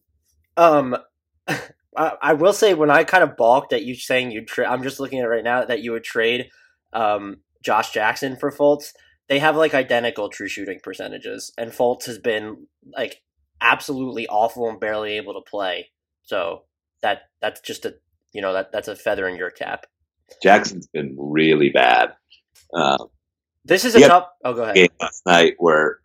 Um, 0.57 0.97
I, 1.49 2.13
I 2.23 2.33
will 2.35 2.53
say 2.53 2.75
when 2.75 2.91
I 2.91 3.05
kind 3.05 3.25
of 3.25 3.37
balked 3.37 3.73
at 3.73 3.85
you 3.85 3.95
saying 3.95 4.31
you'd 4.31 4.49
trade, 4.49 4.67
I'm 4.67 4.83
just 4.83 5.01
looking 5.01 5.19
at 5.19 5.25
it 5.25 5.29
right 5.29 5.45
now 5.45 5.65
that 5.65 5.83
you 5.83 5.93
would 5.93 6.05
trade 6.05 6.49
um 6.93 7.39
Josh 7.65 7.93
Jackson 7.93 8.37
for 8.37 8.51
Fultz. 8.51 8.93
They 9.29 9.39
have 9.39 9.57
like 9.57 9.75
identical 9.75 10.29
true 10.29 10.49
shooting 10.49 10.81
percentages, 10.83 11.53
and 11.57 11.73
Fultz 11.73 12.07
has 12.07 12.19
been 12.19 12.67
like 12.97 13.23
absolutely 13.61 14.27
awful 14.27 14.69
and 14.69 14.81
barely 14.81 15.17
able 15.17 15.35
to 15.35 15.51
play. 15.51 15.91
So 16.23 16.65
that 17.03 17.23
that's 17.41 17.61
just 17.61 17.85
a 17.85 17.95
you 18.33 18.41
know 18.41 18.53
that 18.53 18.73
that's 18.73 18.89
a 18.89 18.97
feather 18.97 19.29
in 19.29 19.37
your 19.37 19.51
cap. 19.51 19.87
Jackson's 20.43 20.87
been 20.87 21.15
really 21.19 21.71
bad. 21.71 22.15
Uh, 22.75 23.05
This 23.65 23.85
is 23.85 23.95
a 23.95 24.01
tough. 24.09 24.29
Oh, 24.45 24.55
go 24.55 24.63
ahead. 24.65 24.75
game 24.75 24.89
last 25.01 25.23
night 25.27 25.55
where 25.59 25.99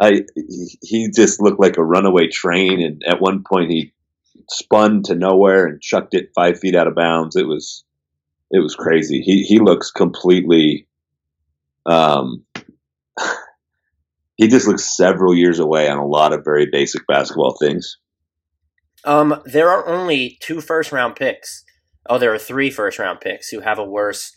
I 0.00 0.24
he- 0.34 0.78
he 0.82 1.10
just 1.10 1.40
looked 1.40 1.60
like 1.60 1.76
a 1.76 1.84
runaway 1.84 2.28
train, 2.28 2.80
and 2.82 3.02
at 3.06 3.20
one 3.20 3.44
point 3.48 3.70
he 3.70 3.92
spun 4.50 5.02
to 5.04 5.14
nowhere 5.14 5.66
and 5.66 5.80
chucked 5.80 6.14
it 6.14 6.30
five 6.34 6.58
feet 6.58 6.74
out 6.74 6.88
of 6.88 6.94
bounds. 6.94 7.36
It 7.36 7.46
was 7.46 7.84
it 8.50 8.58
was 8.60 8.74
crazy. 8.74 9.20
He 9.20 9.42
he 9.44 9.58
looks 9.60 9.90
completely 9.90 10.86
um 11.86 12.44
he 14.36 14.48
just 14.48 14.66
looks 14.66 14.96
several 14.96 15.34
years 15.34 15.58
away 15.58 15.88
on 15.88 15.98
a 15.98 16.06
lot 16.06 16.32
of 16.32 16.44
very 16.44 16.66
basic 16.70 17.06
basketball 17.06 17.56
things. 17.60 17.98
Um, 19.04 19.42
there 19.44 19.68
are 19.68 19.88
only 19.88 20.38
two 20.40 20.60
first 20.60 20.92
round 20.92 21.16
picks. 21.16 21.64
Oh, 22.08 22.18
there 22.18 22.32
are 22.32 22.38
three 22.38 22.70
first 22.70 22.98
round 22.98 23.20
picks 23.20 23.48
who 23.48 23.60
have 23.60 23.78
a 23.78 23.84
worse 23.84 24.32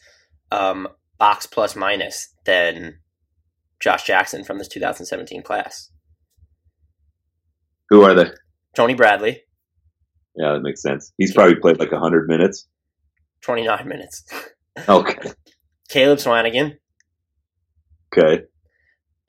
um, 0.51 0.87
box 1.17 1.45
plus 1.45 1.75
minus 1.75 2.29
than 2.45 2.99
Josh 3.79 4.03
Jackson 4.03 4.43
from 4.43 4.57
this 4.57 4.67
2017 4.67 5.41
class. 5.43 5.91
Who 7.89 8.01
are 8.03 8.13
they? 8.13 8.31
Tony 8.75 8.93
Bradley, 8.93 9.41
Yeah, 10.35 10.53
that 10.53 10.61
makes 10.61 10.81
sense. 10.81 11.13
He's 11.17 11.33
probably 11.33 11.55
played 11.55 11.79
like 11.79 11.91
hundred 11.91 12.27
minutes. 12.27 12.67
29 13.41 13.87
minutes. 13.87 14.23
Okay. 14.89 15.31
Caleb 15.87 16.17
Swanigan 16.19 16.75
Okay. 18.11 18.43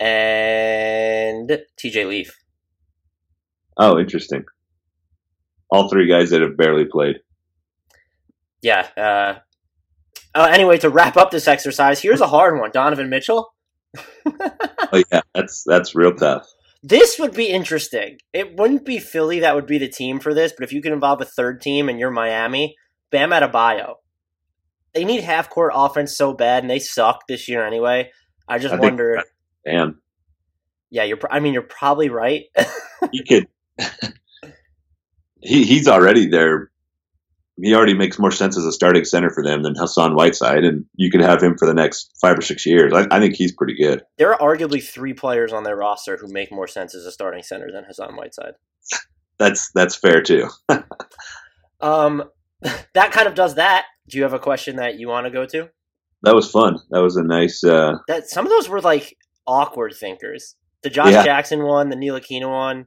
and 0.01 1.49
TJ 1.81 2.09
Leaf. 2.09 2.37
Oh, 3.77 3.97
interesting. 4.01 4.45
All 5.71 5.89
three 5.89 6.09
guys 6.09 6.31
that 6.31 6.41
have 6.41 6.57
barely 6.57 6.85
played. 6.87 7.19
Yeah. 8.61 8.89
Uh, 8.97 9.39
uh, 10.37 10.49
anyway, 10.53 10.79
to 10.79 10.91
wrap 10.91 11.17
up 11.17 11.31
this 11.31 11.49
exercise, 11.49 12.01
here's 12.01 12.21
a 12.21 12.27
hard 12.27 12.59
one 12.59 12.71
Donovan 12.71 13.11
Mitchell. 13.11 13.53
Oh 14.93 15.03
yeah, 15.11 15.23
that's 15.35 15.65
that's 15.65 15.97
real 15.97 16.15
tough. 16.15 16.47
This 16.81 17.19
would 17.19 17.35
be 17.35 17.49
interesting. 17.49 18.19
It 18.33 18.57
wouldn't 18.57 18.85
be 18.85 19.01
Philly 19.01 19.41
that 19.41 19.57
would 19.57 19.67
be 19.67 19.79
the 19.79 19.89
team 19.89 20.21
for 20.21 20.33
this, 20.33 20.53
but 20.57 20.63
if 20.63 20.73
you 20.73 20.81
could 20.81 20.93
involve 20.93 21.21
a 21.21 21.25
third 21.25 21.61
team 21.61 21.89
and 21.89 21.99
you're 21.99 22.13
Miami, 22.13 22.77
Bam 23.11 23.31
Adebayo. 23.31 23.95
They 24.95 25.05
need 25.05 25.25
half 25.25 25.51
court 25.51 25.73
offense 25.75 26.17
so 26.17 26.33
bad, 26.33 26.63
and 26.63 26.71
they 26.71 26.79
suck 26.79 27.27
this 27.27 27.49
year 27.49 27.67
anyway. 27.67 28.13
I 28.47 28.59
just 28.59 28.75
I 28.75 28.79
wonder. 28.79 29.23
Damn. 29.65 30.01
Yeah, 30.91 31.03
you're. 31.03 31.19
I 31.29 31.41
mean, 31.41 31.53
you're 31.53 31.63
probably 31.63 32.09
right. 32.09 32.45
He 33.13 33.23
could. 33.23 33.47
he 35.41 35.65
he's 35.65 35.87
already 35.87 36.29
there. 36.29 36.71
He 37.61 37.75
already 37.75 37.95
makes 37.95 38.19
more 38.19 38.31
sense 38.31 38.57
as 38.59 38.65
a 38.67 38.73
starting 38.73 39.05
center 39.05 39.31
for 39.31 39.43
them 39.43 39.63
than 39.63 39.75
Hassan 39.77 40.15
Whiteside, 40.15 40.63
and 40.65 40.85
you 40.95 41.11
could 41.11 41.23
have 41.23 41.43
him 41.43 41.57
for 41.57 41.67
the 41.67 41.73
next 41.75 42.13
five 42.21 42.37
or 42.39 42.43
six 42.43 42.67
years. 42.67 42.93
I, 42.93 43.07
I 43.11 43.19
think 43.19 43.35
he's 43.35 43.53
pretty 43.53 43.75
good. 43.77 44.03
there 44.19 44.35
are 44.35 44.57
arguably 44.57 44.83
three 44.83 45.15
players 45.15 45.53
on 45.55 45.65
their 45.65 45.77
roster 45.77 46.19
who 46.19 46.29
make 46.31 46.53
more 46.53 46.67
sense 46.69 46.95
as 46.95 47.07
a 47.07 47.13
starting 47.13 47.43
center 47.43 47.71
than 47.73 47.85
Hassan 47.85 48.15
Whiteside. 48.15 48.55
That's 49.39 49.71
that's 49.73 49.95
fair 49.97 50.23
too. 50.23 50.49
Um, 51.81 52.25
that 52.95 53.13
kind 53.13 53.29
of 53.29 53.35
does 53.35 53.57
that. 53.57 53.85
Do 54.09 54.17
you 54.17 54.23
have 54.23 54.33
a 54.33 54.39
question 54.39 54.77
that 54.77 54.99
you 54.99 55.09
want 55.09 55.27
to 55.27 55.31
go 55.31 55.45
to? 55.45 55.69
That 56.23 56.35
was 56.35 56.51
fun. 56.51 56.79
That 56.91 57.03
was 57.03 57.17
a 57.17 57.23
nice. 57.23 57.63
Uh, 57.63 57.99
That 58.09 58.29
some 58.31 58.47
of 58.47 58.51
those 58.51 58.67
were 58.69 58.81
like 58.81 59.17
awkward 59.47 59.95
thinkers. 59.95 60.57
The 60.83 60.89
Josh 60.91 61.13
Yeah. 61.13 61.23
Jackson 61.25 61.63
one, 61.65 61.91
the 61.91 61.97
Neil 61.97 62.19
Aquino 62.19 62.49
one. 62.51 62.87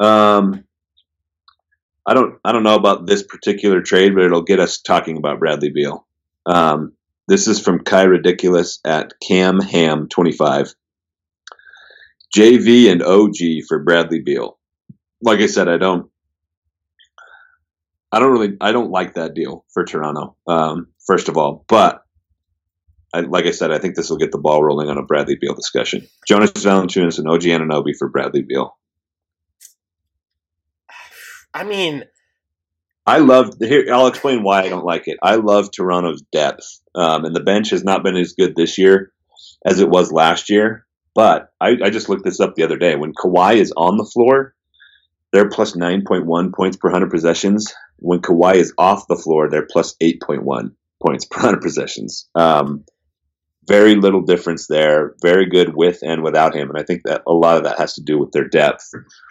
um, 0.00 0.64
I 2.06 2.14
don't 2.14 2.38
I 2.44 2.52
don't 2.52 2.64
know 2.64 2.74
about 2.74 3.06
this 3.06 3.22
particular 3.22 3.80
trade, 3.80 4.14
but 4.14 4.24
it'll 4.24 4.42
get 4.42 4.60
us 4.60 4.80
talking 4.80 5.16
about 5.16 5.38
Bradley 5.38 5.70
Beal. 5.70 6.06
Um, 6.46 6.92
this 7.28 7.46
is 7.46 7.60
from 7.60 7.84
Kai 7.84 8.02
Ridiculous 8.02 8.80
at 8.84 9.14
Cam 9.20 9.60
Ham 9.60 10.08
twenty 10.08 10.32
five. 10.32 10.74
JV 12.36 12.90
and 12.90 13.02
OG 13.02 13.66
for 13.68 13.78
Bradley 13.80 14.20
Beal. 14.20 14.58
Like 15.20 15.40
I 15.40 15.46
said, 15.46 15.68
I 15.68 15.76
don't. 15.76 16.10
I 18.10 18.18
don't 18.18 18.32
really. 18.32 18.56
I 18.60 18.72
don't 18.72 18.90
like 18.90 19.14
that 19.14 19.34
deal 19.34 19.64
for 19.72 19.84
Toronto. 19.84 20.36
Um, 20.46 20.88
first 21.06 21.28
of 21.28 21.36
all, 21.36 21.64
but 21.68 22.02
I, 23.14 23.20
like 23.20 23.46
I 23.46 23.50
said, 23.50 23.70
I 23.70 23.78
think 23.78 23.94
this 23.94 24.10
will 24.10 24.16
get 24.16 24.32
the 24.32 24.38
ball 24.38 24.62
rolling 24.62 24.88
on 24.88 24.98
a 24.98 25.02
Bradley 25.02 25.36
Beal 25.40 25.54
discussion. 25.54 26.08
Jonas 26.26 26.50
Valanciunas 26.50 27.18
and 27.18 27.28
OG 27.28 27.42
Anunoby 27.42 27.96
for 27.96 28.08
Bradley 28.08 28.42
Beal. 28.42 28.76
I 31.54 31.64
mean, 31.64 32.04
I 33.06 33.18
love 33.18 33.54
here. 33.58 33.86
I'll 33.92 34.06
explain 34.06 34.42
why 34.42 34.62
I 34.62 34.68
don't 34.68 34.84
like 34.84 35.08
it. 35.08 35.18
I 35.22 35.36
love 35.36 35.70
Toronto's 35.70 36.22
depth, 36.32 36.80
um, 36.94 37.24
and 37.24 37.34
the 37.34 37.42
bench 37.42 37.70
has 37.70 37.84
not 37.84 38.02
been 38.02 38.16
as 38.16 38.32
good 38.32 38.54
this 38.54 38.78
year 38.78 39.12
as 39.64 39.80
it 39.80 39.88
was 39.88 40.12
last 40.12 40.50
year. 40.50 40.86
But 41.14 41.52
I, 41.60 41.76
I 41.84 41.90
just 41.90 42.08
looked 42.08 42.24
this 42.24 42.40
up 42.40 42.54
the 42.54 42.62
other 42.62 42.78
day. 42.78 42.96
When 42.96 43.12
Kawhi 43.12 43.56
is 43.56 43.72
on 43.76 43.96
the 43.98 44.04
floor, 44.04 44.54
they're 45.32 45.48
plus 45.48 45.76
nine 45.76 46.04
point 46.06 46.26
one 46.26 46.52
points 46.52 46.76
per 46.76 46.90
hundred 46.90 47.10
possessions. 47.10 47.72
When 47.98 48.20
Kawhi 48.20 48.54
is 48.54 48.72
off 48.78 49.08
the 49.08 49.16
floor, 49.16 49.50
they're 49.50 49.66
plus 49.66 49.94
eight 50.00 50.22
point 50.22 50.44
one 50.44 50.76
points 51.04 51.24
per 51.24 51.40
hundred 51.40 51.62
possessions. 51.62 52.28
Um, 52.34 52.84
very 53.66 53.94
little 53.94 54.22
difference 54.22 54.66
there. 54.68 55.14
Very 55.22 55.48
good 55.48 55.74
with 55.74 55.98
and 56.02 56.22
without 56.22 56.54
him, 56.54 56.68
and 56.70 56.78
I 56.78 56.82
think 56.82 57.02
that 57.04 57.22
a 57.26 57.32
lot 57.32 57.56
of 57.56 57.64
that 57.64 57.78
has 57.78 57.94
to 57.94 58.02
do 58.02 58.18
with 58.18 58.32
their 58.32 58.48
depth. 58.48 58.90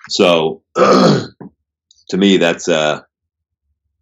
So, 0.10 0.64
to 2.12 2.18
me, 2.18 2.38
that's 2.38 2.68
uh, 2.68 3.02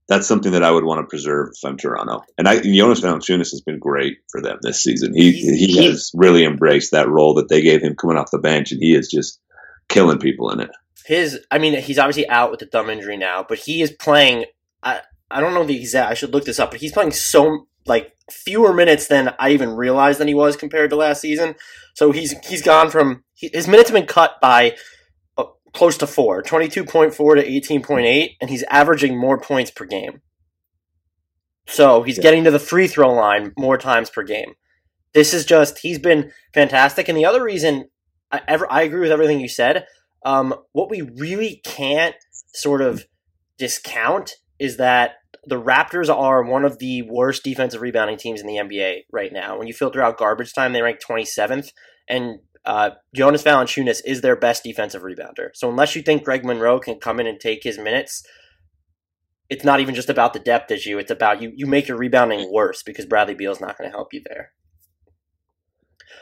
that's 0.08 0.28
something 0.28 0.52
that 0.52 0.64
I 0.64 0.72
would 0.72 0.84
want 0.84 1.00
to 1.00 1.08
preserve 1.08 1.50
if 1.56 1.64
I'm 1.64 1.78
Toronto. 1.78 2.24
And 2.40 2.48
I, 2.48 2.60
Jonas 2.60 3.02
Valanciunas 3.02 3.52
has 3.52 3.62
been 3.62 3.78
great 3.78 4.18
for 4.32 4.42
them 4.42 4.58
this 4.62 4.84
season. 4.84 5.14
He 5.16 5.32
he 5.32 5.86
has 5.86 6.12
really 6.16 6.44
embraced 6.44 6.92
that 6.92 7.08
role 7.08 7.36
that 7.36 7.50
they 7.50 7.62
gave 7.62 7.82
him 7.82 7.96
coming 7.96 8.18
off 8.18 8.32
the 8.32 8.40
bench, 8.40 8.72
and 8.72 8.82
he 8.82 8.96
is 8.96 9.08
just 9.08 9.40
killing 9.88 10.18
people 10.18 10.50
in 10.52 10.60
it. 10.60 10.72
his. 11.06 11.40
I 11.52 11.60
mean, 11.60 11.80
he's 11.80 12.00
obviously 12.00 12.28
out 12.30 12.50
with 12.50 12.60
the 12.60 12.66
thumb 12.66 12.90
injury 12.90 13.16
now, 13.16 13.46
but 13.48 13.60
he 13.60 13.82
is 13.84 13.92
playing. 13.92 14.46
I 14.82 15.02
I 15.30 15.40
don't 15.40 15.54
know 15.54 15.64
the 15.64 15.80
exact. 15.80 16.10
I 16.10 16.16
should 16.16 16.34
look 16.34 16.46
this 16.46 16.60
up, 16.60 16.72
but 16.72 16.80
he's 16.80 16.92
playing 16.92 17.12
so 17.12 17.68
like 17.86 18.16
fewer 18.32 18.74
minutes 18.74 19.08
than 19.08 19.36
I 19.40 19.52
even 19.52 19.76
realized 19.76 20.20
than 20.20 20.28
he 20.28 20.34
was 20.34 20.56
compared 20.56 20.90
to 20.90 20.96
last 20.96 21.22
season. 21.22 21.54
So 21.94 22.12
he's 22.12 22.32
he's 22.48 22.64
gone 22.64 22.90
from 22.90 23.24
his 23.36 23.68
minutes 23.68 23.92
have 23.92 23.96
been 23.96 24.08
cut 24.08 24.42
by 24.42 24.76
close 25.74 25.98
to 25.98 26.08
four, 26.08 26.42
22.4 26.42 27.36
to 27.36 27.46
18.8, 27.48 28.36
and 28.42 28.50
he's 28.50 28.64
averaging 28.70 29.18
more 29.18 29.40
points 29.40 29.72
per 29.72 29.86
game. 29.86 30.22
So 31.68 32.04
he's 32.04 32.18
Yeah. 32.18 32.24
getting 32.24 32.44
to 32.46 32.52
the 32.52 32.60
free 32.60 32.88
throw 32.88 33.14
line 33.14 33.54
more 33.58 33.78
times 33.78 34.10
per 34.10 34.24
game. 34.24 34.56
This 35.14 35.34
is 35.34 35.46
just 35.46 35.80
he's 35.80 36.00
been 36.00 36.32
fantastic, 36.54 37.08
and 37.08 37.18
the 37.18 37.26
other 37.26 37.44
reason 37.44 37.90
I 38.32 38.42
ever 38.48 38.72
I 38.72 38.84
agree 38.84 39.02
with 39.02 39.12
everything 39.12 39.40
you 39.40 39.48
said. 39.50 39.86
Um, 40.26 40.54
what 40.74 40.90
we 40.90 41.02
really 41.02 41.62
can't 41.64 42.16
sort 42.54 42.82
of 42.82 43.06
discount 43.58 44.36
is 44.60 44.78
that 44.78 45.16
the 45.46 45.62
Raptors 45.62 46.14
are 46.14 46.44
one 46.44 46.66
of 46.66 46.80
the 46.80 47.04
worst 47.04 47.44
defensive 47.44 47.82
rebounding 47.82 48.18
teams 48.18 48.42
in 48.42 48.48
the 48.48 48.58
NBA 48.58 49.06
right 49.12 49.32
now. 49.32 49.58
When 49.58 49.68
you 49.68 49.74
filter 49.74 50.02
out 50.02 50.18
garbage 50.18 50.54
time, 50.54 50.74
they 50.74 50.82
rank 50.82 51.00
27th, 51.00 51.72
and 52.08 52.40
uh, 52.66 52.92
Jonas 53.16 53.44
Valanciunas 53.44 54.02
is 54.06 54.22
their 54.22 54.36
best 54.36 54.64
defensive 54.64 55.02
rebounder. 55.04 55.50
So 55.54 55.70
unless 55.70 55.96
you 55.96 56.02
think 56.02 56.24
Greg 56.24 56.46
Monroe 56.46 56.80
can 56.80 57.00
come 57.00 57.20
in 57.20 57.28
and 57.28 57.40
take 57.40 57.64
his 57.64 57.78
minutes, 57.78 58.24
it's 59.50 59.64
not 59.64 59.80
even 59.80 59.96
just 59.96 60.10
about 60.10 60.34
the 60.34 60.40
depth 60.40 60.70
issue. 60.70 60.98
It's 60.98 61.10
about 61.12 61.42
you. 61.42 61.52
You 61.56 61.66
make 61.66 61.88
your 61.88 61.98
rebounding 61.98 62.52
worse 62.52 62.84
because 62.84 63.06
Bradley 63.06 63.34
Beal's 63.36 63.62
not 63.62 63.78
going 63.78 63.90
to 63.90 63.96
help 63.96 64.14
you 64.14 64.22
there. 64.28 64.52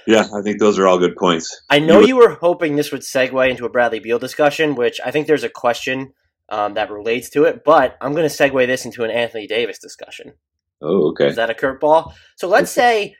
Yeah, 0.05 0.25
I 0.33 0.41
think 0.41 0.59
those 0.59 0.79
are 0.79 0.87
all 0.87 0.97
good 0.99 1.17
points. 1.17 1.61
I 1.69 1.79
know 1.79 1.99
You- 1.99 2.07
you 2.07 2.15
were 2.15 2.35
hoping 2.35 2.75
this 2.75 2.91
would 2.93 3.01
segue 3.01 3.49
into 3.49 3.65
a 3.65 3.69
Bradley 3.69 3.99
Beal 3.99 4.19
discussion, 4.19 4.75
which 4.75 4.99
I 5.03 5.11
think 5.11 5.27
there's 5.27 5.43
a 5.43 5.49
question 5.49 6.13
um, 6.49 6.75
that 6.75 6.89
relates 6.89 7.29
to 7.31 7.43
it, 7.43 7.63
but 7.65 7.97
I'm 7.99 8.13
going 8.13 8.27
to 8.27 8.33
segue 8.33 8.65
this 8.67 8.85
into 8.85 9.03
an 9.03 9.11
Anthony 9.11 9.47
Davis 9.47 9.79
discussion. 9.79 10.35
Oh, 10.81 11.09
okay. 11.09 11.27
Is 11.27 11.35
that 11.35 11.49
a 11.49 11.53
curveball? 11.53 12.13
So 12.37 12.47
let's 12.47 12.71
say, 12.81 13.15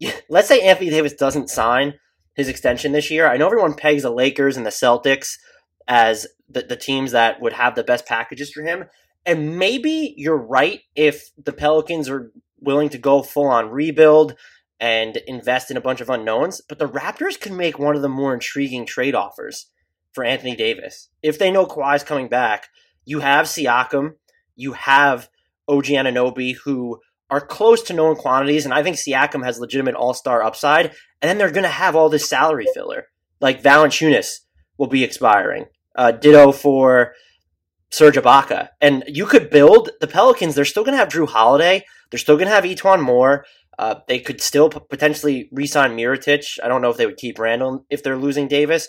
let's 0.28 0.46
say 0.46 0.60
Anthony 0.60 0.90
Davis 0.90 1.14
doesn't 1.14 1.50
sign 1.50 1.94
his 2.34 2.48
extension 2.48 2.92
this 2.92 3.10
year. 3.10 3.28
I 3.28 3.36
know 3.36 3.46
everyone 3.46 3.74
pegs 3.74 4.02
the 4.02 4.10
Lakers 4.10 4.56
and 4.56 4.66
the 4.66 4.70
Celtics 4.70 5.38
as 5.86 6.26
the, 6.48 6.62
the 6.62 6.76
teams 6.76 7.12
that 7.12 7.40
would 7.40 7.52
have 7.52 7.74
the 7.74 7.84
best 7.84 8.06
packages 8.06 8.50
for 8.50 8.62
him, 8.62 8.84
and 9.26 9.58
maybe 9.58 10.14
you're 10.16 10.36
right 10.36 10.80
if 10.94 11.30
the 11.42 11.52
Pelicans 11.52 12.08
are 12.08 12.32
willing 12.60 12.88
to 12.90 12.98
go 12.98 13.22
full 13.22 13.46
on 13.46 13.70
rebuild 13.70 14.34
and 14.80 15.16
invest 15.26 15.70
in 15.70 15.76
a 15.76 15.80
bunch 15.80 16.00
of 16.00 16.10
unknowns. 16.10 16.60
But 16.68 16.78
the 16.78 16.88
Raptors 16.88 17.38
can 17.38 17.56
make 17.56 17.78
one 17.78 17.96
of 17.96 18.02
the 18.02 18.08
more 18.08 18.34
intriguing 18.34 18.86
trade 18.86 19.14
offers 19.14 19.66
for 20.12 20.24
Anthony 20.24 20.56
Davis 20.56 21.08
if 21.22 21.38
they 21.38 21.50
know 21.50 21.66
Kawhi's 21.66 22.04
coming 22.04 22.28
back. 22.28 22.68
You 23.04 23.20
have 23.20 23.46
Siakam, 23.46 24.14
you 24.56 24.72
have 24.72 25.28
OG 25.68 25.84
Anunoby, 25.84 26.56
who 26.64 27.00
are 27.30 27.40
close 27.40 27.82
to 27.82 27.92
known 27.92 28.16
quantities, 28.16 28.64
and 28.64 28.74
I 28.74 28.82
think 28.82 28.96
Siakam 28.96 29.44
has 29.44 29.58
legitimate 29.58 29.94
All 29.94 30.14
Star 30.14 30.42
upside. 30.42 30.92
And 31.24 31.30
then 31.30 31.38
they're 31.38 31.50
going 31.50 31.62
to 31.62 31.70
have 31.70 31.96
all 31.96 32.10
this 32.10 32.28
salary 32.28 32.66
filler, 32.74 33.06
like 33.40 33.62
Valanciunas 33.62 34.40
will 34.76 34.88
be 34.88 35.02
expiring. 35.02 35.64
Uh, 35.96 36.12
ditto 36.12 36.52
for 36.52 37.14
Serge 37.90 38.16
Ibaka, 38.16 38.68
and 38.82 39.04
you 39.06 39.24
could 39.24 39.48
build 39.48 39.88
the 40.02 40.06
Pelicans. 40.06 40.54
They're 40.54 40.66
still 40.66 40.84
going 40.84 40.92
to 40.92 40.98
have 40.98 41.08
Jrue 41.08 41.26
Holiday. 41.26 41.86
They're 42.10 42.18
still 42.18 42.36
going 42.36 42.48
to 42.48 42.54
have 42.54 42.64
E'Twaun 42.64 43.00
Moore. 43.00 43.46
Uh, 43.78 43.94
they 44.06 44.18
could 44.18 44.42
still 44.42 44.68
p- 44.68 44.80
potentially 44.90 45.48
re-sign 45.50 45.96
Mirotic. 45.96 46.58
I 46.62 46.68
don't 46.68 46.82
know 46.82 46.90
if 46.90 46.98
they 46.98 47.06
would 47.06 47.16
keep 47.16 47.38
Randle 47.38 47.86
if 47.88 48.02
they're 48.02 48.18
losing 48.18 48.46
Davis. 48.46 48.86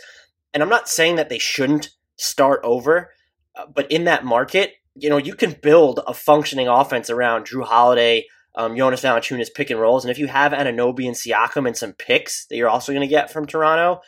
And 0.53 0.61
I'm 0.61 0.67
not 0.67 0.89
saying 0.89 1.15
that 1.15 1.29
they 1.29 1.39
shouldn't 1.39 1.91
start 2.17 2.59
over, 2.65 3.11
Uh, 3.55 3.65
but 3.73 3.89
in 3.89 4.03
that 4.03 4.25
market, 4.25 4.73
you 4.95 5.09
know, 5.09 5.17
you 5.17 5.35
can 5.35 5.55
build 5.61 6.01
a 6.05 6.13
functioning 6.13 6.67
offense 6.67 7.09
around 7.09 7.45
Jrue 7.45 7.63
Holiday, 7.63 8.25
um, 8.55 8.75
Jonas 8.75 9.01
Valanciunas 9.01 9.53
pick 9.53 9.69
and 9.69 9.79
rolls, 9.79 10.05
and 10.05 10.11
if 10.11 10.17
you 10.17 10.27
have 10.27 10.51
Anunoby 10.51 11.05
and 11.05 11.15
Siakam 11.15 11.67
and 11.67 11.75
some 11.75 11.93
picks 11.93 12.45
that 12.47 12.55
you're 12.55 12.69
also 12.69 12.91
going 12.91 13.01
to 13.01 13.07
get 13.07 13.31
from 13.31 13.45
Toronto, 13.45 14.01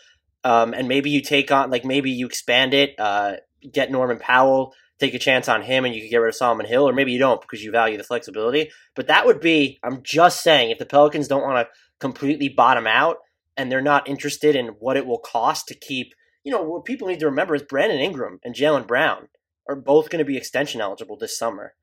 um, 0.44 0.74
and 0.74 0.88
maybe 0.88 1.10
you 1.10 1.22
take 1.22 1.52
on 1.52 1.70
like 1.70 1.84
maybe 1.84 2.12
you 2.12 2.26
expand 2.26 2.74
it, 2.74 2.96
uh, 3.00 3.36
get 3.72 3.92
Norman 3.92 4.20
Powell, 4.20 4.74
take 5.00 5.14
a 5.14 5.20
chance 5.20 5.50
on 5.50 5.62
him, 5.62 5.86
and 5.86 5.94
you 5.94 6.02
could 6.02 6.10
get 6.10 6.18
rid 6.18 6.30
of 6.30 6.36
Solomon 6.36 6.66
Hill, 6.66 6.88
or 6.88 6.94
maybe 6.94 7.12
you 7.12 7.20
don't 7.20 7.42
because 7.42 7.64
you 7.64 7.72
value 7.72 7.98
the 7.98 8.04
flexibility. 8.04 8.72
But 8.96 9.08
that 9.08 9.26
would 9.26 9.40
be, 9.40 9.80
I'm 9.84 10.02
just 10.04 10.42
saying, 10.42 10.72
if 10.72 10.78
the 10.78 10.86
Pelicans 10.86 11.28
don't 11.28 11.44
want 11.44 11.68
to 11.68 11.74
completely 12.00 12.50
bottom 12.50 12.88
out 12.88 13.18
and 13.56 13.72
they're 13.72 13.82
not 13.82 14.08
interested 14.08 14.56
in 14.56 14.68
what 14.80 14.98
it 14.98 15.06
will 15.06 15.20
cost 15.20 15.68
to 15.68 15.76
keep, 15.76 16.14
you 16.44 16.52
know, 16.52 16.62
what 16.62 16.86
people 16.86 17.08
need 17.08 17.20
to 17.20 17.26
remember 17.26 17.56
is 17.56 17.64
Brandon 17.64 18.00
Ingram 18.00 18.40
and 18.44 18.56
Jaylen 18.56 18.88
Brown 18.88 19.28
are 19.68 19.76
both 19.76 20.10
going 20.10 20.20
to 20.20 20.26
be 20.26 20.38
extension 20.38 20.80
eligible 20.80 21.18
this 21.18 21.38
summer. 21.38 21.74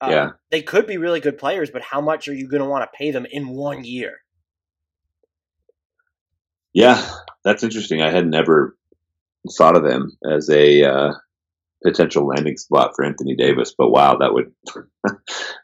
Um, 0.00 0.10
yeah. 0.10 0.30
They 0.50 0.62
could 0.62 0.86
be 0.86 0.96
really 0.96 1.20
good 1.20 1.38
players, 1.38 1.70
but 1.70 1.82
how 1.82 2.00
much 2.00 2.28
are 2.28 2.34
you 2.34 2.48
going 2.48 2.62
to 2.62 2.68
want 2.68 2.82
to 2.82 2.96
pay 2.96 3.10
them 3.10 3.26
in 3.30 3.48
one 3.48 3.84
year? 3.84 4.18
Yeah, 6.72 7.08
that's 7.44 7.62
interesting. 7.62 8.02
I 8.02 8.10
had 8.10 8.26
never 8.26 8.76
thought 9.56 9.76
of 9.76 9.84
them 9.84 10.16
as 10.28 10.50
a 10.50 10.82
uh, 10.82 11.12
potential 11.84 12.26
landing 12.26 12.56
spot 12.56 12.92
for 12.96 13.04
Anthony 13.04 13.36
Davis, 13.36 13.74
but 13.76 13.90
wow, 13.90 14.16
that 14.16 14.34
would 14.34 14.52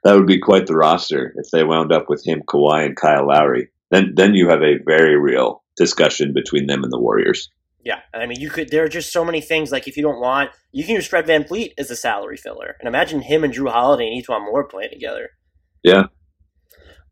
that 0.05 0.15
would 0.15 0.27
be 0.27 0.39
quite 0.39 0.67
the 0.67 0.77
roster 0.77 1.35
if 1.37 1.51
they 1.51 1.65
wound 1.65 1.93
up 1.93 2.09
with 2.09 2.25
him, 2.25 2.43
Kawhi, 2.47 2.87
and 2.87 2.97
Kyle 2.97 3.27
Lowry. 3.27 3.71
Then 3.91 4.13
then 4.15 4.35
you 4.35 4.49
have 4.49 4.63
a 4.63 4.79
very 4.87 5.19
real 5.19 5.65
discussion 5.77 6.33
between 6.33 6.67
them 6.67 6.85
and 6.85 6.93
the 6.93 7.01
Warriors. 7.01 7.51
Yeah, 7.85 8.01
I 8.13 8.27
mean, 8.27 8.41
you 8.41 8.51
could. 8.51 8.71
There 8.71 8.85
are 8.85 8.89
just 8.89 9.13
so 9.13 9.25
many 9.25 9.41
things. 9.41 9.73
Like, 9.73 9.89
if 9.89 9.97
you 9.97 10.03
don't 10.03 10.21
want, 10.21 10.51
you 10.71 10.85
can 10.85 10.95
use 10.95 11.07
Fred 11.07 11.27
VanVleet 11.27 11.73
as 11.79 11.91
a 11.91 11.97
salary 11.97 12.37
filler, 12.37 12.77
and 12.79 12.87
imagine 12.87 13.23
him 13.23 13.43
and 13.43 13.55
Jrue 13.55 13.71
Holiday 13.71 14.07
and 14.07 14.23
E'Twaun 14.23 14.45
Moore 14.45 14.69
playing 14.69 14.91
together. 14.91 15.31
Yeah, 15.83 16.05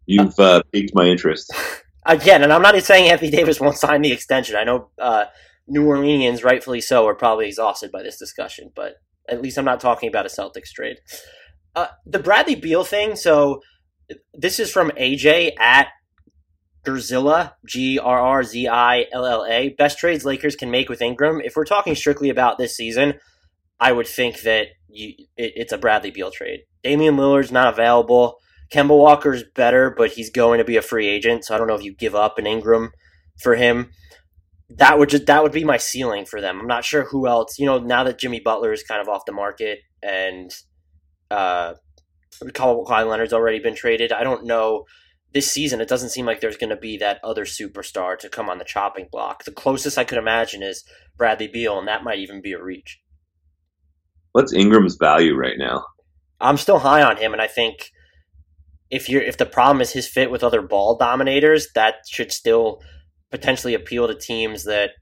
you've 0.05 0.39
uh, 0.39 0.63
piqued 0.73 0.95
my 0.95 1.07
interest 1.07 1.53
again. 2.07 2.43
And 2.43 2.53
I'm 2.53 2.63
not 2.63 2.81
saying 2.83 3.11
Anthony 3.11 3.31
Davis 3.31 3.61
won't 3.61 3.77
sign 3.77 4.03
the 4.03 4.13
extension. 4.13 4.57
I 4.57 4.65
know 4.65 4.91
uh, 5.01 5.27
New 5.67 5.85
Orleanians, 5.85 6.45
rightfully 6.45 6.81
so, 6.81 7.07
are 7.07 7.15
probably 7.15 7.47
exhausted 7.47 7.93
by 7.93 8.03
this 8.03 8.19
discussion, 8.19 8.71
but 8.75 8.97
at 9.29 9.43
least 9.43 9.59
I'm 9.59 9.65
not 9.65 9.81
talking 9.81 10.09
about 10.09 10.27
a 10.27 10.29
Celtics 10.29 10.71
trade. 10.75 10.99
Uh, 11.77 11.89
the 12.07 12.19
Bradley 12.19 12.57
Beal 12.57 12.85
thing. 12.85 13.15
So 13.15 13.63
this 14.35 14.59
is 14.59 14.71
from 14.71 14.91
AJ 14.93 15.53
at 15.59 15.89
Grrzilla, 16.87 17.53
G 17.67 17.99
R 17.99 18.21
R 18.21 18.43
Z 18.43 18.69
I 18.69 19.07
L 19.13 19.27
L 19.27 19.45
A. 19.49 19.71
Best 19.71 19.99
trades 19.99 20.25
Lakers 20.25 20.57
can 20.57 20.71
make 20.71 20.89
with 20.89 21.03
Ingram. 21.03 21.41
If 21.41 21.57
we're 21.57 21.65
talking 21.65 21.95
strictly 21.95 22.31
about 22.31 22.59
this 22.59 22.77
season, 22.77 23.15
I 23.81 23.93
would 23.93 24.07
think 24.07 24.41
that 24.43 24.69
you, 24.89 25.15
it, 25.37 25.53
it's 25.57 25.73
a 25.73 25.79
Bradley 25.79 26.11
Beal 26.11 26.31
trade. 26.31 26.61
Damian 26.83 27.17
Lillard's 27.17 27.53
not 27.53 27.73
available. 27.73 28.39
Kemba 28.73 28.97
Walker's 28.97 29.45
better, 29.55 29.91
but 29.97 30.13
he's 30.13 30.31
going 30.31 30.59
to 30.59 30.65
be 30.65 30.77
a 30.77 30.83
free 30.83 31.09
agent, 31.09 31.45
so 31.45 31.55
I 31.55 31.59
don't 31.59 31.69
know 31.69 31.75
if 31.75 31.83
you 31.83 31.95
give 31.95 32.15
up 32.15 32.39
an 32.39 32.47
Ingram 32.47 32.91
for 33.41 33.55
him. 33.55 33.91
That 34.71 34.99
would 34.99 35.09
just 35.09 35.27
that 35.27 35.43
would 35.43 35.53
be 35.53 35.65
my 35.65 35.79
ceiling 35.79 36.27
for 36.27 36.41
them. 36.41 36.61
I'm 36.61 36.67
not 36.67 36.85
sure 36.85 37.05
who 37.05 37.27
else. 37.27 37.59
You 37.59 37.67
know, 37.67 37.79
now 37.79 38.05
that 38.05 38.19
Jimmy 38.19 38.41
Butler 38.41 38.73
is 38.73 38.83
kind 38.83 39.01
of 39.01 39.09
off 39.09 39.25
the 39.25 39.33
market 39.33 39.79
and 40.03 40.55
uh, 41.31 41.75
Kawhi 42.43 43.09
Leonard's 43.09 43.33
already 43.33 43.61
been 43.61 43.75
traded, 43.75 44.13
I 44.13 44.23
don't 44.23 44.45
know 44.45 44.85
this 45.33 45.51
season, 45.51 45.81
it 45.81 45.89
doesn't 45.89 46.11
seem 46.11 46.27
like 46.27 46.41
there's 46.41 46.57
going 46.57 46.71
to 46.71 46.77
be 46.77 46.97
that 46.99 47.21
other 47.23 47.45
superstar 47.45 48.19
to 48.19 48.29
come 48.29 48.49
on 48.49 48.59
the 48.59 48.65
chopping 48.65 49.09
block. 49.11 49.45
The 49.45 49.53
closest 49.53 49.99
I 49.99 50.05
could 50.05 50.19
imagine 50.19 50.63
is 50.63 50.85
Bradley 51.17 51.49
Beal, 51.49 51.79
and 51.79 51.89
that 51.89 52.05
might 52.05 52.19
even 52.19 52.41
be 52.41 52.53
a 52.53 52.63
reach. 52.63 53.01
What's 54.33 54.53
Ingram's 54.53 54.97
value 54.97 55.35
right 55.35 55.59
now? 55.59 55.85
I'm 56.41 56.57
still 56.57 56.79
high 56.79 57.03
on 57.03 57.17
him, 57.17 57.33
and 57.33 57.43
I 57.43 57.47
think 57.47 57.91
if 58.91 59.09
you're 59.09 59.23
if 59.23 59.37
the 59.37 59.47
problem 59.47 59.81
is 59.81 59.93
his 59.93 60.09
fit 60.09 60.31
with 60.31 60.45
other 60.45 60.63
ball 60.63 60.97
dominators, 60.97 61.69
that 61.75 61.97
should 62.09 62.33
still 62.33 62.81
potentially 63.31 63.75
appeal 63.75 64.09
to 64.09 64.15
teams 64.15 64.65
that 64.65 64.93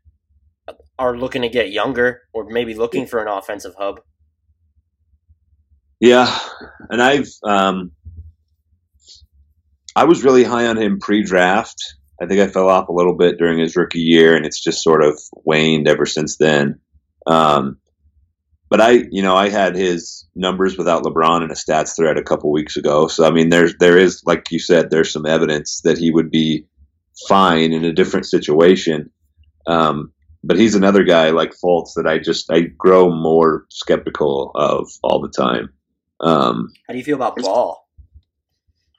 are 0.98 1.16
looking 1.16 1.42
to 1.42 1.48
get 1.48 1.70
younger 1.70 2.22
or 2.32 2.48
maybe 2.48 2.74
looking 2.74 3.06
for 3.06 3.22
an 3.22 3.28
offensive 3.28 3.74
hub. 3.78 4.00
Yeah, 6.00 6.36
and 6.90 7.00
I've 7.00 7.28
um, 7.44 7.92
I 9.96 10.04
was 10.04 10.22
really 10.22 10.44
high 10.44 10.66
on 10.66 10.76
him 10.76 11.00
pre-draft. 11.00 11.94
I 12.20 12.26
think 12.26 12.40
I 12.40 12.48
fell 12.48 12.68
off 12.68 12.88
a 12.88 12.92
little 12.92 13.16
bit 13.16 13.38
during 13.38 13.58
his 13.58 13.76
rookie 13.76 14.00
year, 14.00 14.36
and 14.36 14.44
it's 14.44 14.62
just 14.62 14.82
sort 14.82 15.02
of 15.02 15.18
waned 15.32 15.88
ever 15.88 16.04
since 16.04 16.36
then. 16.36 16.80
Um, 17.26 17.78
but 18.68 18.80
I, 18.82 19.04
you 19.10 19.22
know, 19.22 19.34
I 19.34 19.48
had 19.48 19.74
his 19.74 20.26
numbers 20.34 20.76
without 20.76 21.02
LeBron 21.02 21.44
in 21.44 21.50
a 21.50 21.54
stats 21.54 21.96
thread 21.96 22.18
a 22.18 22.22
couple 22.22 22.52
weeks 22.52 22.76
ago. 22.76 23.06
So 23.08 23.24
I 23.26 23.30
mean, 23.30 23.48
there's 23.48 23.74
there 23.78 23.96
is, 23.96 24.22
like 24.26 24.50
you 24.50 24.58
said, 24.58 24.90
there's 24.90 25.12
some 25.12 25.24
evidence 25.24 25.80
that 25.84 25.98
he 25.98 26.10
would 26.10 26.30
be 26.30 26.66
fine 27.26 27.72
in 27.72 27.84
a 27.84 27.92
different 27.92 28.26
situation. 28.26 29.10
Um, 29.66 30.12
but 30.44 30.58
he's 30.58 30.74
another 30.74 31.04
guy 31.04 31.30
like 31.30 31.52
Fultz 31.52 31.94
that 31.96 32.06
I 32.06 32.18
just 32.18 32.50
I 32.52 32.60
grow 32.60 33.10
more 33.10 33.64
skeptical 33.70 34.50
of 34.54 34.90
all 35.02 35.20
the 35.20 35.32
time. 35.36 35.72
Um, 36.20 36.72
How 36.86 36.92
do 36.92 36.98
you 36.98 37.04
feel 37.04 37.16
about 37.16 37.36
Ball? 37.36 37.85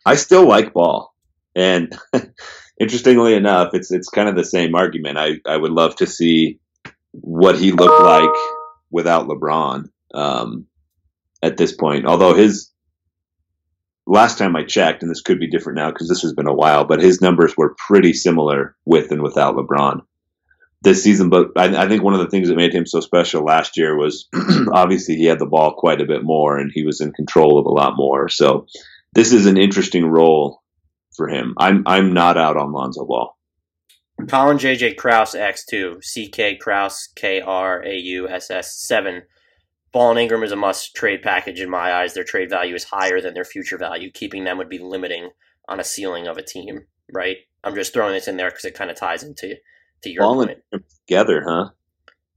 I 0.08 0.16
still 0.16 0.48
like 0.48 0.74
ball, 0.74 1.14
and 1.54 1.94
interestingly 2.80 3.34
enough, 3.34 3.72
it's 3.74 3.92
it's 3.92 4.08
kind 4.08 4.30
of 4.30 4.38
the 4.38 4.46
same 4.46 4.74
argument. 4.74 5.18
I 5.18 5.42
I 5.46 5.58
would 5.58 5.72
love 5.72 5.98
to 5.98 6.08
see 6.08 6.60
what 7.12 7.60
he 7.60 7.74
looked 7.74 8.04
like 8.04 8.30
without 8.90 9.28
LeBron 9.28 9.90
um, 10.14 10.66
at 11.44 11.58
this 11.58 11.76
point. 11.76 12.06
Although 12.06 12.36
his 12.36 12.72
last 14.06 14.38
time 14.38 14.56
I 14.56 14.64
checked, 14.64 15.02
and 15.02 15.12
this 15.12 15.22
could 15.22 15.42
be 15.42 15.50
different 15.50 15.76
now 15.76 15.92
because 15.92 16.08
this 16.08 16.22
has 16.22 16.34
been 16.34 16.48
a 16.48 16.54
while, 16.54 16.86
but 16.86 17.02
his 17.02 17.20
numbers 17.20 17.58
were 17.58 17.76
pretty 17.78 18.14
similar 18.14 18.78
with 18.86 19.12
and 19.12 19.22
without 19.22 19.58
LeBron 19.58 20.04
this 20.84 21.04
season. 21.04 21.30
But 21.30 21.50
I, 21.58 21.84
I, 21.84 21.90
think 21.90 22.02
one 22.02 22.14
of 22.14 22.22
the 22.22 22.30
things 22.30 22.48
that 22.48 22.56
made 22.56 22.74
him 22.74 22.86
so 22.86 23.02
special 23.02 23.44
last 23.44 23.76
year 23.76 23.98
was 23.98 24.30
obviously 24.74 25.18
he 25.18 25.26
had 25.26 25.40
the 25.40 25.46
ball 25.46 25.74
quite 25.78 26.00
a 26.00 26.06
bit 26.06 26.24
more 26.24 26.58
and 26.58 26.72
he 26.74 26.86
was 26.86 27.02
in 27.02 27.12
control 27.12 27.60
of 27.60 27.66
a 27.66 27.72
lot 27.72 27.98
more. 27.98 28.30
So 28.30 28.68
this 29.18 29.34
is 29.34 29.48
an 29.48 29.58
interesting 29.58 30.06
role 30.06 30.62
for 31.16 31.28
him. 31.28 31.56
I'm 31.58 31.82
I'm 31.88 32.14
not 32.14 32.38
out 32.38 32.56
on 32.56 32.72
Lonzo 32.72 33.04
Ball. 33.04 33.36
Colin 34.30 34.60
JJ 34.60 34.96
Kraus 34.96 35.34
X2, 35.34 35.98
CK 35.98 36.60
Krauss 36.62 37.10
K 37.16 37.42
R 37.42 37.84
A 37.84 37.96
U 37.96 38.30
S 38.30 38.52
S 38.52 38.80
7. 38.88 39.24
Ball 39.92 40.12
and 40.12 40.20
Ingram 40.20 40.44
is 40.44 40.52
a 40.52 40.56
must 40.56 40.96
trade 40.96 41.24
package 41.24 41.60
in 41.60 41.70
my 41.70 41.94
eyes. 41.94 42.14
Their 42.14 42.24
trade 42.24 42.52
value 42.52 42.76
is 42.76 42.84
higher 42.84 43.20
than 43.20 43.34
their 43.34 43.44
future 43.44 43.80
value. 43.80 44.12
Keeping 44.12 44.44
them 44.44 44.60
would 44.60 44.70
be 44.70 44.78
limiting 44.78 45.32
on 45.68 45.80
a 45.80 45.84
ceiling 45.84 46.28
of 46.28 46.38
a 46.38 46.44
team, 46.44 46.82
right? 47.12 47.38
I'm 47.64 47.74
just 47.74 47.94
throwing 47.94 48.14
this 48.14 48.28
in 48.28 48.38
there 48.38 48.52
because 48.52 48.66
it 48.66 48.76
kind 48.76 48.92
of 48.92 48.98
ties 48.98 49.24
into 49.24 49.56
to 50.04 50.10
your 50.12 50.22
Ball 50.22 50.46
point. 50.46 50.60
together, 51.08 51.44
huh? 51.44 51.70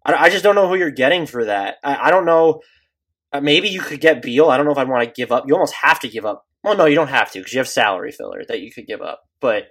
I, 0.06 0.14
I 0.14 0.30
just 0.30 0.44
don't 0.44 0.54
know 0.54 0.66
who 0.66 0.76
you're 0.76 0.90
getting 0.90 1.26
for 1.26 1.44
that. 1.44 1.76
I, 1.84 2.06
I 2.08 2.10
don't 2.10 2.24
know. 2.24 2.62
Uh, 3.34 3.42
maybe 3.42 3.68
you 3.68 3.82
could 3.82 4.00
get 4.00 4.22
Beal. 4.22 4.48
I 4.48 4.56
don't 4.56 4.64
know 4.64 4.72
if 4.72 4.78
I'd 4.78 4.88
want 4.88 5.06
to 5.06 5.12
give 5.14 5.30
up. 5.30 5.44
You 5.46 5.52
almost 5.52 5.74
have 5.74 6.00
to 6.00 6.08
give 6.08 6.24
up 6.24 6.46
well, 6.62 6.76
no, 6.76 6.86
you 6.86 6.94
don't 6.94 7.08
have 7.08 7.30
to 7.32 7.38
because 7.38 7.52
you 7.52 7.58
have 7.58 7.68
salary 7.68 8.12
filler 8.12 8.42
that 8.48 8.60
you 8.60 8.70
could 8.72 8.86
give 8.86 9.00
up. 9.00 9.22
But 9.40 9.68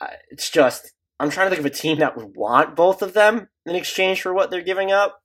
uh, 0.00 0.08
it's 0.30 0.50
just 0.50 0.92
I'm 1.18 1.30
trying 1.30 1.46
to 1.46 1.50
think 1.50 1.66
of 1.66 1.72
a 1.72 1.74
team 1.74 1.98
that 1.98 2.16
would 2.16 2.36
want 2.36 2.76
both 2.76 3.02
of 3.02 3.14
them 3.14 3.48
in 3.64 3.74
exchange 3.74 4.20
for 4.22 4.34
what 4.34 4.50
they're 4.50 4.62
giving 4.62 4.92
up. 4.92 5.20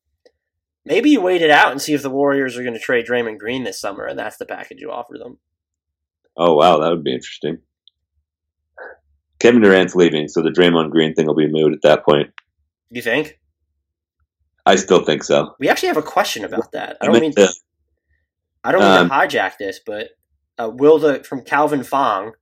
Maybe 0.85 1.09
you 1.09 1.21
wait 1.21 1.41
it 1.41 1.49
out 1.49 1.71
and 1.71 1.81
see 1.81 1.93
if 1.93 2.01
the 2.01 2.09
Warriors 2.09 2.57
are 2.57 2.63
going 2.63 2.73
to 2.73 2.79
trade 2.79 3.05
Draymond 3.05 3.37
Green 3.37 3.63
this 3.63 3.79
summer, 3.79 4.05
and 4.05 4.17
that's 4.17 4.37
the 4.37 4.45
package 4.45 4.79
you 4.79 4.91
offer 4.91 5.17
them. 5.17 5.37
Oh 6.37 6.53
wow, 6.55 6.79
that 6.79 6.89
would 6.89 7.03
be 7.03 7.13
interesting. 7.13 7.59
Kevin 9.39 9.61
Durant's 9.61 9.95
leaving, 9.95 10.27
so 10.27 10.41
the 10.41 10.49
Draymond 10.49 10.91
Green 10.91 11.13
thing 11.13 11.25
will 11.27 11.35
be 11.35 11.51
moved 11.51 11.73
at 11.73 11.81
that 11.83 12.05
point. 12.05 12.31
You 12.89 13.01
think? 13.01 13.39
I 14.65 14.75
still 14.75 15.03
think 15.03 15.23
so. 15.23 15.55
We 15.59 15.69
actually 15.69 15.87
have 15.87 15.97
a 15.97 16.01
question 16.01 16.43
about 16.43 16.71
that. 16.73 16.97
I 17.01 17.05
don't 17.05 17.19
mean 17.19 17.33
to, 17.33 17.53
I 18.63 18.71
don't 18.71 18.81
mean 18.81 18.91
um, 18.91 19.09
to 19.09 19.15
hijack 19.15 19.57
this, 19.57 19.79
but 19.85 20.09
uh, 20.59 20.69
will 20.69 20.99
the 20.99 21.23
from 21.23 21.41
Calvin 21.41 21.83
Fong 21.83 22.33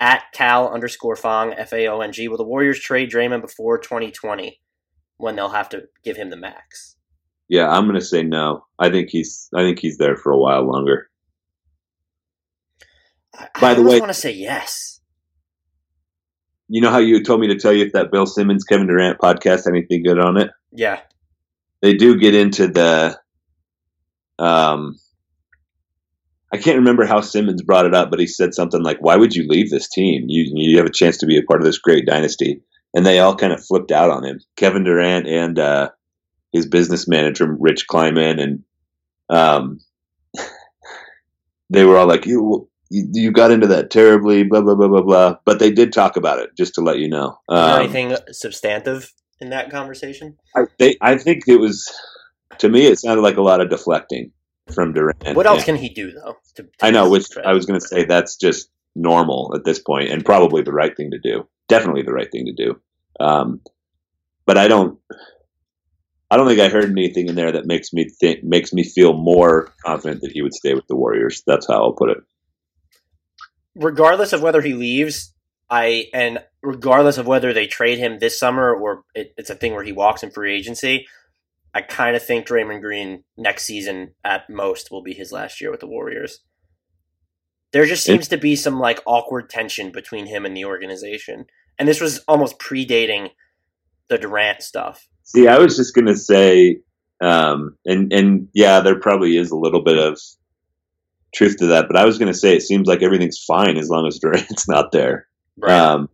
at 0.00 0.24
Cal 0.32 0.68
underscore 0.68 1.16
Fong 1.16 1.52
F 1.52 1.72
A 1.72 1.88
O 1.88 2.00
N 2.00 2.12
G. 2.12 2.28
Will 2.28 2.36
the 2.36 2.44
Warriors 2.44 2.80
trade 2.80 3.10
Draymond 3.10 3.42
before 3.42 3.78
2020 3.78 4.60
when 5.16 5.36
they'll 5.36 5.48
have 5.50 5.68
to 5.70 5.84
give 6.02 6.16
him 6.16 6.30
the 6.30 6.36
max? 6.36 6.96
Yeah, 7.48 7.68
I'm 7.68 7.84
going 7.84 7.98
to 7.98 8.04
say 8.04 8.22
no. 8.22 8.64
I 8.78 8.90
think 8.90 9.10
he's 9.10 9.48
I 9.54 9.62
think 9.62 9.78
he's 9.78 9.98
there 9.98 10.16
for 10.16 10.32
a 10.32 10.38
while 10.38 10.66
longer. 10.66 11.10
I, 13.34 13.48
By 13.60 13.70
I 13.72 13.74
the 13.74 13.82
way, 13.82 13.96
I 13.96 14.00
want 14.00 14.10
to 14.10 14.18
say 14.18 14.32
yes. 14.32 15.00
You 16.68 16.80
know 16.80 16.90
how 16.90 16.98
you 16.98 17.22
told 17.22 17.40
me 17.40 17.48
to 17.48 17.58
tell 17.58 17.72
you 17.72 17.84
if 17.84 17.92
that 17.92 18.10
Bill 18.10 18.26
Simmons 18.26 18.64
Kevin 18.64 18.86
Durant 18.86 19.18
podcast 19.18 19.66
anything 19.66 20.02
good 20.02 20.18
on 20.18 20.38
it? 20.38 20.50
Yeah, 20.72 21.00
they 21.82 21.94
do 21.94 22.18
get 22.18 22.34
into 22.34 22.68
the 22.68 23.18
um 24.38 24.96
I 26.54 26.56
can't 26.56 26.78
remember 26.78 27.04
how 27.04 27.20
Simmons 27.20 27.62
brought 27.62 27.84
it 27.84 27.96
up, 27.96 28.10
but 28.10 28.20
he 28.20 28.28
said 28.28 28.54
something 28.54 28.80
like, 28.80 28.98
"Why 29.00 29.16
would 29.16 29.34
you 29.34 29.44
leave 29.48 29.70
this 29.70 29.88
team? 29.88 30.26
You 30.28 30.44
you 30.54 30.76
have 30.76 30.86
a 30.86 30.92
chance 30.92 31.16
to 31.18 31.26
be 31.26 31.36
a 31.36 31.42
part 31.42 31.60
of 31.60 31.66
this 31.66 31.78
great 31.78 32.06
dynasty." 32.06 32.62
And 32.94 33.04
they 33.04 33.18
all 33.18 33.34
kind 33.34 33.52
of 33.52 33.64
flipped 33.64 33.90
out 33.90 34.08
on 34.08 34.24
him. 34.24 34.38
Kevin 34.54 34.84
Durant 34.84 35.26
and 35.26 35.58
uh, 35.58 35.90
his 36.52 36.68
business 36.68 37.08
manager 37.08 37.56
Rich 37.58 37.88
Kleiman 37.88 38.38
and 38.38 38.62
um, 39.28 39.80
they 41.70 41.84
were 41.84 41.98
all 41.98 42.06
like, 42.06 42.24
"You 42.24 42.68
you, 42.88 43.32
got 43.32 43.50
into 43.50 43.66
that 43.66 43.90
terribly, 43.90 44.44
blah 44.44 44.60
blah 44.60 44.76
blah 44.76 44.86
blah 44.86 45.02
blah. 45.02 45.36
But 45.44 45.58
they 45.58 45.72
did 45.72 45.92
talk 45.92 46.16
about 46.16 46.38
it, 46.38 46.50
just 46.56 46.76
to 46.76 46.82
let 46.82 47.00
you 47.00 47.08
know. 47.08 47.36
Um, 47.48 47.80
anything 47.80 48.16
substantive 48.30 49.12
in 49.40 49.50
that 49.50 49.72
conversation? 49.72 50.38
I 50.54 50.66
they, 50.78 50.96
I 51.00 51.18
think 51.18 51.48
it 51.48 51.56
was 51.56 51.92
to 52.58 52.68
me. 52.68 52.86
It 52.86 53.00
sounded 53.00 53.22
like 53.22 53.38
a 53.38 53.42
lot 53.42 53.60
of 53.60 53.70
deflecting 53.70 54.30
from 54.72 54.92
Durant. 54.92 55.36
What 55.36 55.46
else 55.46 55.64
can 55.64 55.76
he 55.76 55.88
do 55.88 56.12
though? 56.12 56.36
To, 56.56 56.62
to 56.62 56.68
I 56.80 56.90
know, 56.90 57.10
which 57.10 57.26
I 57.36 57.52
was 57.52 57.66
going 57.66 57.80
to 57.80 57.86
say 57.86 58.04
that's 58.04 58.36
just 58.36 58.70
normal 58.94 59.52
at 59.54 59.64
this 59.64 59.78
point, 59.78 60.10
and 60.10 60.24
probably 60.24 60.62
the 60.62 60.72
right 60.72 60.96
thing 60.96 61.10
to 61.10 61.18
do. 61.18 61.48
Definitely 61.68 62.02
the 62.02 62.12
right 62.12 62.30
thing 62.30 62.46
to 62.46 62.52
do. 62.52 62.80
Um, 63.20 63.60
but 64.46 64.58
I 64.58 64.68
don't. 64.68 64.98
I 66.30 66.36
don't 66.36 66.48
think 66.48 66.60
I 66.60 66.68
heard 66.68 66.90
anything 66.90 67.28
in 67.28 67.34
there 67.34 67.52
that 67.52 67.66
makes 67.66 67.92
me 67.92 68.08
think 68.08 68.42
makes 68.42 68.72
me 68.72 68.82
feel 68.82 69.12
more 69.12 69.72
confident 69.84 70.22
that 70.22 70.32
he 70.32 70.42
would 70.42 70.54
stay 70.54 70.74
with 70.74 70.86
the 70.88 70.96
Warriors. 70.96 71.42
That's 71.46 71.66
how 71.66 71.82
I'll 71.82 71.92
put 71.92 72.10
it 72.10 72.18
regardless 73.74 74.32
of 74.32 74.42
whether 74.42 74.60
he 74.60 74.74
leaves, 74.74 75.32
I 75.70 76.06
and 76.12 76.40
regardless 76.62 77.18
of 77.18 77.26
whether 77.26 77.52
they 77.52 77.66
trade 77.66 77.98
him 77.98 78.18
this 78.18 78.38
summer 78.38 78.74
or 78.74 79.04
it, 79.14 79.34
it's 79.36 79.50
a 79.50 79.54
thing 79.54 79.74
where 79.74 79.84
he 79.84 79.92
walks 79.92 80.22
in 80.22 80.30
free 80.30 80.54
agency, 80.54 81.06
I 81.74 81.82
kind 81.82 82.14
of 82.14 82.24
think 82.24 82.46
Draymond 82.46 82.80
Green 82.80 83.24
next 83.36 83.64
season 83.64 84.14
at 84.24 84.48
most 84.48 84.90
will 84.90 85.02
be 85.02 85.12
his 85.12 85.32
last 85.32 85.60
year 85.60 85.70
with 85.70 85.80
the 85.80 85.88
Warriors. 85.88 86.40
There 87.72 87.86
just 87.86 88.04
seems 88.04 88.28
to 88.28 88.38
be 88.38 88.54
some 88.54 88.78
like 88.78 89.02
awkward 89.04 89.50
tension 89.50 89.90
between 89.90 90.26
him 90.26 90.46
and 90.46 90.56
the 90.56 90.64
organization, 90.64 91.46
and 91.78 91.88
this 91.88 92.00
was 92.00 92.20
almost 92.28 92.60
predating 92.60 93.30
the 94.08 94.16
Durant 94.16 94.62
stuff. 94.62 95.08
See, 95.24 95.48
I 95.48 95.58
was 95.58 95.76
just 95.76 95.94
gonna 95.94 96.16
say, 96.16 96.78
um, 97.20 97.76
and 97.84 98.12
and 98.12 98.48
yeah, 98.54 98.78
there 98.80 99.00
probably 99.00 99.36
is 99.36 99.50
a 99.50 99.56
little 99.56 99.82
bit 99.82 99.98
of 99.98 100.20
truth 101.34 101.56
to 101.58 101.66
that. 101.66 101.86
But 101.88 101.96
I 101.96 102.04
was 102.04 102.18
going 102.18 102.32
to 102.32 102.38
say 102.38 102.56
it 102.56 102.62
seems 102.62 102.88
like 102.88 103.02
everything's 103.02 103.42
fine 103.44 103.76
as 103.76 103.90
long 103.90 104.06
as 104.06 104.18
Durant's 104.18 104.68
not 104.68 104.92
there. 104.92 105.26
Right. 105.58 105.72
Um, 105.72 106.08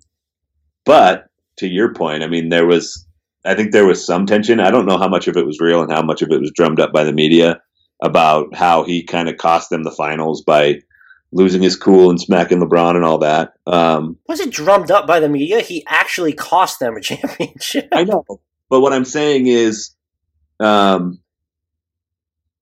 but 0.85 1.27
to 1.59 1.69
your 1.69 1.95
point, 1.95 2.23
I 2.23 2.27
mean, 2.27 2.49
there 2.49 2.67
was, 2.67 3.07
I 3.45 3.55
think 3.55 3.73
there 3.73 3.87
was 3.87 4.05
some 4.05 4.27
tension. 4.27 4.61
I 4.61 4.71
don't 4.71 4.87
know 4.87 4.99
how 4.99 5.09
much 5.09 5.29
of 5.29 5.37
it 5.37 5.47
was 5.47 5.61
real 5.61 5.83
and 5.83 5.91
how 5.91 6.03
much 6.03 6.23
of 6.23 6.31
it 6.31 6.41
was 6.41 6.53
drummed 6.55 6.81
up 6.81 6.93
by 6.93 7.05
the 7.05 7.13
media 7.13 7.61
about 8.03 8.55
how 8.55 8.83
he 8.85 9.05
kind 9.05 9.29
of 9.29 9.37
cost 9.37 9.71
them 9.71 9.83
the 9.83 9.91
finals 9.91 10.43
by 10.43 10.81
losing 11.33 11.63
his 11.63 11.77
cool 11.77 12.11
and 12.11 12.21
smacking 12.21 12.61
LeBron 12.61 12.97
and 12.97 13.05
all 13.05 13.19
that. 13.19 13.53
Um, 13.67 14.19
was 14.27 14.41
it 14.41 14.51
drummed 14.51 14.91
up 14.91 15.07
by 15.07 15.21
the 15.21 15.29
media? 15.29 15.61
He 15.61 15.85
actually 15.87 16.33
cost 16.33 16.81
them 16.81 16.97
a 16.97 17.01
championship. 17.01 17.89
I 17.93 18.05
know, 18.05 18.25
but 18.69 18.81
what 18.81 18.93
I'm 18.93 19.05
saying 19.05 19.47
is, 19.47 19.95
um, 20.59 21.21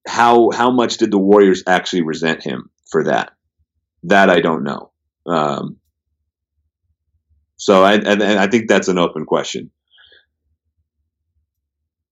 how 0.06 0.50
how 0.50 0.70
much 0.70 0.98
did 0.98 1.10
the 1.10 1.18
Warriors 1.18 1.62
actually 1.66 2.02
resent 2.02 2.42
him 2.42 2.70
for 2.90 3.04
that? 3.04 3.32
That 4.04 4.30
I 4.30 4.40
don't 4.40 4.64
know. 4.64 4.90
Um, 5.26 5.78
so 7.56 7.82
I 7.82 7.94
and, 7.94 8.22
and, 8.22 8.38
I 8.38 8.46
think 8.46 8.68
that's 8.68 8.88
an 8.88 8.98
open 8.98 9.26
question. 9.26 9.70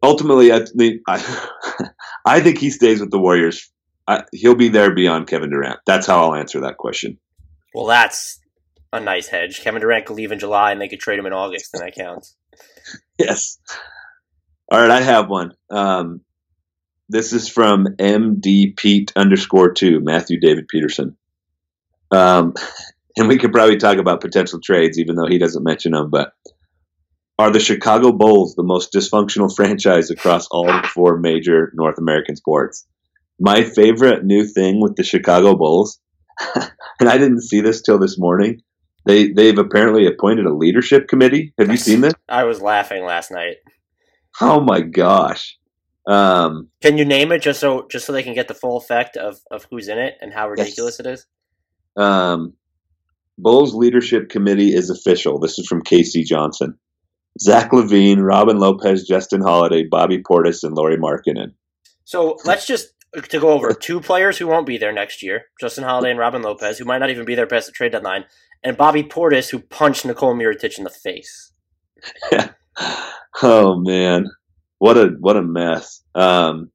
Ultimately, 0.06 0.52
I 0.52 0.64
think 0.64 1.02
I, 1.08 1.88
I 2.24 2.40
think 2.40 2.58
he 2.58 2.70
stays 2.70 3.00
with 3.00 3.10
the 3.10 3.18
Warriors. 3.18 3.70
I, 4.06 4.22
he'll 4.32 4.54
be 4.54 4.68
there 4.68 4.94
beyond 4.94 5.26
Kevin 5.26 5.50
Durant. 5.50 5.80
That's 5.84 6.06
how 6.06 6.22
I'll 6.22 6.34
answer 6.36 6.60
that 6.60 6.76
question. 6.76 7.18
Well, 7.74 7.86
that's 7.86 8.38
a 8.92 9.00
nice 9.00 9.26
hedge. 9.26 9.60
Kevin 9.60 9.80
Durant 9.80 10.06
could 10.06 10.16
leave 10.16 10.30
in 10.30 10.38
July, 10.38 10.70
and 10.70 10.80
they 10.80 10.86
could 10.86 11.00
trade 11.00 11.18
him 11.18 11.26
in 11.26 11.32
August, 11.32 11.74
and 11.74 11.82
that 11.82 11.96
counts. 11.96 12.36
yes. 13.18 13.58
All 14.70 14.80
right, 14.80 14.90
I 14.90 15.00
have 15.00 15.28
one. 15.28 15.54
Um, 15.70 16.20
this 17.08 17.32
is 17.32 17.48
from 17.48 17.86
MD 17.98 18.76
Pete 18.76 19.12
underscore 19.16 19.72
two, 19.72 20.00
Matthew 20.00 20.38
David 20.38 20.68
Peterson. 20.68 21.16
Um, 22.12 22.54
and 23.16 23.26
we 23.26 23.38
could 23.38 23.52
probably 23.52 23.76
talk 23.76 23.98
about 23.98 24.20
potential 24.20 24.60
trades, 24.62 25.00
even 25.00 25.16
though 25.16 25.26
he 25.28 25.38
doesn't 25.38 25.64
mention 25.64 25.92
them. 25.92 26.10
But 26.10 26.32
are 27.38 27.50
the 27.50 27.60
Chicago 27.60 28.12
Bulls 28.12 28.54
the 28.54 28.62
most 28.62 28.92
dysfunctional 28.92 29.54
franchise 29.56 30.10
across 30.10 30.46
all 30.50 30.82
four 30.94 31.18
major 31.18 31.72
North 31.74 31.98
American 31.98 32.36
sports? 32.36 32.86
My 33.38 33.64
favorite 33.64 34.24
new 34.24 34.46
thing 34.46 34.80
with 34.80 34.96
the 34.96 35.04
Chicago 35.04 35.56
Bulls, 35.56 36.00
and 36.54 37.08
I 37.08 37.18
didn't 37.18 37.42
see 37.42 37.60
this 37.60 37.82
till 37.82 37.98
this 37.98 38.18
morning. 38.18 38.62
They 39.04 39.30
they've 39.32 39.58
apparently 39.58 40.06
appointed 40.06 40.46
a 40.46 40.54
leadership 40.54 41.06
committee. 41.06 41.52
Have 41.58 41.70
you 41.70 41.76
seen 41.76 42.00
this? 42.00 42.14
I 42.28 42.44
was 42.44 42.60
laughing 42.60 43.04
last 43.04 43.30
night. 43.30 43.56
Oh 44.40 44.60
my 44.60 44.80
gosh! 44.80 45.56
Um, 46.06 46.68
can 46.82 46.96
you 46.98 47.04
name 47.04 47.30
it 47.30 47.40
just 47.40 47.60
so 47.60 47.86
just 47.90 48.06
so 48.06 48.12
they 48.12 48.22
can 48.22 48.34
get 48.34 48.48
the 48.48 48.54
full 48.54 48.78
effect 48.78 49.16
of, 49.16 49.38
of 49.50 49.66
who's 49.70 49.88
in 49.88 49.98
it 49.98 50.14
and 50.20 50.32
how 50.32 50.48
ridiculous 50.48 50.98
yes. 50.98 51.00
it 51.00 51.06
is? 51.06 51.26
Um, 51.96 52.54
Bulls 53.38 53.74
leadership 53.74 54.30
committee 54.30 54.74
is 54.74 54.88
official. 54.88 55.38
This 55.38 55.58
is 55.58 55.66
from 55.66 55.82
K.C. 55.82 56.24
Johnson. 56.24 56.78
Zach 57.40 57.70
LaVine, 57.70 58.22
Robin 58.22 58.58
Lopez, 58.58 59.06
Justin 59.06 59.40
Holiday, 59.40 59.84
Bobby 59.84 60.22
Portis, 60.22 60.62
and 60.62 60.74
Lauri 60.74 60.96
Markkanen. 60.96 61.52
So 62.04 62.36
let's 62.44 62.66
just 62.66 62.88
to 63.30 63.40
go 63.40 63.50
over 63.50 63.72
two 63.72 64.00
players 64.00 64.38
who 64.38 64.46
won't 64.46 64.66
be 64.66 64.78
there 64.78 64.92
next 64.92 65.22
year: 65.22 65.46
Justin 65.60 65.84
Holiday 65.84 66.10
and 66.10 66.18
Robin 66.18 66.42
Lopez, 66.42 66.78
who 66.78 66.84
might 66.84 66.98
not 66.98 67.10
even 67.10 67.24
be 67.24 67.34
there 67.34 67.46
past 67.46 67.66
the 67.66 67.72
trade 67.72 67.92
deadline, 67.92 68.24
and 68.62 68.76
Bobby 68.76 69.02
Portis, 69.02 69.50
who 69.50 69.60
punched 69.60 70.04
Nikola 70.04 70.34
Mirotic 70.34 70.78
in 70.78 70.84
the 70.84 70.90
face. 70.90 71.52
oh 73.42 73.78
man, 73.80 74.26
what 74.78 74.96
a 74.96 75.08
what 75.20 75.36
a 75.36 75.42
mess. 75.42 76.02
Um, 76.14 76.70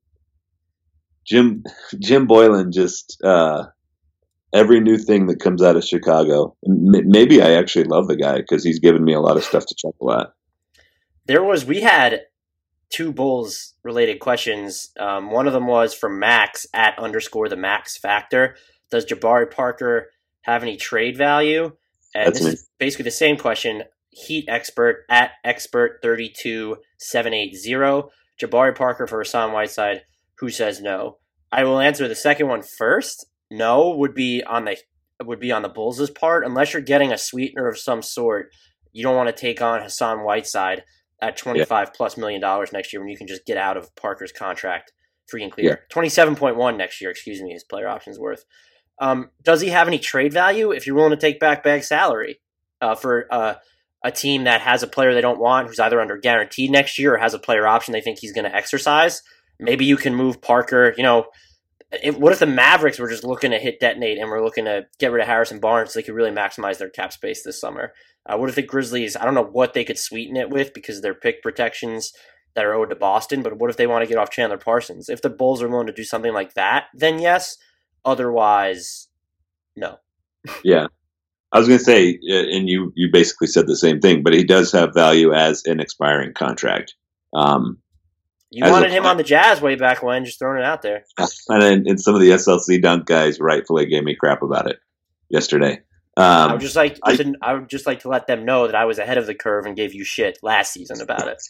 Jim 1.26 1.64
Jim 2.00 2.28
Boylen 2.28 2.74
just 2.74 3.22
uh, 3.24 3.66
every 4.54 4.80
new 4.80 4.98
thing 4.98 5.28
that 5.28 5.40
comes 5.40 5.62
out 5.62 5.76
of 5.76 5.84
Chicago. 5.84 6.56
maybe 6.64 7.42
I 7.42 7.52
actually 7.54 7.86
love 7.86 8.08
the 8.08 8.16
guy 8.16 8.38
because 8.38 8.64
he's 8.64 8.80
given 8.80 9.04
me 9.04 9.14
a 9.14 9.22
lot 9.22 9.38
of 9.38 9.44
stuff 9.44 9.66
to 9.66 9.76
chuckle 9.76 10.12
at. 10.14 10.28
There 11.32 11.42
was 11.46 11.64
we 11.64 11.80
had 11.80 12.24
two 12.90 13.14
Bulls 13.14 13.76
related 13.84 14.20
questions. 14.20 14.92
Um, 15.00 15.32
one 15.32 15.48
of 15.48 15.54
them 15.54 15.66
was 15.66 15.94
from 15.94 16.20
Max 16.20 16.68
at 16.74 17.00
underscore 17.00 17.48
the 17.48 17.56
Max 17.56 17.98
Factor. 17.98 18.58
Does 18.90 19.06
Jabari 19.06 19.50
Parker 19.50 20.10
have 20.42 20.62
any 20.62 20.76
trade 20.76 21.16
value? 21.16 21.72
And 22.14 22.28
That's 22.28 22.40
this 22.40 22.48
me. 22.48 22.54
is 22.56 22.70
basically 22.80 23.04
the 23.04 23.12
same 23.12 23.38
question. 23.38 23.84
Heat 24.10 24.44
expert 24.50 25.06
at 25.10 25.32
expert 25.46 26.00
thirty 26.04 26.30
two 26.38 26.80
seven 26.98 27.34
eight 27.34 27.56
zero. 27.56 28.10
Jabari 28.38 28.76
Parker 28.76 29.08
for 29.08 29.20
Hassan 29.20 29.54
Whiteside. 29.54 30.02
Who 30.40 30.50
says 30.50 30.82
no? 30.82 31.16
I 31.50 31.64
will 31.64 31.80
answer 31.80 32.10
the 32.10 32.14
second 32.16 32.50
one 32.50 32.62
first. 32.62 33.26
No 33.50 33.96
would 33.96 34.14
be 34.14 34.44
on 34.44 34.66
the 34.66 34.76
would 35.24 35.40
be 35.40 35.54
on 35.54 35.62
the 35.62 35.70
Bulls' 35.70 36.10
part 36.10 36.46
unless 36.46 36.74
you're 36.74 36.82
getting 36.82 37.14
a 37.14 37.18
sweetener 37.18 37.70
of 37.70 37.80
some 37.80 38.02
sort. 38.02 38.52
You 38.92 39.04
don't 39.04 39.16
want 39.16 39.30
to 39.34 39.42
take 39.42 39.62
on 39.62 39.82
Hassan 39.82 40.26
Whiteside 40.26 40.84
at 41.22 41.38
twenty 41.38 41.64
five 41.64 41.90
yeah. 41.90 41.98
plus 41.98 42.18
million 42.18 42.42
dollars 42.42 42.74
next 42.74 42.92
year 42.92 43.02
when 43.02 43.10
you 43.10 43.18
can 43.18 43.28
just 43.28 43.46
get 43.46 43.58
out 43.58 43.78
of 43.78 43.96
Parker's 43.96 44.32
contract 44.32 44.94
free 45.28 45.44
and 45.44 45.52
clear. 45.52 45.70
Yeah. 45.70 45.76
Twenty 45.90 46.10
seven 46.10 46.36
point 46.36 46.56
one 46.56 46.78
next 46.78 47.02
year. 47.02 47.10
Excuse 47.10 47.42
me, 47.42 47.52
his 47.52 47.64
player 47.64 47.88
options 47.88 48.20
worth. 48.20 48.46
Um, 49.00 49.32
does 49.44 49.62
he 49.62 49.70
have 49.70 49.88
any 49.88 49.98
trade 49.98 50.34
value 50.34 50.72
if 50.72 50.86
you're 50.86 50.96
willing 50.96 51.12
to 51.12 51.18
take 51.18 51.40
back 51.40 51.64
bag 51.64 51.84
salary 51.84 52.40
uh, 52.82 52.96
for 52.96 53.26
uh, 53.32 53.56
a 54.04 54.12
team 54.12 54.44
that 54.44 54.62
has 54.62 54.84
a 54.84 54.88
player 54.88 55.14
they 55.14 55.22
don't 55.22 55.40
want 55.40 55.68
who's 55.68 55.80
either 55.80 56.00
under 56.00 56.18
guarantee 56.18 56.68
next 56.68 57.00
year 57.00 57.16
or 57.16 57.18
has 57.18 57.34
a 57.34 57.40
player 57.40 57.68
option 57.68 57.94
they 57.94 58.02
think 58.02 58.20
he's 58.20 58.34
going 58.34 58.50
to 58.50 58.56
exercise, 58.56 59.24
maybe 59.60 59.86
you 59.86 59.98
can 59.98 60.14
move 60.14 60.42
Parker. 60.42 60.94
You 60.98 61.04
know, 61.04 61.26
if, 61.92 62.18
what 62.18 62.32
if 62.32 62.40
the 62.40 62.46
Mavericks 62.46 63.00
were 63.00 63.10
just 63.10 63.24
looking 63.24 63.52
to 63.52 63.60
hit 63.60 63.80
detonate 63.80 64.18
and 64.18 64.30
we're 64.30 64.44
looking 64.44 64.66
to 64.66 64.86
get 65.00 65.12
rid 65.12 65.22
of 65.22 65.28
Harrison 65.28 65.60
Barnes 65.60 65.94
so 65.94 66.00
they 66.00 66.04
could 66.04 66.16
really 66.16 66.32
maximize 66.32 66.78
their 66.78 66.90
cap 66.90 67.14
space 67.14 67.44
this 67.44 67.60
summer? 67.60 67.94
Uh, 68.26 68.38
what 68.38 68.50
if 68.50 68.56
the 68.56 68.62
Grizzlies? 68.62 69.16
I 69.16 69.26
don't 69.26 69.34
know 69.34 69.44
what 69.44 69.74
they 69.74 69.84
could 69.84 69.98
sweeten 69.98 70.38
it 70.38 70.50
with 70.50 70.74
because 70.74 70.98
of 70.98 71.04
their 71.04 71.16
pick 71.16 71.42
protections 71.42 72.14
that 72.56 72.66
are 72.66 72.74
owed 72.74 72.90
to 72.90 72.96
Boston, 72.96 73.42
but 73.42 73.58
what 73.58 73.70
if 73.70 73.78
they 73.78 73.88
want 73.88 74.04
to 74.04 74.08
get 74.08 74.18
off 74.18 74.30
Chandler 74.30 74.58
Parsons? 74.58 75.10
If 75.10 75.22
the 75.22 75.30
Bulls 75.30 75.62
are 75.62 75.70
willing 75.70 75.88
to 75.88 75.94
do 75.94 76.04
something 76.04 76.34
like 76.34 76.54
that, 76.54 76.86
then 76.94 77.20
yes. 77.20 77.58
Otherwise, 78.04 79.08
no. 79.76 79.98
Yeah. 80.64 80.88
I 81.54 81.60
was 81.60 81.68
going 81.68 81.80
to 81.80 81.84
say, 81.84 82.18
uh, 82.32 82.56
and 82.56 82.70
you 82.70 82.94
you 82.96 83.10
basically 83.12 83.48
said 83.48 83.68
the 83.68 83.76
same 83.76 84.00
thing, 84.00 84.24
but 84.24 84.34
he 84.34 84.46
does 84.46 84.72
have 84.72 84.94
value 84.94 85.34
as 85.34 85.64
an 85.66 85.82
expiring 85.82 86.34
contract. 86.34 86.96
Um, 87.34 87.80
you 88.52 88.70
wanted 88.70 88.92
a, 88.92 88.94
him 88.94 89.06
on 89.06 89.18
the 89.18 89.24
Jazz 89.24 89.62
way 89.62 89.76
back 89.76 90.02
when, 90.02 90.24
just 90.24 90.40
throwing 90.40 90.60
it 90.60 90.66
out 90.66 90.82
there. 90.82 91.04
And, 91.50 91.88
and 91.88 92.00
some 92.00 92.16
of 92.16 92.22
the 92.22 92.30
SLC 92.30 92.82
dunk 92.82 93.06
guys 93.06 93.40
rightfully 93.40 93.86
gave 93.86 94.04
me 94.04 94.16
crap 94.16 94.42
about 94.42 94.70
it 94.70 94.78
yesterday. 95.30 95.82
Um, 96.18 96.26
I 96.26 96.52
would 96.54 96.62
just 96.62 96.76
like 96.76 97.00
I, 97.04 97.16
to, 97.16 97.34
I 97.42 97.54
would 97.54 97.70
just 97.70 97.86
like 97.86 98.02
to 98.02 98.10
let 98.10 98.28
them 98.28 98.44
know 98.44 98.68
that 98.68 98.76
I 98.76 98.86
was 98.86 99.00
ahead 99.00 99.18
of 99.18 99.28
the 99.28 99.36
curve 99.36 99.66
and 99.66 99.76
gave 99.76 99.94
you 99.94 100.04
shit 100.04 100.40
last 100.44 100.74
season 100.74 101.02
about 101.02 101.28
it. 101.28 101.42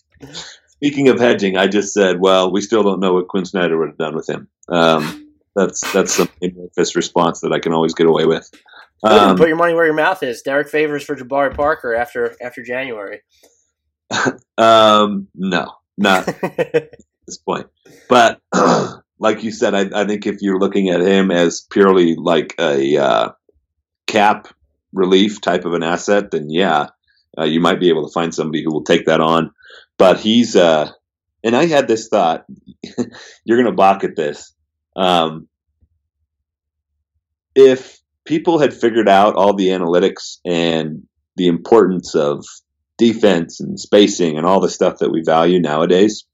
Speaking 0.67 1.09
of 1.09 1.19
hedging, 1.19 1.57
I 1.57 1.67
just 1.67 1.93
said, 1.93 2.19
well, 2.19 2.51
we 2.51 2.61
still 2.61 2.83
don't 2.83 2.99
know 2.99 3.13
what 3.13 3.27
Quin 3.27 3.45
Snyder 3.45 3.77
would 3.77 3.89
have 3.89 3.97
done 3.97 4.15
with 4.15 4.29
him. 4.29 4.47
Um, 4.69 5.31
that's 5.55 5.91
that's 5.93 6.13
some 6.13 6.29
amorphous 6.41 6.95
response 6.95 7.41
that 7.41 7.51
I 7.51 7.59
can 7.59 7.73
always 7.73 7.93
get 7.93 8.07
away 8.07 8.25
with. 8.25 8.49
Um, 9.03 9.35
put 9.35 9.47
your 9.47 9.57
money 9.57 9.73
where 9.73 9.85
your 9.85 9.95
mouth 9.95 10.21
is. 10.21 10.41
Derrick 10.41 10.69
Favors 10.69 11.03
for 11.03 11.15
Jabari 11.15 11.55
Parker 11.55 11.95
after 11.95 12.35
after 12.41 12.63
January. 12.63 13.21
um, 14.57 15.27
no, 15.33 15.71
not 15.97 16.27
at 16.43 16.91
this 17.25 17.37
point. 17.37 17.67
But 18.07 18.39
like 19.19 19.43
you 19.43 19.51
said, 19.51 19.73
I, 19.73 20.01
I 20.01 20.05
think 20.05 20.25
if 20.27 20.41
you're 20.41 20.59
looking 20.59 20.89
at 20.89 21.01
him 21.01 21.31
as 21.31 21.61
purely 21.69 22.15
like 22.15 22.53
a 22.59 22.97
uh, 22.97 23.31
cap 24.11 24.47
relief 24.93 25.39
type 25.39 25.65
of 25.65 25.73
an 25.73 25.83
asset, 25.83 26.31
then 26.31 26.49
yeah, 26.49 26.87
uh, 27.37 27.45
you 27.45 27.61
might 27.61 27.79
be 27.79 27.89
able 27.89 28.05
to 28.05 28.13
find 28.13 28.35
somebody 28.35 28.63
who 28.63 28.71
will 28.71 28.83
take 28.83 29.05
that 29.05 29.21
on. 29.21 29.51
But 29.97 30.19
he's, 30.19 30.55
uh, 30.55 30.91
and 31.43 31.55
I 31.55 31.65
had 31.65 31.87
this 31.87 32.09
thought, 32.09 32.45
you're 33.45 33.57
going 33.57 33.71
to 33.71 33.71
balk 33.71 34.03
at 34.03 34.15
this. 34.15 34.53
Um, 34.95 35.47
if 37.55 37.99
people 38.25 38.59
had 38.59 38.73
figured 38.73 39.07
out 39.07 39.35
all 39.35 39.55
the 39.55 39.69
analytics 39.69 40.39
and 40.45 41.03
the 41.37 41.47
importance 41.47 42.13
of 42.15 42.45
defense 42.97 43.61
and 43.61 43.79
spacing 43.79 44.37
and 44.37 44.45
all 44.45 44.59
the 44.59 44.69
stuff 44.69 44.99
that 44.99 45.11
we 45.11 45.23
value 45.23 45.59
nowadays, 45.59 46.25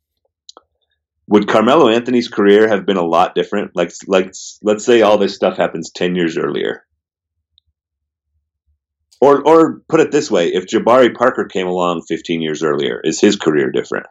would 1.28 1.48
Carmelo 1.48 1.90
Anthony's 1.90 2.30
career 2.30 2.68
have 2.70 2.86
been 2.86 2.98
a 2.98 3.06
lot 3.06 3.36
different? 3.36 3.76
Like, 3.76 3.92
like, 4.08 4.34
let's 4.64 4.86
say 4.86 5.02
all 5.02 5.18
this 5.18 5.36
stuff 5.36 5.58
happens 5.58 5.92
ten 5.92 6.16
years 6.16 6.38
earlier, 6.38 6.87
or, 9.22 9.46
or 9.46 9.82
put 9.90 10.00
it 10.00 10.12
this 10.12 10.30
way: 10.30 10.50
if 10.50 10.66
Jabari 10.66 11.14
Parker 11.14 11.46
came 11.46 11.68
along 11.68 12.04
fifteen 12.08 12.42
years 12.42 12.64
earlier, 12.64 13.00
is 13.04 13.20
his 13.20 13.36
career 13.36 13.72
different? 13.72 14.06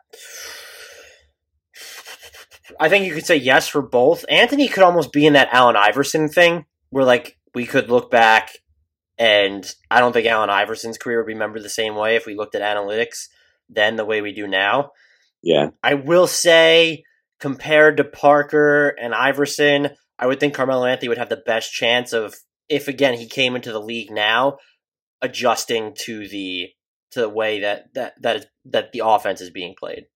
I 2.79 2.89
think 2.89 3.07
you 3.07 3.15
could 3.15 3.27
say 3.27 3.37
yes 3.37 3.69
for 3.69 3.81
both. 3.81 4.25
Anthony 4.29 4.69
could 4.69 4.83
almost 4.83 5.13
be 5.13 5.25
in 5.25 5.33
that 5.33 5.49
Allen 5.53 5.77
Iverson 5.77 6.29
thing, 6.29 6.67
where 6.91 7.05
like 7.05 7.39
we 7.55 7.67
could 7.67 7.89
look 7.89 8.11
back, 8.11 8.51
and 9.17 9.65
I 9.91 10.01
don't 10.01 10.13
think 10.13 10.27
Allen 10.27 10.51
Iverson's 10.51 10.99
career 10.99 11.19
would 11.19 11.27
be 11.27 11.33
remembered 11.33 11.63
the 11.63 11.69
same 11.69 11.95
way 11.95 12.17
if 12.17 12.27
we 12.27 12.35
looked 12.35 12.55
at 12.55 12.63
analytics 12.63 13.29
then 13.69 13.97
the 13.97 14.05
way 14.05 14.21
we 14.21 14.33
do 14.33 14.47
now. 14.47 14.91
Yeah. 15.43 15.69
I 15.83 15.95
will 15.95 16.27
say, 16.27 17.05
compared 17.41 17.97
to 17.99 18.05
Parker 18.05 18.89
and 19.01 19.15
Iverson, 19.15 19.91
I 20.19 20.27
would 20.27 20.41
think 20.41 20.55
Carmelo 20.55 20.87
Anthony 20.87 21.09
would 21.09 21.19
have 21.19 21.29
the 21.29 21.43
best 21.45 21.73
chance 21.73 22.13
of, 22.13 22.35
if 22.69 22.89
again 22.89 23.15
he 23.15 23.29
came 23.29 23.55
into 23.55 23.73
the 23.73 23.81
league 23.81 24.11
now, 24.11 24.59
adjusting 25.27 25.95
to 26.05 26.27
the 26.29 26.69
to 27.13 27.21
the 27.21 27.29
way 27.29 27.61
that 27.61 27.93
that 27.95 28.15
that 28.23 28.37
is, 28.37 28.47
that 28.67 28.93
the 28.93 29.03
offense 29.05 29.41
is 29.41 29.51
being 29.51 29.75
played. 29.79 30.07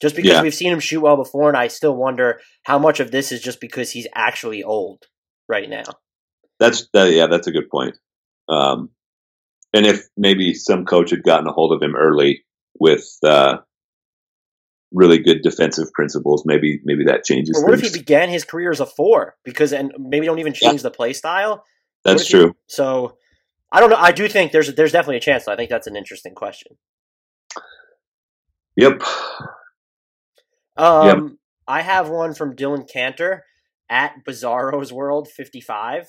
Just 0.00 0.16
because 0.16 0.32
Yeah. 0.32 0.42
we've 0.42 0.54
seen 0.54 0.72
him 0.72 0.80
shoot 0.80 1.00
well 1.00 1.16
before, 1.16 1.48
and 1.48 1.56
I 1.56 1.68
still 1.68 1.94
wonder 1.96 2.40
how 2.64 2.78
much 2.78 3.00
of 3.00 3.10
this 3.10 3.30
is 3.32 3.40
just 3.40 3.60
because 3.60 3.90
he's 3.92 4.06
actually 4.14 4.62
old 4.62 5.04
right 5.48 5.68
now. 5.68 5.84
That's 6.60 6.88
that, 6.92 7.12
yeah, 7.12 7.26
that's 7.28 7.46
a 7.46 7.52
good 7.52 7.68
point. 7.70 7.96
Um, 8.48 8.90
and 9.72 9.86
if 9.86 10.06
maybe 10.16 10.54
some 10.54 10.84
coach 10.84 11.10
had 11.10 11.22
gotten 11.22 11.46
a 11.46 11.52
hold 11.52 11.72
of 11.72 11.80
him 11.82 11.94
early 11.96 12.44
with 12.78 13.06
uh, 13.24 13.58
really 14.92 15.18
good 15.18 15.42
defensive 15.42 15.90
principles, 15.92 16.44
maybe 16.44 16.80
maybe 16.84 17.04
that 17.04 17.24
changes 17.24 17.56
Or 17.56 17.64
what 17.66 17.74
if 17.78 17.80
he 17.92 17.98
began 17.98 18.28
his 18.28 18.44
career 18.44 18.70
as 18.70 18.80
a 18.80 18.86
four? 18.86 19.36
Because 19.44 19.72
and 19.72 19.92
maybe 19.98 20.26
don't 20.26 20.38
even 20.40 20.54
Yeah. 20.60 20.70
change 20.70 20.82
the 20.82 20.90
play 20.90 21.12
style. 21.12 21.64
that's 22.04 22.22
if 22.22 22.28
he- 22.28 22.34
true. 22.34 22.56
So 22.66 23.16
I 23.72 23.80
don't 23.80 23.88
know. 23.88 23.96
I 23.96 24.12
do 24.12 24.28
think 24.28 24.52
there's 24.52 24.74
there's 24.74 24.92
definitely 24.92 25.16
a 25.16 25.20
chance. 25.20 25.48
I 25.48 25.56
think 25.56 25.70
that's 25.70 25.86
an 25.86 25.96
interesting 25.96 26.34
question. 26.34 26.76
Yep. 28.76 29.02
Um, 30.76 31.38
I 31.66 31.82
have 31.82 32.08
one 32.08 32.34
from 32.34 32.54
Dylan 32.54 32.88
Cantor 32.90 33.44
at 33.88 34.24
Bizarro's 34.26 34.92
World 34.92 35.28
55. 35.28 36.08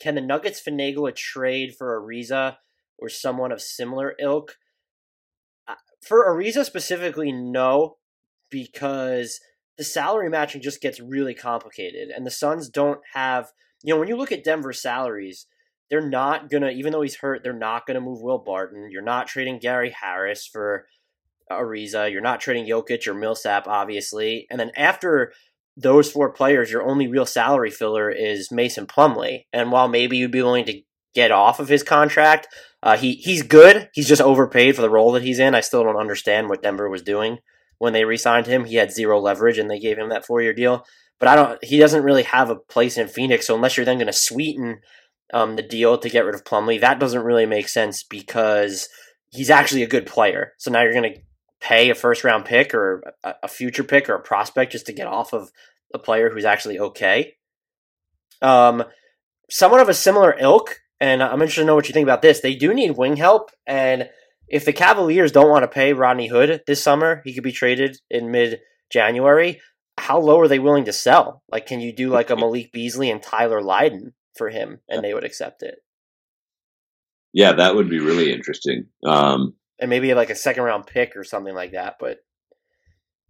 Can 0.00 0.14
the 0.14 0.20
Nuggets 0.20 0.62
finagle 0.62 1.08
a 1.08 1.12
trade 1.12 1.74
for 1.76 2.00
Ariza 2.00 2.56
or 2.98 3.08
someone 3.08 3.52
of 3.52 3.60
similar 3.60 4.14
ilk? 4.20 4.56
Uh, 5.68 5.74
For 6.06 6.26
Ariza 6.26 6.64
specifically, 6.64 7.32
no, 7.32 7.96
because 8.50 9.40
the 9.78 9.84
salary 9.84 10.28
matching 10.28 10.62
just 10.62 10.80
gets 10.80 11.00
really 11.00 11.34
complicated, 11.34 12.08
and 12.08 12.26
the 12.26 12.30
Suns 12.30 12.68
don't 12.68 13.00
have. 13.14 13.52
You 13.82 13.94
know, 13.94 14.00
when 14.00 14.08
you 14.08 14.16
look 14.16 14.32
at 14.32 14.44
Denver's 14.44 14.80
salaries, 14.80 15.46
they're 15.94 16.08
not 16.08 16.50
gonna. 16.50 16.70
Even 16.70 16.90
though 16.90 17.02
he's 17.02 17.14
hurt, 17.14 17.44
they're 17.44 17.52
not 17.52 17.86
gonna 17.86 18.00
move 18.00 18.20
Will 18.20 18.38
Barton. 18.38 18.90
You're 18.90 19.00
not 19.00 19.28
trading 19.28 19.60
Gary 19.60 19.94
Harris 20.02 20.44
for 20.44 20.86
Ariza. 21.48 22.10
You're 22.10 22.20
not 22.20 22.40
trading 22.40 22.66
Jokic 22.66 23.06
or 23.06 23.14
Millsap, 23.14 23.68
obviously. 23.68 24.48
And 24.50 24.58
then 24.58 24.72
after 24.76 25.32
those 25.76 26.10
four 26.10 26.32
players, 26.32 26.72
your 26.72 26.82
only 26.82 27.06
real 27.06 27.26
salary 27.26 27.70
filler 27.70 28.10
is 28.10 28.50
Mason 28.50 28.88
Plumlee. 28.88 29.44
And 29.52 29.70
while 29.70 29.86
maybe 29.86 30.16
you'd 30.16 30.32
be 30.32 30.42
willing 30.42 30.64
to 30.64 30.80
get 31.14 31.30
off 31.30 31.60
of 31.60 31.68
his 31.68 31.84
contract, 31.84 32.48
uh, 32.82 32.96
he 32.96 33.12
he's 33.14 33.42
good. 33.42 33.88
He's 33.92 34.08
just 34.08 34.20
overpaid 34.20 34.74
for 34.74 34.82
the 34.82 34.90
role 34.90 35.12
that 35.12 35.22
he's 35.22 35.38
in. 35.38 35.54
I 35.54 35.60
still 35.60 35.84
don't 35.84 35.96
understand 35.96 36.48
what 36.48 36.60
Denver 36.60 36.90
was 36.90 37.02
doing 37.02 37.38
when 37.78 37.92
they 37.92 38.04
re-signed 38.04 38.48
him. 38.48 38.64
He 38.64 38.74
had 38.74 38.90
zero 38.90 39.20
leverage, 39.20 39.58
and 39.58 39.70
they 39.70 39.78
gave 39.78 39.96
him 39.96 40.08
that 40.08 40.26
four-year 40.26 40.54
deal. 40.54 40.84
But 41.20 41.28
I 41.28 41.36
don't. 41.36 41.64
He 41.64 41.78
doesn't 41.78 42.02
really 42.02 42.24
have 42.24 42.50
a 42.50 42.56
place 42.56 42.98
in 42.98 43.06
Phoenix. 43.06 43.46
So 43.46 43.54
unless 43.54 43.76
you're 43.76 43.86
then 43.86 43.98
going 43.98 44.08
to 44.08 44.12
sweeten 44.12 44.80
um, 45.32 45.56
the 45.56 45.62
deal 45.62 45.98
to 45.98 46.10
get 46.10 46.24
rid 46.24 46.34
of 46.34 46.44
Plumlee, 46.44 46.80
that 46.80 46.98
doesn't 46.98 47.24
really 47.24 47.46
make 47.46 47.68
sense 47.68 48.02
because 48.02 48.88
he's 49.30 49.50
actually 49.50 49.82
a 49.82 49.88
good 49.88 50.06
player. 50.06 50.52
So 50.58 50.70
now 50.70 50.82
you're 50.82 50.92
going 50.92 51.14
to 51.14 51.20
pay 51.60 51.90
a 51.90 51.94
first 51.94 52.24
round 52.24 52.44
pick 52.44 52.74
or 52.74 53.14
a, 53.24 53.48
future 53.48 53.84
pick 53.84 54.08
or 54.08 54.14
a 54.14 54.20
prospect 54.20 54.72
just 54.72 54.86
to 54.86 54.92
get 54.92 55.06
off 55.06 55.32
of 55.32 55.50
a 55.92 55.98
player 55.98 56.30
who's 56.30 56.44
actually 56.44 56.78
okay. 56.78 57.34
Um, 58.42 58.84
someone 59.50 59.80
of 59.80 59.88
a 59.88 59.94
similar 59.94 60.36
ilk, 60.38 60.80
and 61.00 61.22
I'm 61.22 61.40
interested 61.40 61.62
to 61.62 61.66
know 61.66 61.74
what 61.74 61.88
you 61.88 61.94
think 61.94 62.04
about 62.04 62.22
this. 62.22 62.40
They 62.40 62.54
do 62.54 62.74
need 62.74 62.96
wing 62.96 63.16
help, 63.16 63.50
and 63.66 64.10
if 64.48 64.64
the 64.64 64.72
Cavaliers 64.72 65.32
don't 65.32 65.48
want 65.48 65.62
to 65.62 65.68
pay 65.68 65.92
Rodney 65.92 66.28
Hood 66.28 66.62
this 66.66 66.82
summer, 66.82 67.22
he 67.24 67.32
could 67.32 67.42
be 67.42 67.52
traded 67.52 67.98
in 68.10 68.30
mid 68.30 68.60
January. 68.90 69.60
How 69.96 70.18
low 70.18 70.40
are 70.40 70.48
they 70.48 70.58
willing 70.58 70.84
to 70.84 70.92
sell? 70.92 71.42
Like, 71.48 71.66
can 71.66 71.80
you 71.80 71.92
do 71.92 72.10
like 72.10 72.28
a 72.28 72.36
Malik 72.36 72.72
Beasley 72.72 73.10
and 73.10 73.22
Tyler 73.22 73.62
Lydon 73.62 74.12
for 74.36 74.48
him, 74.50 74.80
and 74.88 75.02
they 75.04 75.14
would 75.14 75.24
accept 75.24 75.62
it? 75.62 75.76
Yeah, 77.32 77.54
that 77.54 77.74
would 77.74 77.90
be 77.90 77.98
really 77.98 78.32
interesting. 78.32 78.86
Um, 79.04 79.54
And 79.80 79.90
maybe 79.90 80.14
like 80.14 80.30
a 80.30 80.36
second 80.36 80.62
round 80.62 80.86
pick 80.86 81.16
or 81.16 81.24
something 81.24 81.54
like 81.54 81.72
that. 81.72 81.96
But 81.98 82.18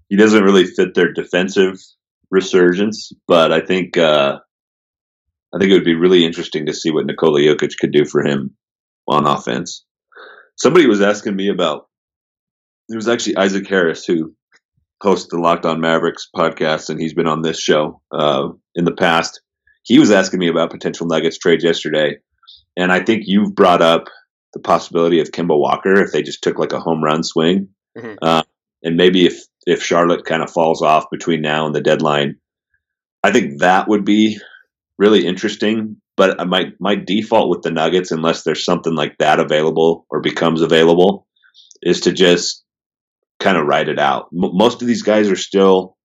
he 0.09 0.16
doesn't 0.16 0.44
really 0.44 0.66
fit 0.66 0.94
their 0.94 1.12
defensive 1.12 1.78
resurgence, 2.30 3.12
but 3.26 3.52
I 3.52 3.61
think 3.61 3.96
uh, 3.96 4.38
I 5.55 5.59
think 5.59 5.70
it 5.70 5.74
would 5.74 5.84
be 5.84 5.94
really 5.94 6.24
interesting 6.24 6.66
to 6.66 6.74
see 6.74 6.90
what 6.90 7.07
Nikola 7.07 7.40
Jokic 7.40 7.78
could 7.80 7.92
do 7.92 8.05
for 8.05 8.22
him 8.22 8.57
on 9.09 9.26
offense. 9.26 9.84
Somebody 10.57 10.86
was 10.86 11.00
asking 11.00 11.36
me 11.36 11.48
about. 11.48 11.88
It 12.88 12.96
was 12.96 13.09
actually 13.09 13.36
Isaac 13.38 13.66
Harris 13.66 14.05
who 14.05 14.34
hosts 15.02 15.28
the 15.30 15.38
Locked 15.38 15.64
On 15.64 15.80
Mavericks 15.80 16.28
podcast, 16.36 16.90
and 16.90 17.00
he's 17.00 17.14
been 17.14 17.26
on 17.26 17.42
this 17.42 17.59
show 17.59 18.02
uh, 18.12 18.48
in 18.74 18.84
the 18.84 18.94
past. 18.94 19.40
He 19.85 19.99
was 19.99 20.11
asking 20.11 20.41
me 20.41 20.49
about 20.49 20.70
potential 20.70 21.07
Nuggets 21.07 21.39
trades 21.39 21.62
yesterday, 21.64 22.16
and 22.76 22.91
I 22.91 23.01
think 23.05 23.24
you've 23.26 23.55
brought 23.55 23.82
up 23.82 24.09
the 24.53 24.61
possibility 24.61 25.20
of 25.20 25.30
Kemba 25.30 25.59
Walker 25.59 26.01
if 26.03 26.12
they 26.12 26.22
just 26.22 26.43
took 26.43 26.59
like 26.59 26.72
a 26.72 26.80
home 26.80 27.03
run 27.03 27.22
swing, 27.22 27.68
Mhm. 27.97 28.16
uh, 28.22 28.43
and 28.82 28.97
maybe 28.97 29.26
if 29.26 29.43
if 29.66 29.82
Charlotte 29.82 30.24
kind 30.26 30.43
of 30.43 30.51
falls 30.51 30.82
off 30.82 31.07
between 31.11 31.41
now 31.41 31.64
and 31.66 31.74
the 31.74 31.80
deadline, 31.80 32.37
I 33.22 33.32
think 33.32 33.61
that 33.61 33.89
would 33.89 34.05
be 34.05 34.39
really 34.99 35.26
interesting. 35.26 35.97
But 36.16 36.47
my 36.49 36.72
my 36.80 36.95
default 36.95 37.51
with 37.51 37.62
the 37.62 37.70
Nuggets, 37.70 38.11
unless 38.12 38.43
there's 38.43 38.64
something 38.64 38.95
like 38.95 39.16
that 39.18 39.41
available 39.41 40.07
or 40.11 40.20
becomes 40.20 40.61
available, 40.62 41.26
is 41.82 42.01
to 42.03 42.12
just 42.12 42.62
kind 43.41 43.57
of 43.57 43.66
ride 43.66 43.89
it 43.89 43.99
out. 43.99 44.28
M- 44.32 44.57
most 44.57 44.80
of 44.80 44.89
these 44.89 45.03
guys 45.03 45.28
are 45.28 45.37
still 45.37 45.97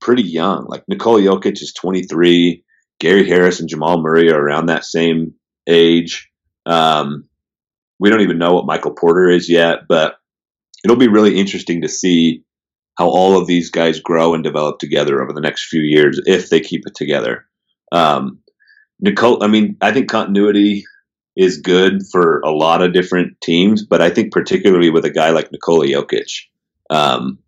pretty 0.00 0.22
young. 0.22 0.64
Like 0.68 0.84
Nikola 0.88 1.20
Jokic 1.20 1.60
is 1.60 1.74
23. 1.74 2.64
Gary 3.00 3.28
Harris 3.28 3.60
and 3.60 3.68
Jamal 3.68 4.00
Murray 4.00 4.30
are 4.30 4.40
around 4.40 4.66
that 4.66 4.84
same 4.84 5.34
age. 5.66 6.30
Um, 6.66 7.24
we 7.98 8.10
don't 8.10 8.20
even 8.20 8.38
know 8.38 8.54
what 8.54 8.66
Michael 8.66 8.94
Porter 8.94 9.28
is 9.28 9.48
yet, 9.48 9.80
but 9.88 10.16
it'll 10.84 10.96
be 10.96 11.08
really 11.08 11.38
interesting 11.38 11.82
to 11.82 11.88
see 11.88 12.44
how 12.98 13.08
all 13.08 13.38
of 13.38 13.46
these 13.46 13.70
guys 13.70 14.00
grow 14.00 14.34
and 14.34 14.44
develop 14.44 14.78
together 14.78 15.22
over 15.22 15.32
the 15.32 15.40
next 15.40 15.68
few 15.68 15.80
years 15.80 16.20
if 16.26 16.50
they 16.50 16.60
keep 16.60 16.82
it 16.86 16.94
together. 16.94 17.46
Um, 17.92 18.40
Nicole, 19.00 19.42
I 19.42 19.48
mean, 19.48 19.76
I 19.80 19.92
think 19.92 20.10
continuity 20.10 20.84
is 21.36 21.58
good 21.58 22.02
for 22.12 22.40
a 22.40 22.50
lot 22.50 22.82
of 22.82 22.92
different 22.92 23.40
teams, 23.40 23.84
but 23.84 24.02
I 24.02 24.10
think 24.10 24.32
particularly 24.32 24.90
with 24.90 25.06
a 25.06 25.10
guy 25.10 25.30
like 25.30 25.50
Nikola 25.50 25.86
Jokic, 25.86 26.42
um, 26.90 27.38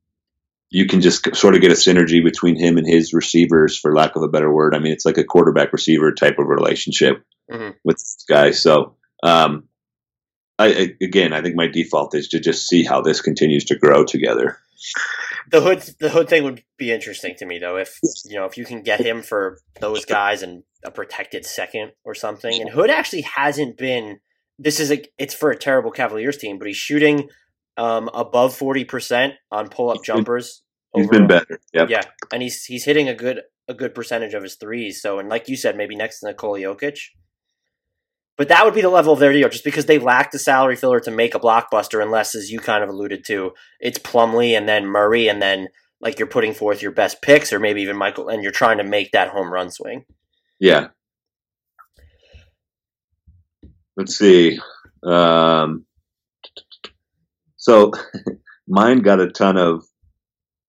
you 0.74 0.86
can 0.86 1.00
just 1.02 1.36
sort 1.36 1.54
of 1.54 1.60
get 1.60 1.70
a 1.70 1.74
synergy 1.74 2.24
between 2.24 2.56
him 2.56 2.78
and 2.78 2.86
his 2.86 3.12
receivers, 3.12 3.78
for 3.78 3.94
lack 3.94 4.16
of 4.16 4.22
a 4.22 4.28
better 4.28 4.52
word. 4.52 4.74
I 4.74 4.78
mean, 4.78 4.92
it's 4.92 5.04
like 5.04 5.18
a 5.18 5.24
quarterback 5.24 5.72
receiver 5.72 6.12
type 6.12 6.38
of 6.38 6.46
relationship 6.48 7.22
Mhm. 7.50 7.74
with 7.84 7.96
this 7.98 8.24
guy. 8.28 8.52
So, 8.52 8.96
um, 9.22 9.68
I, 10.58 10.94
again, 11.00 11.32
I 11.32 11.42
think 11.42 11.56
my 11.56 11.66
default 11.66 12.14
is 12.14 12.28
to 12.28 12.40
just 12.40 12.68
see 12.68 12.84
how 12.84 13.00
this 13.02 13.20
continues 13.20 13.64
to 13.66 13.74
grow 13.76 14.04
together. 14.04 14.58
the 15.50 15.60
hood 15.60 15.82
the 16.00 16.08
hood 16.08 16.28
thing 16.28 16.44
would 16.44 16.62
be 16.78 16.90
interesting 16.90 17.34
to 17.36 17.44
me 17.44 17.58
though 17.58 17.76
if 17.76 17.98
you 18.24 18.36
know 18.36 18.46
if 18.46 18.56
you 18.56 18.64
can 18.64 18.80
get 18.82 19.00
him 19.00 19.22
for 19.22 19.58
those 19.80 20.04
guys 20.04 20.42
and 20.42 20.62
a 20.84 20.90
protected 20.90 21.44
second 21.44 21.92
or 22.04 22.14
something 22.14 22.60
and 22.60 22.70
hood 22.70 22.90
actually 22.90 23.22
hasn't 23.22 23.76
been 23.76 24.18
this 24.58 24.80
is 24.80 24.90
a 24.90 25.04
it's 25.18 25.34
for 25.34 25.50
a 25.50 25.56
terrible 25.56 25.90
cavaliers 25.90 26.36
team 26.36 26.58
but 26.58 26.66
he's 26.68 26.76
shooting 26.76 27.28
um 27.76 28.08
above 28.14 28.56
40% 28.58 29.34
on 29.50 29.68
pull-up 29.68 30.02
jumpers 30.04 30.61
He's 30.94 31.08
been 31.08 31.26
better. 31.26 31.58
Yep. 31.72 31.88
Yeah, 31.88 32.02
and 32.32 32.42
he's 32.42 32.64
he's 32.64 32.84
hitting 32.84 33.08
a 33.08 33.14
good 33.14 33.40
a 33.68 33.74
good 33.74 33.94
percentage 33.94 34.34
of 34.34 34.42
his 34.42 34.56
threes. 34.56 35.00
So, 35.00 35.18
and 35.18 35.28
like 35.28 35.48
you 35.48 35.56
said, 35.56 35.76
maybe 35.76 35.96
next 35.96 36.20
to 36.20 36.26
Nikola 36.26 36.60
Jokic. 36.60 36.98
But 38.36 38.48
that 38.48 38.64
would 38.64 38.74
be 38.74 38.80
the 38.80 38.88
level 38.88 39.12
of 39.12 39.18
their 39.18 39.32
deal, 39.32 39.48
just 39.48 39.64
because 39.64 39.86
they 39.86 39.98
lack 39.98 40.30
the 40.30 40.38
salary 40.38 40.74
filler 40.76 41.00
to 41.00 41.10
make 41.10 41.34
a 41.34 41.40
blockbuster, 41.40 42.02
unless, 42.02 42.34
as 42.34 42.50
you 42.50 42.60
kind 42.60 42.82
of 42.82 42.88
alluded 42.88 43.24
to, 43.26 43.52
it's 43.78 43.98
Plumlee 43.98 44.56
and 44.56 44.68
then 44.68 44.86
Murray, 44.86 45.28
and 45.28 45.40
then 45.40 45.68
like 46.00 46.18
you're 46.18 46.26
putting 46.28 46.54
forth 46.54 46.82
your 46.82 46.92
best 46.92 47.22
picks, 47.22 47.52
or 47.52 47.60
maybe 47.60 47.82
even 47.82 47.96
Michael, 47.96 48.28
and 48.28 48.42
you're 48.42 48.52
trying 48.52 48.78
to 48.78 48.84
make 48.84 49.12
that 49.12 49.28
home 49.28 49.52
run 49.52 49.70
swing. 49.70 50.04
Yeah. 50.58 50.88
Let's 53.96 54.16
see. 54.16 54.58
Um, 55.04 55.84
so 57.56 57.92
mine 58.68 59.00
got 59.00 59.20
a 59.20 59.30
ton 59.30 59.56
of 59.58 59.84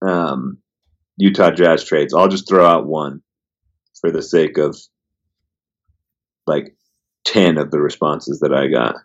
um, 0.08 0.58
Utah 1.18 1.51
Jazz 1.51 1.86
trades. 1.86 2.14
I'll 2.14 2.28
just 2.28 2.47
throw 2.47 2.66
out 2.66 2.86
one 2.86 3.22
for 4.01 4.12
the 4.12 4.22
sake 4.22 4.58
of 4.58 4.78
like 6.45 6.76
10 7.26 7.58
of 7.58 7.72
the 7.72 7.80
responses 7.80 8.39
that 8.39 8.54
I 8.54 8.68
got. 8.68 8.95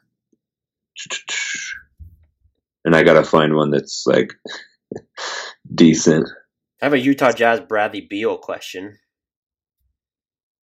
And 2.84 2.96
I 2.96 3.02
got 3.02 3.14
to 3.14 3.24
find 3.24 3.54
one 3.54 3.70
that's 3.70 4.04
like 4.06 4.32
decent. 5.74 6.28
I 6.80 6.86
have 6.86 6.92
a 6.92 6.98
Utah 6.98 7.32
Jazz 7.32 7.60
Bradley 7.60 8.00
Beal 8.00 8.38
question. 8.38 8.98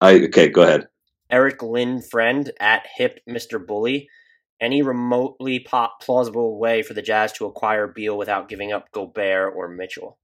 I 0.01 0.25
okay, 0.25 0.49
go 0.49 0.63
ahead. 0.63 0.87
Eric 1.29 1.61
Lynn 1.63 2.01
friend 2.01 2.51
at 2.59 2.85
Hip 2.97 3.19
Mr. 3.29 3.65
Bully. 3.65 4.09
Any 4.61 4.81
remotely 4.81 5.59
plausible 5.59 6.57
way 6.57 6.81
for 6.81 6.93
the 6.93 7.01
Jazz 7.01 7.33
to 7.33 7.45
acquire 7.45 7.87
Beal 7.87 8.17
without 8.17 8.47
giving 8.47 8.71
up 8.71 8.91
Gobert 8.91 9.53
or 9.55 9.67
Mitchell? 9.67 10.17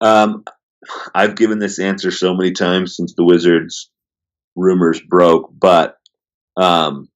Um, 0.00 0.44
I've 1.14 1.36
given 1.36 1.58
this 1.58 1.78
answer 1.78 2.10
so 2.10 2.34
many 2.34 2.52
times 2.52 2.96
since 2.96 3.14
the 3.14 3.24
Wizards 3.24 3.90
rumors 4.54 5.00
broke, 5.00 5.50
but 5.58 5.96
um, 6.56 7.08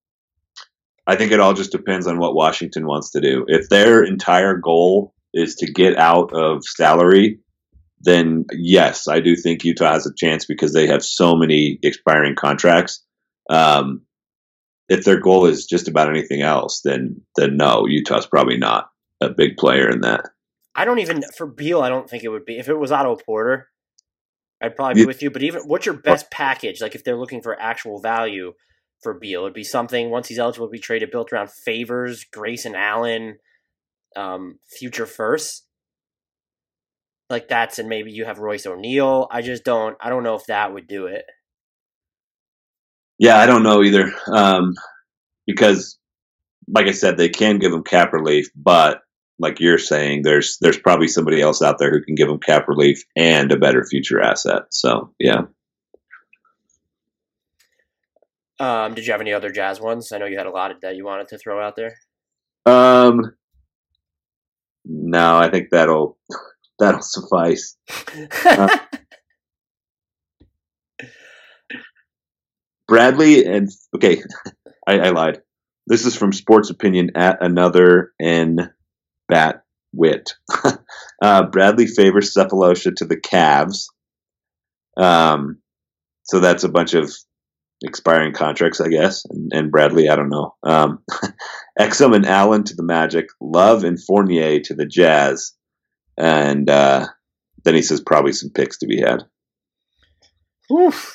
I 1.06 1.16
think 1.16 1.32
it 1.32 1.40
all 1.40 1.54
just 1.54 1.72
depends 1.72 2.06
on 2.06 2.18
what 2.18 2.34
Washington 2.34 2.86
wants 2.86 3.10
to 3.12 3.20
do. 3.20 3.44
If 3.48 3.68
their 3.68 4.02
entire 4.02 4.56
goal 4.56 5.14
is 5.32 5.56
to 5.56 5.72
get 5.72 5.96
out 5.96 6.32
of 6.32 6.64
salary, 6.64 7.40
then 8.00 8.46
yes, 8.52 9.08
I 9.08 9.20
do 9.20 9.36
think 9.36 9.64
Utah 9.64 9.92
has 9.92 10.06
a 10.06 10.14
chance 10.16 10.44
because 10.44 10.72
they 10.72 10.86
have 10.86 11.04
so 11.04 11.36
many 11.36 11.78
expiring 11.82 12.34
contracts. 12.34 13.04
Um, 13.48 14.02
if 14.88 15.04
their 15.04 15.20
goal 15.20 15.46
is 15.46 15.66
just 15.66 15.88
about 15.88 16.08
anything 16.08 16.42
else, 16.42 16.80
then 16.84 17.20
then 17.36 17.56
no, 17.56 17.86
Utah's 17.86 18.26
probably 18.26 18.56
not 18.56 18.88
a 19.20 19.28
big 19.28 19.56
player 19.56 19.88
in 19.88 20.00
that. 20.00 20.30
I 20.74 20.84
don't 20.84 20.98
even 21.00 21.22
for 21.36 21.46
Beal. 21.46 21.80
I 21.82 21.88
don't 21.88 22.08
think 22.08 22.24
it 22.24 22.28
would 22.28 22.44
be. 22.44 22.58
If 22.58 22.68
it 22.68 22.78
was 22.78 22.92
Otto 22.92 23.16
Porter, 23.16 23.68
I'd 24.62 24.76
probably 24.76 24.94
be 24.94 25.00
You- 25.00 25.06
with 25.06 25.22
you. 25.22 25.30
But 25.30 25.42
even 25.42 25.62
what's 25.62 25.86
your 25.86 25.96
best 25.96 26.30
package? 26.30 26.80
Like 26.80 26.94
if 26.94 27.04
they're 27.04 27.16
looking 27.16 27.42
for 27.42 27.60
actual 27.60 28.00
value 28.00 28.52
for 29.02 29.14
Beal, 29.14 29.42
it'd 29.42 29.54
be 29.54 29.64
something 29.64 30.10
once 30.10 30.28
he's 30.28 30.38
eligible 30.38 30.66
to 30.68 30.72
be 30.72 30.78
traded, 30.78 31.10
built 31.10 31.32
around 31.32 31.50
favors, 31.50 32.24
Grayson 32.32 32.74
Allen, 32.74 33.38
um, 34.16 34.58
future 34.78 35.06
first. 35.06 35.66
Like 37.28 37.48
that's 37.48 37.78
and 37.78 37.88
maybe 37.88 38.10
you 38.12 38.24
have 38.24 38.38
Royce 38.38 38.66
O'Neal. 38.66 39.28
I 39.30 39.42
just 39.42 39.64
don't. 39.64 39.96
I 40.00 40.08
don't 40.10 40.22
know 40.24 40.34
if 40.34 40.46
that 40.46 40.72
would 40.74 40.86
do 40.88 41.06
it. 41.06 41.24
Yeah, 43.18 43.36
I 43.38 43.46
don't 43.46 43.62
know 43.62 43.82
either. 43.82 44.12
Um, 44.32 44.74
because, 45.46 45.98
like 46.68 46.86
I 46.86 46.92
said, 46.92 47.16
they 47.16 47.28
can 47.28 47.58
give 47.58 47.72
him 47.72 47.82
cap 47.84 48.12
relief, 48.12 48.48
but 48.56 49.00
like 49.40 49.58
you're 49.58 49.78
saying, 49.78 50.22
there's 50.22 50.58
there's 50.60 50.78
probably 50.78 51.08
somebody 51.08 51.40
else 51.40 51.62
out 51.62 51.78
there 51.78 51.90
who 51.90 52.04
can 52.04 52.14
give 52.14 52.28
them 52.28 52.38
cap 52.38 52.68
relief 52.68 53.02
and 53.16 53.50
a 53.50 53.56
better 53.56 53.84
future 53.84 54.20
asset. 54.20 54.62
So 54.70 55.12
yeah, 55.18 55.42
Um, 58.60 58.94
did 58.94 59.06
you 59.06 59.12
have 59.12 59.22
any 59.22 59.32
other 59.32 59.50
Jazz 59.50 59.80
ones? 59.80 60.12
I 60.12 60.18
know 60.18 60.26
you 60.26 60.36
had 60.36 60.46
a 60.46 60.50
lot 60.50 60.70
of 60.70 60.80
that 60.82 60.94
you 60.96 61.04
wanted 61.06 61.28
to 61.28 61.38
throw 61.38 61.60
out 61.60 61.76
there. 61.76 61.94
um, 62.66 63.32
no, 64.84 65.38
I 65.38 65.50
think 65.50 65.68
that'll 65.70 66.18
that'll 66.78 67.00
suffice. 67.02 67.76
Bradley 72.88 73.44
and 73.46 73.68
okay, 73.94 74.22
I, 74.86 74.98
I 74.98 75.10
lied. 75.10 75.40
This 75.86 76.06
is 76.06 76.16
from 76.16 76.32
Sports 76.32 76.70
Opinion 76.70 77.12
at 77.16 77.42
another 77.42 78.12
N 78.20 78.70
bat 79.30 79.64
wit. 79.92 80.34
uh, 81.22 81.46
Bradley 81.46 81.86
favors 81.86 82.34
Sefolosha 82.34 82.94
to 82.96 83.04
the 83.04 83.16
Cavs. 83.16 83.86
Um, 84.96 85.60
so 86.24 86.40
that's 86.40 86.64
a 86.64 86.68
bunch 86.68 86.94
of 86.94 87.12
expiring 87.82 88.32
contracts, 88.32 88.80
I 88.80 88.88
guess. 88.88 89.24
And, 89.24 89.52
and 89.52 89.70
Bradley, 89.70 90.08
I 90.08 90.16
don't 90.16 90.28
know. 90.28 90.54
Um, 90.62 91.02
Exum 91.80 92.14
and 92.14 92.26
Allen 92.26 92.64
to 92.64 92.74
the 92.74 92.82
Magic. 92.82 93.28
Love 93.40 93.84
and 93.84 94.02
Fournier 94.02 94.60
to 94.60 94.74
the 94.74 94.86
Jazz. 94.86 95.52
And 96.16 96.68
uh, 96.68 97.06
then 97.64 97.74
he 97.74 97.82
says 97.82 98.00
probably 98.00 98.32
some 98.32 98.50
picks 98.50 98.78
to 98.78 98.86
be 98.86 99.00
had. 99.00 99.22
Oof. 100.70 101.14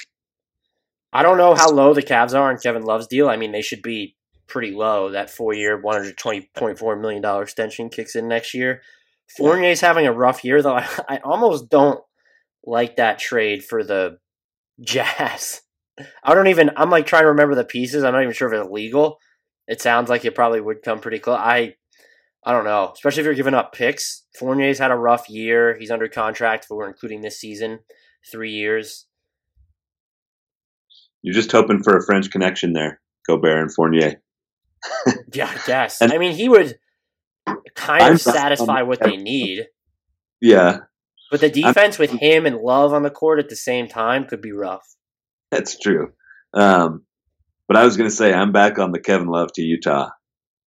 I 1.13 1.23
don't 1.23 1.37
know 1.37 1.55
how 1.55 1.69
low 1.69 1.93
the 1.93 2.03
Cavs 2.03 2.37
are 2.37 2.49
on 2.49 2.57
Kevin 2.57 2.83
Love's 2.83 3.07
deal. 3.07 3.29
I 3.29 3.37
mean, 3.37 3.51
they 3.53 3.61
should 3.61 3.81
be 3.81 4.14
pretty 4.47 4.71
low. 4.71 5.11
That 5.11 5.29
four-year, 5.29 5.79
one 5.79 5.95
hundred 5.95 6.17
twenty 6.17 6.49
point 6.55 6.77
four 6.77 6.95
million 6.95 7.21
dollar 7.21 7.43
extension 7.43 7.89
kicks 7.89 8.15
in 8.15 8.27
next 8.27 8.53
year. 8.53 8.81
Fournier's 9.37 9.81
having 9.81 10.05
a 10.05 10.13
rough 10.13 10.43
year, 10.43 10.61
though. 10.61 10.75
I, 10.75 10.87
I 11.07 11.17
almost 11.23 11.69
don't 11.69 12.01
like 12.65 12.97
that 12.97 13.19
trade 13.19 13.63
for 13.63 13.83
the 13.83 14.17
Jazz. 14.81 15.61
I 16.23 16.35
don't 16.35 16.47
even. 16.47 16.71
I'm 16.75 16.89
like 16.89 17.05
trying 17.05 17.23
to 17.23 17.29
remember 17.29 17.55
the 17.55 17.63
pieces. 17.63 18.03
I'm 18.03 18.13
not 18.13 18.21
even 18.21 18.33
sure 18.33 18.53
if 18.53 18.59
it's 18.59 18.71
legal. 18.71 19.19
It 19.67 19.81
sounds 19.81 20.09
like 20.09 20.25
it 20.25 20.35
probably 20.35 20.61
would 20.61 20.83
come 20.83 20.99
pretty 20.99 21.19
close. 21.19 21.39
I, 21.39 21.75
I 22.45 22.51
don't 22.51 22.65
know. 22.65 22.91
Especially 22.93 23.21
if 23.21 23.25
you're 23.25 23.33
giving 23.33 23.53
up 23.53 23.73
picks. 23.73 24.23
Fournier's 24.37 24.77
had 24.77 24.91
a 24.91 24.95
rough 24.95 25.29
year. 25.29 25.75
He's 25.79 25.89
under 25.89 26.07
contract 26.07 26.65
for 26.65 26.77
we're 26.77 26.87
including 26.87 27.21
this 27.21 27.39
season, 27.39 27.79
three 28.31 28.51
years. 28.51 29.07
You're 31.23 31.33
just 31.33 31.51
hoping 31.51 31.81
for 31.81 31.97
a 31.97 32.05
French 32.05 32.29
connection 32.29 32.73
there, 32.73 32.99
Gobert 33.25 33.57
and 33.57 33.73
Fournier. 33.73 34.21
Yeah, 35.33 35.47
I 35.53 35.59
guess. 35.67 36.01
And- 36.01 36.11
I 36.13 36.17
mean, 36.17 36.33
he 36.35 36.49
would 36.49 36.77
kind 37.75 38.01
I'm- 38.03 38.13
of 38.13 38.21
satisfy 38.21 38.81
what 38.83 38.99
they 39.01 39.17
need, 39.17 39.67
Yeah, 40.41 40.79
but 41.31 41.41
the 41.41 41.49
defense 41.49 41.99
with 41.99 42.11
him 42.11 42.45
and 42.45 42.57
Love 42.57 42.93
on 42.93 43.03
the 43.03 43.09
court 43.09 43.39
at 43.39 43.49
the 43.49 43.55
same 43.55 43.87
time 43.87 44.25
could 44.25 44.41
be 44.41 44.51
rough. 44.51 44.95
that's 45.51 45.77
true. 45.77 46.11
Um, 46.53 47.03
but 47.67 47.77
I 47.77 47.83
was 47.85 47.97
going 47.97 48.09
to 48.09 48.15
say 48.15 48.33
I'm 48.33 48.51
back 48.51 48.79
on 48.79 48.91
the 48.91 48.99
Kevin 48.99 49.27
Love 49.27 49.51
to 49.55 49.61
Utah 49.61 50.09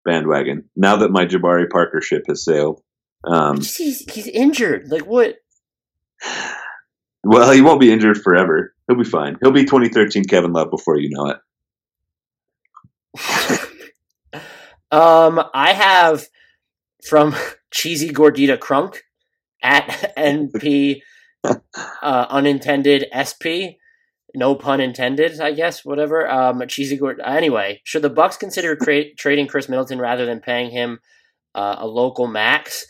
bandwagon 0.05 0.69
now 0.77 0.97
that 0.97 1.11
my 1.11 1.27
Jabari 1.27 1.69
Parker 1.71 2.01
ship 2.01 2.25
has 2.29 2.45
sailed. 2.45 2.83
Um, 3.25 3.57
he's 3.57 4.01
he's 4.13 4.27
injured. 4.29 4.89
Like 4.91 5.07
what? 5.07 5.37
well, 7.25 7.51
he 7.53 7.61
won't 7.61 7.81
be 7.81 7.93
injured 7.93 8.19
forever. 8.23 8.75
He'll 8.87 8.97
be 8.99 9.05
fine. 9.05 9.37
He'll 9.43 9.51
be 9.53 9.65
2013 9.65 10.25
Kevin 10.25 10.53
Love 10.53 10.71
before 10.71 10.99
you 10.99 11.11
know 11.11 11.27
it. 11.29 11.39
Um, 14.91 15.43
I 15.55 15.73
have 15.73 16.27
from 17.07 17.35
Cheesy 17.71 18.11
Gordita 18.11 18.59
Crunk 18.59 18.99
at 19.63 20.15
NP 20.17 21.01
uh, 21.45 22.27
unintended 22.31 23.07
SP. 23.13 23.79
No 24.35 24.55
pun 24.55 24.81
intended, 24.81 25.41
I 25.41 25.53
guess. 25.53 25.85
Whatever. 25.85 26.29
Um, 26.31 26.63
cheesy 26.69 26.97
Gord. 26.97 27.21
Anyway, 27.25 27.81
should 27.85 28.03
the 28.03 28.11
Bucks 28.11 28.37
consider 28.37 28.77
tra- 28.77 29.15
trading 29.15 29.47
Khris 29.47 29.69
Middleton 29.69 29.99
rather 29.99 30.27
than 30.27 30.41
paying 30.41 30.71
him 30.71 30.99
uh, 31.55 31.77
a 31.79 31.87
local 31.87 32.27
max? 32.27 32.87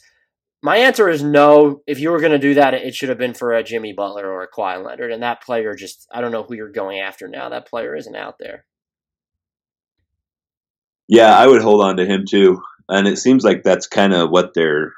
My 0.62 0.78
answer 0.78 1.08
is 1.08 1.22
no. 1.22 1.82
If 1.86 2.00
you 2.00 2.10
were 2.10 2.18
going 2.18 2.32
to 2.32 2.38
do 2.38 2.54
that, 2.54 2.74
it 2.74 2.94
should 2.94 3.08
have 3.08 3.18
been 3.18 3.34
for 3.34 3.52
a 3.52 3.62
Jimmy 3.62 3.92
Butler 3.92 4.28
or 4.28 4.42
a 4.42 4.50
Kawhi 4.50 4.84
Leonard, 4.84 5.12
and 5.12 5.22
that 5.22 5.40
player 5.40 5.74
just—I 5.74 6.20
don't 6.20 6.32
know 6.32 6.42
who 6.42 6.56
you're 6.56 6.72
going 6.72 6.98
after 6.98 7.28
now. 7.28 7.48
That 7.48 7.68
player 7.68 7.94
isn't 7.94 8.16
out 8.16 8.34
there. 8.40 8.64
Yeah, 11.08 11.36
I 11.36 11.46
would 11.46 11.62
hold 11.62 11.82
on 11.82 11.96
to 11.96 12.06
him 12.06 12.24
too. 12.28 12.60
And 12.88 13.08
it 13.08 13.18
seems 13.18 13.44
like 13.44 13.62
that's 13.62 13.86
kind 13.86 14.14
of 14.14 14.30
what 14.30 14.52
they're 14.54 14.92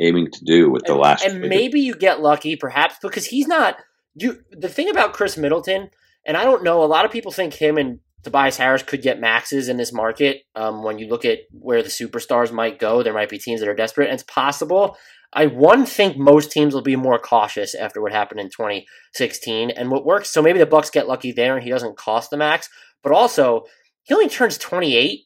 aiming 0.00 0.30
to 0.32 0.44
do 0.44 0.70
with 0.70 0.84
the 0.84 0.92
and, 0.92 1.00
last. 1.00 1.24
and 1.24 1.40
maybe 1.40 1.80
you 1.80 1.94
get 1.94 2.20
lucky, 2.20 2.56
perhaps 2.56 2.96
because 3.00 3.26
he's 3.26 3.46
not. 3.46 3.76
You 4.16 4.40
the 4.52 4.68
thing 4.68 4.88
about 4.88 5.12
Khris 5.12 5.36
Middleton, 5.36 5.90
and 6.26 6.36
I 6.36 6.44
don't 6.44 6.62
know. 6.62 6.82
A 6.82 6.86
lot 6.86 7.04
of 7.04 7.10
people 7.10 7.32
think 7.32 7.54
him 7.54 7.78
and 7.78 8.00
Tobias 8.22 8.56
Harris 8.56 8.82
could 8.82 9.02
get 9.02 9.20
maxes 9.20 9.68
in 9.68 9.76
this 9.76 9.92
market. 9.92 10.42
Um, 10.54 10.82
when 10.82 10.98
you 10.98 11.08
look 11.08 11.24
at 11.24 11.40
where 11.50 11.82
the 11.82 11.88
superstars 11.88 12.52
might 12.52 12.78
go, 12.78 13.02
there 13.02 13.12
might 13.12 13.28
be 13.28 13.38
teams 13.38 13.60
that 13.60 13.68
are 13.68 13.74
desperate, 13.74 14.06
and 14.06 14.14
it's 14.14 14.22
possible. 14.22 14.96
I 15.32 15.46
one 15.46 15.84
think 15.84 16.16
most 16.16 16.52
teams 16.52 16.74
will 16.74 16.82
be 16.82 16.94
more 16.94 17.18
cautious 17.18 17.74
after 17.74 18.00
what 18.00 18.12
happened 18.12 18.40
in 18.40 18.46
2016, 18.50 19.70
and 19.70 19.90
what 19.90 20.06
works. 20.06 20.30
So 20.30 20.42
maybe 20.42 20.60
the 20.60 20.66
Bucks 20.66 20.90
get 20.90 21.08
lucky 21.08 21.32
there, 21.32 21.56
and 21.56 21.64
he 21.64 21.70
doesn't 21.70 21.96
cost 21.96 22.30
the 22.30 22.36
max. 22.36 22.68
But 23.02 23.12
also, 23.12 23.64
he 24.04 24.14
only 24.14 24.28
turns 24.28 24.58
28 24.58 25.22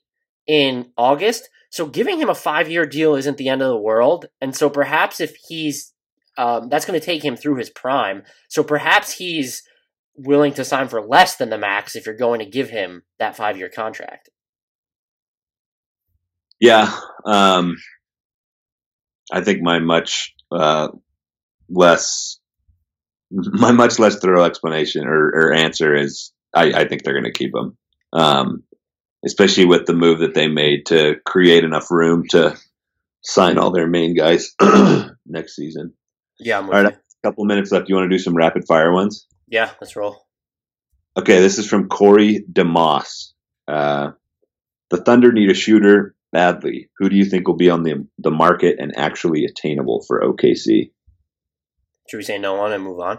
in 0.49 0.90
August. 0.96 1.49
So 1.70 1.86
giving 1.86 2.18
him 2.18 2.30
a 2.30 2.34
five 2.34 2.68
year 2.68 2.86
deal 2.86 3.14
isn't 3.14 3.36
the 3.36 3.49
end 3.49 3.62
of 3.62 3.68
the 3.68 3.76
world. 3.76 4.26
And 4.40 4.57
so 4.57 4.68
perhaps 4.68 5.20
if 5.20 5.36
he's, 5.46 5.92
um, 6.36 6.68
that's 6.68 6.86
going 6.86 6.99
to 6.99 7.05
take 7.05 7.24
him 7.24 7.36
through 7.36 7.57
his 7.57 7.70
prime. 7.70 8.22
So 8.49 8.64
perhaps 8.64 9.12
he's 9.12 9.62
willing 10.16 10.55
to 10.55 10.64
sign 10.64 10.88
for 10.88 11.01
less 11.01 11.36
than 11.36 11.51
the 11.51 11.59
max 11.59 11.94
if 11.94 12.07
you're 12.07 12.16
going 12.16 12.40
to 12.40 12.46
give 12.46 12.70
him 12.70 13.03
that 13.18 13.36
five 13.36 13.57
year 13.57 13.68
contract. 13.68 14.30
Yeah. 16.61 16.92
Um, 17.24 17.76
I 19.30 19.42
think 19.42 19.62
my 19.62 19.78
much 19.78 20.34
uh, 20.51 20.88
less 21.68 22.40
my 23.30 23.72
much 23.72 23.99
less 23.99 24.18
thorough 24.18 24.44
explanation 24.44 25.07
or, 25.07 25.28
or 25.28 25.53
answer 25.53 25.94
is 25.94 26.32
I, 26.55 26.72
I, 26.72 26.88
think 26.88 27.03
they're 27.03 27.12
going 27.12 27.30
to 27.30 27.38
keep 27.38 27.55
him, 27.55 27.76
um, 28.14 28.62
especially 29.29 29.66
with 29.66 29.85
the 29.85 29.93
move 29.93 30.20
that 30.20 30.33
they 30.33 30.49
made 30.49 30.87
to 30.87 31.16
create 31.26 31.62
enough 31.62 31.91
room 31.91 32.26
to 32.31 32.57
sign 33.22 33.59
all 33.59 33.70
their 33.70 33.87
main 33.87 34.16
guys 34.16 34.55
next 35.26 35.55
season. 35.55 35.93
Yeah, 36.41 36.61
all 36.61 36.68
right. 36.68 36.87
A 36.87 36.99
couple 37.22 37.45
minutes 37.45 37.70
left. 37.70 37.91
You 37.91 37.95
want 37.95 38.11
to 38.11 38.16
do 38.16 38.22
some 38.22 38.35
rapid 38.35 38.66
fire 38.66 38.91
ones? 38.91 39.26
Yeah, 39.49 39.70
let's 39.83 39.97
roll. 39.97 40.24
Okay, 41.14 41.41
this 41.41 41.59
is 41.59 41.68
from 41.68 41.89
Corey 41.89 42.43
DeMoss. 42.51 43.33
Uh, 43.66 44.12
the 44.89 44.97
Thunder 44.97 45.31
need 45.31 45.51
a 45.51 45.55
shooter 45.55 46.14
badly. 46.33 46.89
Who 46.97 47.11
do 47.11 47.16
you 47.16 47.26
think 47.26 47.47
will 47.47 47.57
be 47.57 47.68
on 47.68 47.83
the 47.83 48.07
the 48.16 48.31
market 48.31 48.76
and 48.79 48.97
actually 48.97 49.45
attainable 49.45 50.05
for 50.07 50.22
OKC? 50.22 50.91
Should 52.09 52.16
we 52.16 52.22
say 52.22 52.39
no 52.39 52.55
one 52.55 52.72
and 52.72 52.83
move 52.83 53.01
on? 53.01 53.18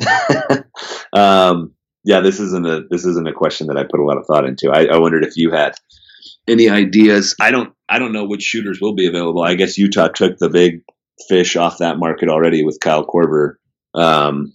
um, 1.12 1.74
yeah, 2.06 2.20
this 2.20 2.38
isn't 2.38 2.66
a 2.66 2.84
this 2.88 3.04
isn't 3.04 3.26
a 3.26 3.32
question 3.32 3.66
that 3.66 3.76
I 3.76 3.82
put 3.82 3.98
a 3.98 4.04
lot 4.04 4.16
of 4.16 4.24
thought 4.26 4.46
into. 4.46 4.70
I, 4.70 4.84
I 4.84 4.98
wondered 4.98 5.24
if 5.24 5.36
you 5.36 5.50
had 5.50 5.74
any 6.46 6.70
ideas. 6.70 7.34
I 7.40 7.50
don't 7.50 7.74
I 7.88 7.98
don't 7.98 8.12
know 8.12 8.24
which 8.24 8.42
shooters 8.42 8.80
will 8.80 8.94
be 8.94 9.08
available. 9.08 9.42
I 9.42 9.54
guess 9.54 9.76
Utah 9.76 10.08
took 10.08 10.38
the 10.38 10.48
big 10.48 10.82
fish 11.28 11.56
off 11.56 11.78
that 11.78 11.98
market 11.98 12.28
already 12.28 12.64
with 12.64 12.78
Kyle 12.80 13.04
Korver. 13.04 13.54
Um, 13.92 14.54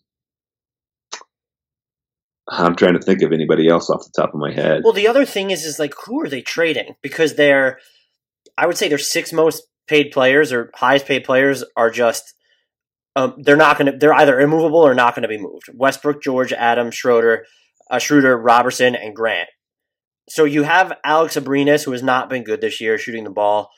I'm 2.47 2.75
trying 2.75 2.93
to 2.93 3.01
think 3.01 3.21
of 3.21 3.33
anybody 3.33 3.67
else 3.67 3.89
off 3.89 4.05
the 4.05 4.13
top 4.15 4.33
of 4.33 4.39
my 4.39 4.53
head. 4.53 4.83
Well, 4.83 4.93
the 4.93 5.07
other 5.07 5.25
thing 5.25 5.51
is, 5.51 5.65
is 5.65 5.79
like, 5.79 5.93
who 6.05 6.21
are 6.21 6.29
they 6.29 6.41
trading? 6.41 6.95
Because 7.01 7.35
they're, 7.35 7.79
I 8.57 8.67
would 8.67 8.77
say 8.77 8.89
their 8.89 8.97
six 8.97 9.31
most 9.31 9.63
paid 9.87 10.11
players 10.11 10.51
or 10.51 10.69
highest 10.75 11.05
paid 11.05 11.23
players 11.23 11.63
are 11.75 11.89
just, 11.89 12.33
um, 13.15 13.35
they're 13.37 13.55
not 13.55 13.77
going 13.77 13.91
to, 13.91 13.97
they're 13.97 14.13
either 14.13 14.39
immovable 14.39 14.79
or 14.79 14.93
not 14.93 15.15
going 15.15 15.23
to 15.23 15.27
be 15.27 15.37
moved. 15.37 15.69
Westbrook, 15.73 16.21
George, 16.21 16.53
Adams, 16.53 16.95
Schroeder, 16.95 17.45
uh, 17.89 17.99
Schroeder, 17.99 18.37
Robertson, 18.37 18.95
and 18.95 19.15
Grant. 19.15 19.49
So 20.29 20.45
you 20.45 20.63
have 20.63 20.97
Alex 21.03 21.35
Abrines, 21.35 21.83
who 21.83 21.91
has 21.91 22.03
not 22.03 22.29
been 22.29 22.43
good 22.43 22.61
this 22.61 22.79
year, 22.79 22.97
shooting 22.97 23.25
the 23.25 23.29
ball 23.29 23.69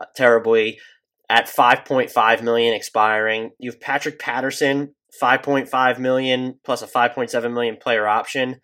uh, 0.00 0.06
terribly 0.16 0.80
at 1.28 1.46
5.5 1.46 2.42
million 2.42 2.74
expiring. 2.74 3.50
You 3.58 3.70
have 3.70 3.80
Patrick 3.80 4.18
Patterson, 4.18 4.94
5.5 5.22 5.98
million 5.98 6.58
plus 6.64 6.82
a 6.82 6.86
5.7 6.86 7.52
million 7.52 7.76
player 7.76 8.06
option. 8.06 8.60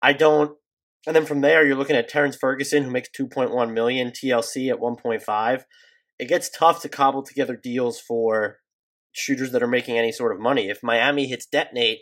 I 0.00 0.12
don't 0.12 0.56
and 1.06 1.14
then 1.14 1.26
from 1.26 1.40
there 1.40 1.64
you're 1.64 1.76
looking 1.76 1.96
at 1.96 2.08
Terrance 2.08 2.36
Ferguson 2.36 2.84
who 2.84 2.90
makes 2.90 3.08
2.1 3.10 3.72
million, 3.72 4.10
TLC 4.10 4.70
at 4.70 4.80
1.5. 4.80 5.62
It 6.18 6.28
gets 6.28 6.48
tough 6.48 6.82
to 6.82 6.88
cobble 6.88 7.22
together 7.22 7.56
deals 7.56 8.00
for 8.00 8.58
shooters 9.16 9.52
that 9.52 9.62
are 9.62 9.68
making 9.68 9.98
any 9.98 10.12
sort 10.12 10.32
of 10.32 10.40
money. 10.40 10.68
If 10.68 10.82
Miami 10.82 11.26
hits 11.26 11.46
detonate, 11.46 12.00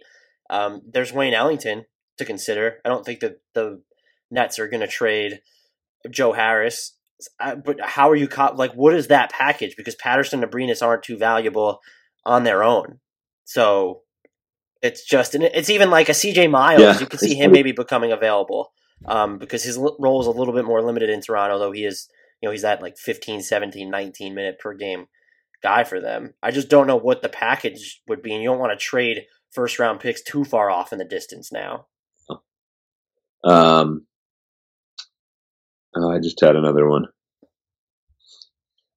um, 0.51 0.83
there's 0.87 1.13
Wayne 1.13 1.35
Ellington 1.35 1.85
to 2.19 2.25
consider. 2.25 2.81
I 2.85 2.89
don't 2.89 3.05
think 3.05 3.21
that 3.21 3.41
the 3.55 3.83
Nets 4.31 4.59
are 4.59 4.69
going 4.69 4.81
to 4.81 4.87
trade 4.87 5.41
Joe 6.11 6.33
Harris. 6.33 6.97
but 7.39 7.81
how 7.81 8.11
are 8.11 8.17
you 8.17 8.29
co- 8.29 8.55
like? 8.55 8.73
What 8.73 8.95
is 8.95 9.09
that 9.09 9.33
package? 9.33 9.77
Because 9.77 9.95
Patterson 9.95 10.43
and 10.43 10.51
Abrines 10.51 10.83
aren't 10.83 11.05
too 11.05 11.17
valuable 11.17 11.81
on 12.27 12.45
their 12.45 12.65
own. 12.65 13.01
So 13.45 14.03
it's 14.83 15.05
just, 15.05 15.35
and 15.35 15.45
it's 15.45 15.71
even 15.71 15.91
like 15.91 16.09
a 16.09 16.13
CJ 16.13 16.51
Miles. 16.51 16.81
Yeah, 16.81 16.99
you 16.99 17.07
can 17.07 17.19
see 17.19 17.35
him 17.35 17.53
maybe 17.53 17.73
becoming 17.73 18.13
available 18.13 18.73
um, 19.07 19.39
because 19.39 19.63
his 19.63 19.79
role 19.79 20.21
is 20.21 20.27
a 20.27 20.31
little 20.31 20.55
bit 20.55 20.65
more 20.65 20.83
limited 20.83 21.11
in 21.11 21.21
Toronto, 21.21 21.59
though 21.59 21.73
he 21.73 21.85
is, 21.85 22.09
you 22.41 22.49
know, 22.49 22.53
he's 22.53 22.65
at 22.65 22.83
like 22.83 22.97
15, 22.99 23.43
17, 23.43 23.91
19 23.91 24.35
minute 24.35 24.59
per 24.59 24.75
game 24.75 25.07
guy 25.65 25.83
for 25.83 26.01
them. 26.01 26.35
I 26.43 26.53
just 26.53 26.69
don't 26.69 26.87
know 26.87 26.97
what 26.97 27.23
the 27.23 27.29
package 27.29 28.03
would 28.07 28.23
be, 28.23 28.33
and 28.33 28.43
you 28.43 28.51
don't 28.51 28.61
want 28.61 28.79
to 28.79 28.85
trade 28.85 29.25
first 29.51 29.81
round 29.81 29.99
picks 29.99 30.23
too 30.23 30.45
far 30.45 30.71
off 30.71 30.93
in 30.93 30.99
the 31.01 31.05
distance 31.05 31.51
now. 31.51 31.87
Um, 33.43 34.07
oh, 35.97 36.11
I 36.11 36.21
just 36.21 36.41
had 36.41 36.55
another 36.55 36.89
one. 36.89 37.07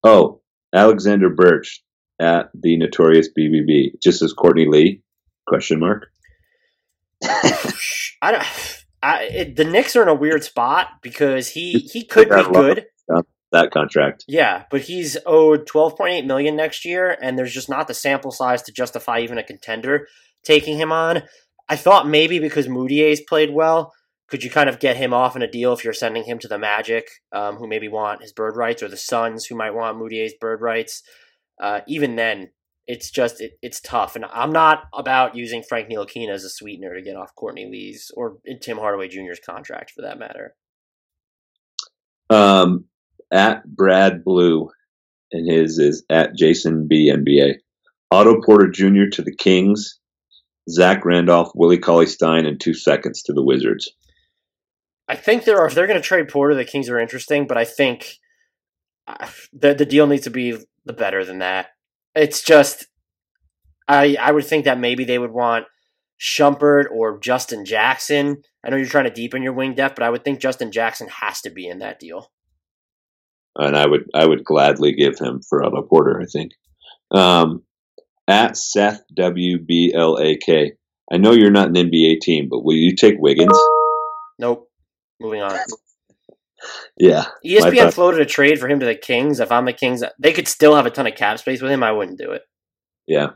Oh, 0.03 0.41
Alexander 0.73 1.29
Birch, 1.29 1.83
at 2.19 2.49
the 2.53 2.77
notorious 2.77 3.29
BBB, 3.37 4.01
just 4.01 4.21
as 4.21 4.33
Courtney 4.33 4.67
Lee? 4.67 5.01
Question 5.47 5.79
mark. 5.79 6.07
I 7.23 8.31
don't. 8.31 8.43
I, 9.01 9.23
it, 9.23 9.55
the 9.55 9.63
Knicks 9.63 9.95
are 9.95 10.01
in 10.01 10.07
a 10.07 10.15
weird 10.15 10.43
spot 10.43 10.87
because 11.01 11.49
he 11.49 11.79
he 11.79 12.03
could 12.03 12.29
be 12.29 12.43
good. 12.51 12.85
That 13.51 13.71
contract, 13.71 14.25
yeah, 14.27 14.63
but 14.69 14.81
he's 14.81 15.17
owed 15.25 15.67
twelve 15.67 15.95
point 15.95 16.13
eight 16.13 16.25
million 16.25 16.55
next 16.55 16.83
year, 16.83 17.17
and 17.21 17.37
there's 17.37 17.53
just 17.53 17.69
not 17.69 17.87
the 17.87 17.93
sample 17.93 18.31
size 18.31 18.61
to 18.63 18.73
justify 18.73 19.19
even 19.19 19.37
a 19.37 19.43
contender 19.43 20.07
taking 20.43 20.77
him 20.77 20.91
on. 20.91 21.23
I 21.69 21.77
thought 21.77 22.07
maybe 22.07 22.39
because 22.39 22.67
Mudiay's 22.67 23.21
played 23.21 23.53
well, 23.53 23.93
could 24.27 24.43
you 24.43 24.49
kind 24.49 24.69
of 24.69 24.79
get 24.79 24.97
him 24.97 25.13
off 25.13 25.35
in 25.35 25.41
a 25.41 25.49
deal 25.49 25.71
if 25.71 25.83
you're 25.83 25.93
sending 25.93 26.25
him 26.25 26.39
to 26.39 26.47
the 26.47 26.57
Magic, 26.57 27.07
um, 27.31 27.55
who 27.55 27.67
maybe 27.67 27.87
want 27.87 28.21
his 28.21 28.33
bird 28.33 28.57
rights, 28.57 28.83
or 28.83 28.89
the 28.89 28.97
Suns, 28.97 29.45
who 29.45 29.55
might 29.55 29.73
want 29.73 29.97
Mudiay's 29.97 30.33
bird 30.39 30.61
rights? 30.61 31.01
uh, 31.59 31.81
even 31.87 32.15
then, 32.15 32.49
it's 32.85 33.09
just 33.09 33.41
it, 33.41 33.57
it's 33.61 33.81
tough. 33.81 34.15
And 34.15 34.25
I'm 34.25 34.51
not 34.51 34.83
about 34.93 35.35
using 35.35 35.63
Frank 35.63 35.89
Ntilikina 35.89 36.29
as 36.29 36.43
a 36.43 36.49
sweetener 36.49 36.93
to 36.95 37.01
get 37.01 37.15
off 37.15 37.35
Courtney 37.35 37.67
Lee's 37.69 38.11
or 38.15 38.37
Tim 38.61 38.77
Hardaway 38.77 39.07
Jr.'s 39.07 39.39
contract 39.43 39.91
for 39.91 40.03
that 40.03 40.19
matter. 40.19 40.55
Um, 42.29 42.85
at 43.31 43.63
Brad 43.65 44.23
Blue, 44.23 44.69
and 45.31 45.51
his 45.51 45.79
is 45.79 46.03
at 46.09 46.35
Jason 46.35 46.87
B 46.87 47.11
NBA. 47.11 47.55
Otto 48.11 48.41
Porter 48.41 48.69
Jr. 48.69 49.09
to 49.11 49.21
the 49.21 49.35
Kings. 49.35 49.99
Zach 50.69 51.05
Randolph, 51.05 51.51
Willie 51.55 51.77
Cauley 51.77 52.07
Stein, 52.07 52.45
and 52.45 52.59
two 52.59 52.73
seconds 52.73 53.23
to 53.23 53.33
the 53.33 53.43
Wizards. 53.43 53.89
I 55.07 55.15
think 55.15 55.45
there 55.45 55.59
are. 55.59 55.67
If 55.67 55.75
they're 55.75 55.87
going 55.87 56.01
to 56.01 56.05
trade 56.05 56.27
Porter, 56.27 56.55
the 56.55 56.65
Kings 56.65 56.89
are 56.89 56.99
interesting, 56.99 57.47
but 57.47 57.57
I 57.57 57.63
think 57.63 58.17
uh, 59.07 59.27
the 59.53 59.73
the 59.73 59.85
deal 59.85 60.07
needs 60.07 60.23
to 60.23 60.29
be 60.29 60.57
the 60.85 60.93
better 60.93 61.23
than 61.23 61.39
that. 61.39 61.67
It's 62.13 62.41
just 62.41 62.87
I 63.87 64.17
I 64.19 64.31
would 64.31 64.45
think 64.45 64.65
that 64.65 64.79
maybe 64.79 65.05
they 65.05 65.19
would 65.19 65.31
want 65.31 65.65
Shumpert 66.19 66.85
or 66.91 67.19
Justin 67.19 67.63
Jackson. 67.63 68.41
I 68.63 68.69
know 68.69 68.77
you're 68.77 68.87
trying 68.87 69.05
to 69.05 69.09
deepen 69.09 69.43
your 69.43 69.53
wing 69.53 69.75
depth, 69.75 69.95
but 69.95 70.03
I 70.03 70.09
would 70.09 70.25
think 70.25 70.39
Justin 70.39 70.71
Jackson 70.71 71.07
has 71.07 71.41
to 71.41 71.49
be 71.49 71.67
in 71.67 71.79
that 71.79 71.99
deal. 71.99 72.31
And 73.57 73.75
I 73.75 73.87
would 73.87 74.09
I 74.13 74.25
would 74.25 74.43
gladly 74.43 74.93
give 74.93 75.17
him 75.17 75.41
for 75.41 75.63
Otto 75.63 75.81
Porter. 75.83 76.21
I 76.21 76.25
think. 76.25 76.53
Um, 77.11 77.63
at 78.27 78.57
Seth 78.57 79.01
W 79.15 79.59
B 79.59 79.93
L 79.95 80.17
A 80.19 80.37
K. 80.37 80.73
I 81.11 81.17
know 81.17 81.31
you're 81.31 81.51
not 81.51 81.69
an 81.69 81.75
NBA 81.75 82.19
team, 82.19 82.49
but 82.49 82.63
will 82.63 82.75
you 82.75 82.95
take 82.95 83.15
Wiggins? 83.17 83.57
Nope. 84.39 84.69
Moving 85.19 85.41
on. 85.41 85.57
Yeah. 86.97 87.25
ESPN 87.45 87.93
floated 87.93 88.19
a 88.19 88.25
trade 88.25 88.59
for 88.59 88.67
him 88.67 88.79
to 88.79 88.85
the 88.85 88.95
Kings. 88.95 89.39
If 89.39 89.51
I'm 89.51 89.65
the 89.65 89.73
Kings, 89.73 90.03
they 90.17 90.33
could 90.33 90.47
still 90.47 90.75
have 90.75 90.87
a 90.87 90.89
ton 90.89 91.05
of 91.05 91.15
cap 91.15 91.37
space 91.37 91.61
with 91.61 91.71
him. 91.71 91.83
I 91.83 91.91
wouldn't 91.91 92.17
do 92.17 92.31
it. 92.31 92.41
Yeah. 93.05 93.29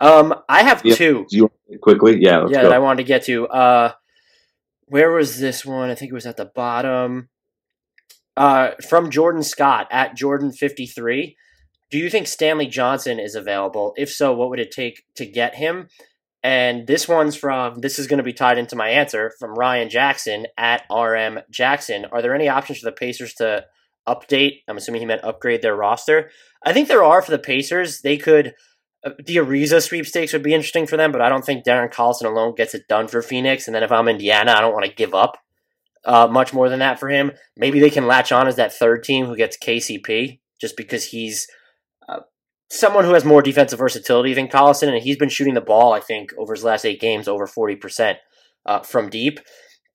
Um, 0.00 0.34
I 0.48 0.64
have 0.64 0.82
yeah. 0.84 0.94
two. 0.96 1.26
You 1.30 1.50
quickly? 1.80 2.18
Yeah. 2.20 2.46
yeah, 2.48 2.62
I 2.68 2.80
wanted 2.80 3.04
to 3.04 3.08
get 3.08 3.24
to. 3.26 3.46
Uh, 3.46 3.92
where 4.86 5.12
was 5.12 5.38
this 5.38 5.64
one? 5.64 5.90
I 5.90 5.94
think 5.94 6.10
it 6.10 6.14
was 6.14 6.26
at 6.26 6.36
the 6.36 6.44
bottom. 6.44 7.28
Uh, 8.36 8.72
from 8.88 9.10
Jordan 9.10 9.42
Scott 9.42 9.88
at 9.90 10.14
Jordan 10.14 10.52
fifty 10.52 10.86
three. 10.86 11.36
Do 11.90 11.98
you 11.98 12.10
think 12.10 12.26
Stanley 12.26 12.66
Johnson 12.66 13.18
is 13.18 13.34
available? 13.34 13.94
If 13.96 14.10
so, 14.10 14.34
what 14.34 14.50
would 14.50 14.58
it 14.58 14.72
take 14.72 15.04
to 15.14 15.24
get 15.24 15.54
him? 15.54 15.88
And 16.42 16.86
this 16.86 17.08
one's 17.08 17.34
from, 17.34 17.80
this 17.80 17.98
is 17.98 18.06
going 18.06 18.18
to 18.18 18.24
be 18.24 18.32
tied 18.32 18.58
into 18.58 18.76
my 18.76 18.88
answer 18.88 19.32
from 19.38 19.54
Ryan 19.54 19.88
Jackson 19.88 20.46
at 20.56 20.84
RM 20.90 21.40
Jackson. 21.50 22.06
Are 22.12 22.22
there 22.22 22.34
any 22.34 22.48
options 22.48 22.78
for 22.80 22.84
the 22.84 22.92
Pacers 22.92 23.34
to 23.34 23.64
update? 24.06 24.62
I'm 24.68 24.76
assuming 24.76 25.00
he 25.00 25.06
meant 25.06 25.24
upgrade 25.24 25.62
their 25.62 25.74
roster. 25.74 26.30
I 26.64 26.72
think 26.72 26.88
there 26.88 27.02
are 27.04 27.22
for 27.22 27.30
the 27.30 27.38
Pacers. 27.38 28.00
They 28.02 28.16
could, 28.16 28.54
uh, 29.04 29.10
the 29.24 29.36
Ariza 29.36 29.82
sweepstakes 29.82 30.32
would 30.32 30.42
be 30.42 30.54
interesting 30.54 30.86
for 30.86 30.96
them, 30.96 31.10
but 31.10 31.20
I 31.20 31.28
don't 31.28 31.44
think 31.44 31.64
Darren 31.64 31.92
Collison 31.92 32.26
alone 32.26 32.54
gets 32.54 32.74
it 32.74 32.88
done 32.88 33.08
for 33.08 33.22
Phoenix. 33.22 33.66
And 33.66 33.74
then 33.74 33.82
if 33.82 33.90
I'm 33.90 34.08
Indiana, 34.08 34.52
I 34.52 34.60
don't 34.60 34.74
want 34.74 34.86
to 34.86 34.94
give 34.94 35.14
up 35.14 35.38
uh, 36.06 36.26
much 36.26 36.54
more 36.54 36.70
than 36.70 36.78
that 36.78 36.98
for 36.98 37.10
him. 37.10 37.32
Maybe 37.56 37.80
they 37.80 37.90
can 37.90 38.06
latch 38.06 38.32
on 38.32 38.48
as 38.48 38.56
that 38.56 38.72
third 38.72 39.04
team 39.04 39.26
who 39.26 39.36
gets 39.36 39.58
KCP 39.58 40.38
just 40.58 40.76
because 40.76 41.04
he's 41.04 41.46
someone 42.68 43.04
who 43.04 43.14
has 43.14 43.24
more 43.24 43.42
defensive 43.42 43.78
versatility 43.78 44.34
than 44.34 44.48
Collison, 44.48 44.88
and 44.88 45.02
he's 45.02 45.16
been 45.16 45.28
shooting 45.28 45.54
the 45.54 45.60
ball, 45.60 45.92
I 45.92 46.00
think, 46.00 46.32
over 46.38 46.54
his 46.54 46.64
last 46.64 46.84
eight 46.84 47.00
games, 47.00 47.28
over 47.28 47.46
40% 47.46 48.16
uh, 48.64 48.80
from 48.80 49.08
deep. 49.08 49.40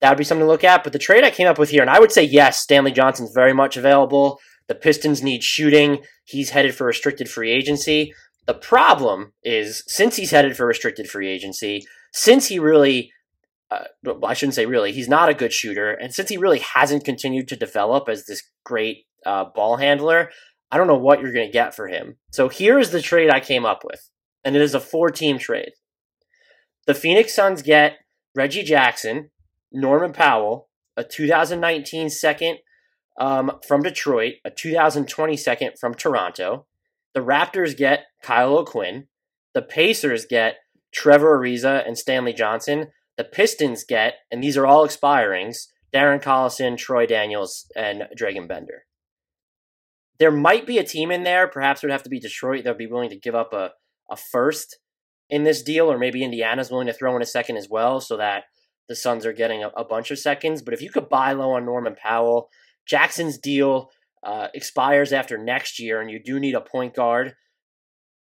That 0.00 0.10
would 0.10 0.18
be 0.18 0.24
something 0.24 0.44
to 0.44 0.50
look 0.50 0.64
at. 0.64 0.82
But 0.82 0.92
the 0.92 0.98
trade 0.98 1.24
I 1.24 1.30
came 1.30 1.46
up 1.46 1.58
with 1.58 1.70
here, 1.70 1.82
and 1.82 1.90
I 1.90 2.00
would 2.00 2.12
say 2.12 2.24
yes, 2.24 2.58
Stanley 2.58 2.92
Johnson's 2.92 3.32
very 3.34 3.52
much 3.52 3.76
available. 3.76 4.38
The 4.68 4.74
Pistons 4.74 5.22
need 5.22 5.44
shooting. 5.44 6.02
He's 6.24 6.50
headed 6.50 6.74
for 6.74 6.86
restricted 6.86 7.28
free 7.28 7.50
agency. 7.50 8.12
The 8.46 8.54
problem 8.54 9.32
is, 9.44 9.84
since 9.86 10.16
he's 10.16 10.32
headed 10.32 10.56
for 10.56 10.66
restricted 10.66 11.08
free 11.08 11.28
agency, 11.28 11.84
since 12.12 12.48
he 12.48 12.58
really, 12.58 13.12
uh, 13.72 14.16
I 14.24 14.34
shouldn't 14.34 14.54
say 14.54 14.66
really, 14.66 14.92
he's 14.92 15.08
not 15.08 15.28
a 15.28 15.34
good 15.34 15.52
shooter, 15.52 15.92
and 15.92 16.12
since 16.12 16.28
he 16.28 16.36
really 16.36 16.60
hasn't 16.60 17.04
continued 17.04 17.48
to 17.48 17.56
develop 17.56 18.08
as 18.08 18.26
this 18.26 18.42
great 18.64 19.06
uh, 19.24 19.44
ball 19.44 19.76
handler, 19.76 20.30
I 20.70 20.78
don't 20.78 20.86
know 20.86 20.96
what 20.96 21.20
you're 21.20 21.32
going 21.32 21.46
to 21.46 21.52
get 21.52 21.74
for 21.74 21.88
him. 21.88 22.16
So 22.30 22.48
here 22.48 22.78
is 22.78 22.90
the 22.90 23.02
trade 23.02 23.30
I 23.30 23.40
came 23.40 23.66
up 23.66 23.82
with, 23.84 24.08
and 24.44 24.56
it 24.56 24.62
is 24.62 24.74
a 24.74 24.80
four 24.80 25.10
team 25.10 25.38
trade. 25.38 25.72
The 26.86 26.94
Phoenix 26.94 27.34
Suns 27.34 27.62
get 27.62 27.98
Reggie 28.34 28.62
Jackson, 28.62 29.30
Norman 29.70 30.12
Powell, 30.12 30.68
a 30.96 31.04
2019 31.04 32.10
second 32.10 32.58
um, 33.20 33.58
from 33.66 33.82
Detroit, 33.82 34.34
a 34.44 34.50
2020 34.50 35.36
second 35.36 35.72
from 35.78 35.94
Toronto. 35.94 36.66
The 37.14 37.20
Raptors 37.20 37.76
get 37.76 38.04
Kyle 38.22 38.56
O'Quinn. 38.56 39.08
The 39.54 39.62
Pacers 39.62 40.24
get 40.24 40.56
Trevor 40.92 41.38
Ariza 41.38 41.86
and 41.86 41.98
Stanley 41.98 42.32
Johnson. 42.32 42.88
The 43.16 43.24
Pistons 43.24 43.84
get, 43.84 44.14
and 44.30 44.42
these 44.42 44.56
are 44.56 44.66
all 44.66 44.86
expirings, 44.86 45.66
Darren 45.94 46.22
Collison, 46.22 46.78
Troy 46.78 47.06
Daniels, 47.06 47.70
and 47.76 48.08
Dragan 48.18 48.48
Bender. 48.48 48.84
There 50.18 50.30
might 50.30 50.66
be 50.66 50.78
a 50.78 50.84
team 50.84 51.10
in 51.10 51.24
there, 51.24 51.48
perhaps 51.48 51.82
it 51.82 51.86
would 51.86 51.92
have 51.92 52.02
to 52.04 52.10
be 52.10 52.20
Detroit, 52.20 52.64
that 52.64 52.70
would 52.70 52.78
be 52.78 52.86
willing 52.86 53.10
to 53.10 53.18
give 53.18 53.34
up 53.34 53.52
a, 53.52 53.72
a 54.10 54.16
first 54.16 54.78
in 55.28 55.44
this 55.44 55.62
deal, 55.62 55.90
or 55.90 55.98
maybe 55.98 56.22
Indiana's 56.22 56.70
willing 56.70 56.86
to 56.86 56.92
throw 56.92 57.14
in 57.16 57.22
a 57.22 57.26
second 57.26 57.56
as 57.56 57.68
well, 57.68 58.00
so 58.00 58.16
that 58.16 58.44
the 58.88 58.96
Suns 58.96 59.26
are 59.26 59.32
getting 59.32 59.62
a, 59.62 59.68
a 59.68 59.84
bunch 59.84 60.10
of 60.10 60.18
seconds. 60.18 60.62
But 60.62 60.74
if 60.74 60.82
you 60.82 60.90
could 60.90 61.08
buy 61.08 61.32
low 61.32 61.52
on 61.52 61.64
Norman 61.64 61.94
Powell, 61.94 62.48
Jackson's 62.86 63.38
deal 63.38 63.90
uh, 64.22 64.48
expires 64.54 65.12
after 65.12 65.36
next 65.36 65.78
year, 65.78 66.00
and 66.00 66.10
you 66.10 66.20
do 66.22 66.38
need 66.38 66.54
a 66.54 66.60
point 66.60 66.94
guard. 66.94 67.34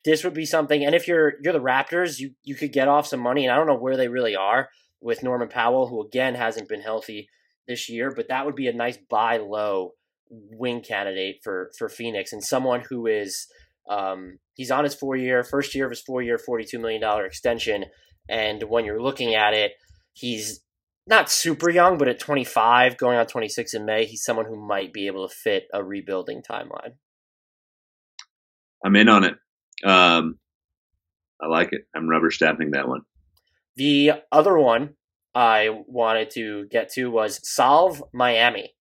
This 0.07 0.23
would 0.23 0.33
be 0.33 0.45
something. 0.45 0.85
And 0.85 0.95
if 0.95 1.05
you're 1.05 1.33
you're 1.43 1.51
the 1.51 1.59
Raptors, 1.59 2.17
you 2.17 2.31
you 2.45 2.55
could 2.55 2.71
get 2.71 2.87
off 2.87 3.07
some 3.07 3.19
money. 3.19 3.45
And 3.45 3.51
I 3.51 3.57
don't 3.57 3.67
know 3.67 3.77
where 3.77 3.97
they 3.97 4.07
really 4.07 4.37
are 4.37 4.69
with 5.01 5.21
Norman 5.21 5.49
Powell, 5.49 5.89
who 5.89 6.01
again 6.01 6.33
hasn't 6.33 6.69
been 6.69 6.79
healthy 6.79 7.27
this 7.67 7.89
year, 7.89 8.13
but 8.15 8.29
that 8.29 8.45
would 8.45 8.55
be 8.55 8.69
a 8.69 8.73
nice 8.73 8.97
buy 9.09 9.35
low 9.35 9.91
wing 10.29 10.81
candidate 10.81 11.39
for 11.43 11.71
for 11.77 11.89
Phoenix 11.89 12.31
and 12.31 12.41
someone 12.41 12.85
who 12.89 13.05
is 13.05 13.47
um, 13.89 14.39
he's 14.53 14.71
on 14.71 14.85
his 14.85 14.95
four 14.95 15.17
year 15.17 15.43
first 15.43 15.75
year 15.75 15.83
of 15.83 15.91
his 15.91 16.01
four 16.01 16.21
year 16.21 16.37
forty 16.37 16.63
two 16.63 16.79
million 16.79 17.01
dollar 17.01 17.25
extension. 17.25 17.83
And 18.29 18.63
when 18.63 18.85
you're 18.85 19.01
looking 19.01 19.35
at 19.35 19.53
it, 19.53 19.73
he's 20.13 20.61
not 21.05 21.29
super 21.29 21.69
young, 21.69 21.97
but 21.97 22.07
at 22.07 22.19
25, 22.19 22.97
going 22.97 23.17
on 23.17 23.25
26 23.27 23.73
in 23.73 23.85
May, 23.85 24.05
he's 24.05 24.23
someone 24.23 24.45
who 24.45 24.57
might 24.57 24.91
be 24.91 25.07
able 25.07 25.27
to 25.27 25.33
fit 25.33 25.63
a 25.73 25.81
rebuilding 25.81 26.41
timeline. 26.41 26.95
I'm 28.83 28.95
in 28.97 29.07
on 29.07 29.23
it. 29.23 29.35
Um, 29.84 30.39
I 31.41 31.47
like 31.47 31.69
it. 31.71 31.82
I'm 31.95 32.09
rubber 32.09 32.32
stamping 32.32 32.71
that 32.71 32.88
one. 32.88 33.01
The 33.75 34.13
other 34.32 34.57
one 34.57 34.95
I 35.36 35.84
wanted 35.88 36.32
to 36.32 36.65
get 36.65 36.91
to 36.93 37.11
was 37.11 37.39
Solve 37.47 38.03
Miami. 38.13 38.73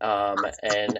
Um, 0.00 0.38
and 0.62 0.98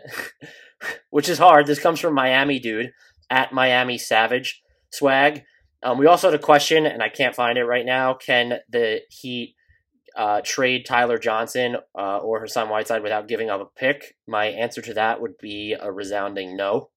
which 1.10 1.28
is 1.28 1.38
hard. 1.38 1.66
This 1.66 1.80
comes 1.80 1.98
from 1.98 2.14
Miami 2.14 2.58
Dude 2.58 2.92
at 3.30 3.52
Miami 3.52 3.98
Savage 3.98 4.62
swag. 4.90 5.44
Um, 5.82 5.98
we 5.98 6.06
also 6.06 6.30
had 6.30 6.38
a 6.38 6.42
question, 6.42 6.86
and 6.86 7.02
I 7.02 7.08
can't 7.08 7.34
find 7.34 7.58
it 7.58 7.64
right 7.64 7.84
now. 7.84 8.14
Can 8.14 8.58
the 8.68 9.00
Heat 9.08 9.56
uh, 10.16 10.40
trade 10.44 10.84
Tyler 10.86 11.18
Johnson 11.18 11.76
uh, 11.98 12.18
or 12.18 12.40
Hassan 12.40 12.68
Whiteside 12.68 13.02
without 13.02 13.28
giving 13.28 13.50
up 13.50 13.60
a 13.60 13.78
pick? 13.78 14.14
My 14.28 14.46
answer 14.46 14.82
to 14.82 14.94
that 14.94 15.20
would 15.20 15.38
be 15.38 15.74
a 15.78 15.90
resounding 15.90 16.56
no. 16.56 16.90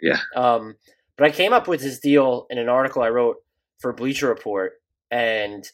Yeah. 0.00 0.20
Um, 0.36 0.76
but 1.18 1.26
I 1.26 1.30
came 1.32 1.52
up 1.52 1.66
with 1.66 1.82
this 1.82 1.98
deal 1.98 2.46
in 2.48 2.58
an 2.58 2.68
article 2.68 3.02
I 3.02 3.10
wrote 3.10 3.38
for 3.80 3.92
Bleacher 3.92 4.28
Report, 4.28 4.74
and 5.10 5.68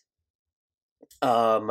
um, 1.20 1.70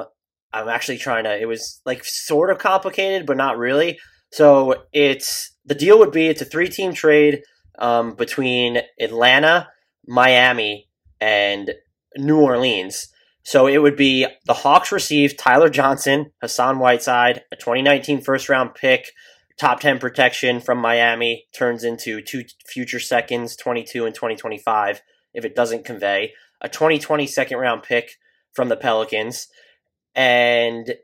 I'm 0.53 0.69
actually 0.69 0.99
trying 0.99 1.23
to. 1.23 1.35
It 1.35 1.47
was 1.47 1.81
like 1.83 2.05
sort 2.05 2.51
of 2.51 2.59
complicated, 2.59 3.25
but 3.25 3.35
not 3.35 3.57
really. 3.57 3.99
So 4.31 4.83
it's 4.93 5.55
the 5.65 5.75
deal 5.75 5.97
would 5.99 6.11
be 6.11 6.27
it's 6.27 6.41
a 6.41 6.45
three 6.45 6.69
team 6.69 6.93
trade 6.93 7.41
um, 7.79 8.13
between 8.13 8.77
Atlanta, 8.99 9.69
Miami, 10.07 10.87
and 11.19 11.71
New 12.15 12.39
Orleans. 12.39 13.07
So 13.43 13.67
it 13.67 13.79
would 13.79 13.97
be 13.97 14.27
the 14.45 14.53
Hawks 14.53 14.91
receive 14.91 15.35
Tyler 15.35 15.69
Johnson, 15.69 16.31
Hassan 16.41 16.77
Whiteside, 16.77 17.41
a 17.51 17.55
2019 17.55 18.21
first 18.21 18.49
round 18.49 18.75
pick, 18.75 19.11
top 19.59 19.79
10 19.79 19.99
protection 19.99 20.59
from 20.59 20.77
Miami, 20.79 21.45
turns 21.55 21.83
into 21.83 22.21
two 22.21 22.43
future 22.65 22.99
seconds, 22.99 23.55
22 23.55 24.05
and 24.05 24.15
2025, 24.15 25.01
if 25.33 25.45
it 25.45 25.55
doesn't 25.55 25.85
convey, 25.85 26.33
a 26.61 26.69
2020 26.69 27.27
second 27.27 27.57
round 27.57 27.83
pick 27.83 28.17
from 28.53 28.69
the 28.69 28.77
Pelicans, 28.77 29.47
and 30.15 30.95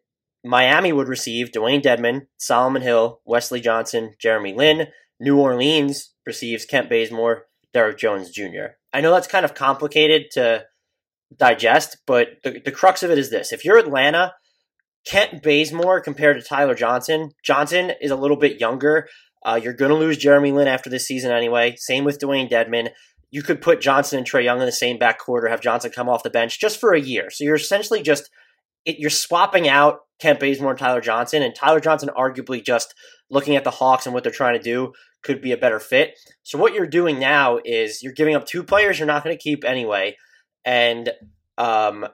Miami 0.43 0.93
would 0.93 1.07
receive 1.07 1.51
Dewayne 1.51 1.81
Dedmon, 1.81 2.27
Solomon 2.37 2.81
Hill, 2.81 3.21
Wesley 3.25 3.59
Johnson, 3.59 4.15
Jeremy 4.19 4.53
Lin. 4.53 4.87
New 5.19 5.37
Orleans 5.37 6.13
receives 6.25 6.65
Kent 6.65 6.89
Bazemore, 6.89 7.45
Derrick 7.73 7.97
Jones 7.97 8.29
Jr. 8.29 8.77
I 8.93 9.01
know 9.01 9.11
that's 9.11 9.27
kind 9.27 9.43
of 9.43 9.53
complicated 9.53 10.31
to 10.31 10.65
digest, 11.35 11.97
but 12.07 12.37
the, 12.43 12.61
the 12.63 12.71
crux 12.71 13.03
of 13.03 13.11
it 13.11 13.17
is 13.17 13.29
this. 13.29 13.51
If 13.51 13.65
you're 13.65 13.77
Atlanta, 13.77 14.33
Kent 15.09 15.41
Bazemore 15.41 16.01
compared 16.01 16.39
to 16.39 16.47
Tyler 16.47 16.75
Johnson, 16.75 17.31
Johnson 17.43 17.93
is 17.99 18.11
a 18.11 18.15
little 18.15 18.37
bit 18.37 18.59
younger. 18.59 19.07
Uh, 19.43 19.59
you're 19.61 19.73
going 19.73 19.89
to 19.89 19.97
lose 19.97 20.17
Jeremy 20.17 20.51
Lin 20.51 20.67
after 20.67 20.87
this 20.87 21.07
season 21.07 21.31
anyway. 21.31 21.75
Same 21.77 22.03
with 22.03 22.19
Dewayne 22.19 22.47
Dedmon. 22.47 22.89
You 23.31 23.41
could 23.41 23.59
put 23.59 23.81
Johnson 23.81 24.19
and 24.19 24.29
Trae 24.29 24.43
Young 24.43 24.59
in 24.59 24.67
the 24.67 24.71
same 24.71 24.99
backcourt 24.99 25.43
or 25.43 25.49
have 25.49 25.61
Johnson 25.61 25.89
come 25.89 26.09
off 26.09 26.21
the 26.21 26.29
bench 26.29 26.59
just 26.59 26.79
for 26.79 26.93
a 26.93 26.99
year. 27.01 27.31
So 27.31 27.43
you're 27.43 27.55
essentially 27.55 28.03
just 28.03 28.29
it, 28.85 28.99
you're 28.99 29.09
swapping 29.09 29.67
out 29.67 30.01
Kent 30.19 30.39
Bazemore 30.39 30.71
and 30.71 30.79
Tyler 30.79 31.01
Johnson, 31.01 31.41
and 31.41 31.55
Tyler 31.55 31.79
Johnson 31.79 32.11
arguably 32.15 32.63
just 32.63 32.93
looking 33.31 33.55
at 33.55 33.63
the 33.63 33.71
Hawks 33.71 34.05
and 34.05 34.13
what 34.13 34.21
they're 34.21 34.31
trying 34.31 34.57
to 34.57 34.63
do 34.63 34.93
could 35.23 35.41
be 35.41 35.51
a 35.51 35.57
better 35.57 35.79
fit. 35.79 36.19
So 36.43 36.59
what 36.59 36.75
you're 36.75 36.85
doing 36.85 37.17
now 37.17 37.59
is 37.65 38.03
you're 38.03 38.13
giving 38.13 38.35
up 38.35 38.45
two 38.45 38.63
players 38.63 38.99
you're 38.99 39.07
not 39.07 39.23
going 39.23 39.35
to 39.35 39.41
keep 39.41 39.63
anyway, 39.63 40.17
and 40.63 41.09
um, 41.57 42.07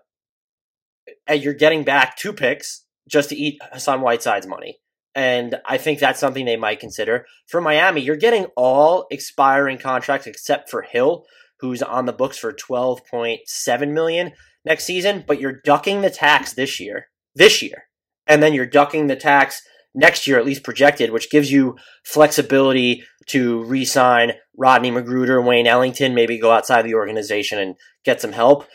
and 1.28 1.44
you're 1.44 1.54
getting 1.54 1.84
back 1.84 2.16
two 2.16 2.32
picks 2.32 2.85
just 3.08 3.30
to 3.30 3.36
eat 3.36 3.60
Hassan 3.72 4.02
Whiteside's 4.02 4.48
money. 4.48 4.80
And 5.14 5.56
I 5.66 5.78
think 5.78 6.00
that's 6.00 6.20
something 6.20 6.46
they 6.46 6.58
might 6.58 6.82
consider. 6.82 7.26
For 7.48 7.62
Miami, 7.62 8.02
you're 8.02 8.18
getting 8.18 8.48
all 8.58 9.08
expiring 9.10 9.78
contracts 9.78 10.28
except 10.28 10.70
for 10.70 10.82
Hill, 10.82 11.26
who's 11.60 11.82
on 11.82 12.06
the 12.06 12.14
books 12.14 12.38
for 12.38 12.52
12.7 12.52 13.92
million 13.94 14.32
next 14.66 14.84
season, 14.84 15.24
but 15.26 15.40
you're 15.40 15.62
ducking 15.64 16.02
the 16.02 16.10
tax 16.10 16.54
this 16.54 16.80
year. 16.80 17.08
This 17.34 17.62
year. 17.62 17.84
And 18.28 18.44
then 18.44 18.54
you're 18.54 18.66
ducking 18.66 19.08
the 19.08 19.16
tax 19.16 19.62
next 19.94 20.28
year, 20.28 20.38
at 20.38 20.46
least 20.46 20.64
projected, 20.64 21.12
which 21.12 21.32
gives 21.32 21.52
you 21.52 21.78
flexibility 22.04 23.04
to 23.28 23.64
re 23.64 23.86
sign 23.86 24.34
Rodney 24.58 24.92
McGruder, 24.92 25.44
Wayne 25.44 25.68
Ellington, 25.68 26.14
maybe 26.14 26.38
go 26.38 26.52
outside 26.52 26.82
the 26.82 26.96
organization 26.96 27.60
and 27.60 27.76
get 28.04 28.20
some 28.20 28.34
help. 28.34 28.68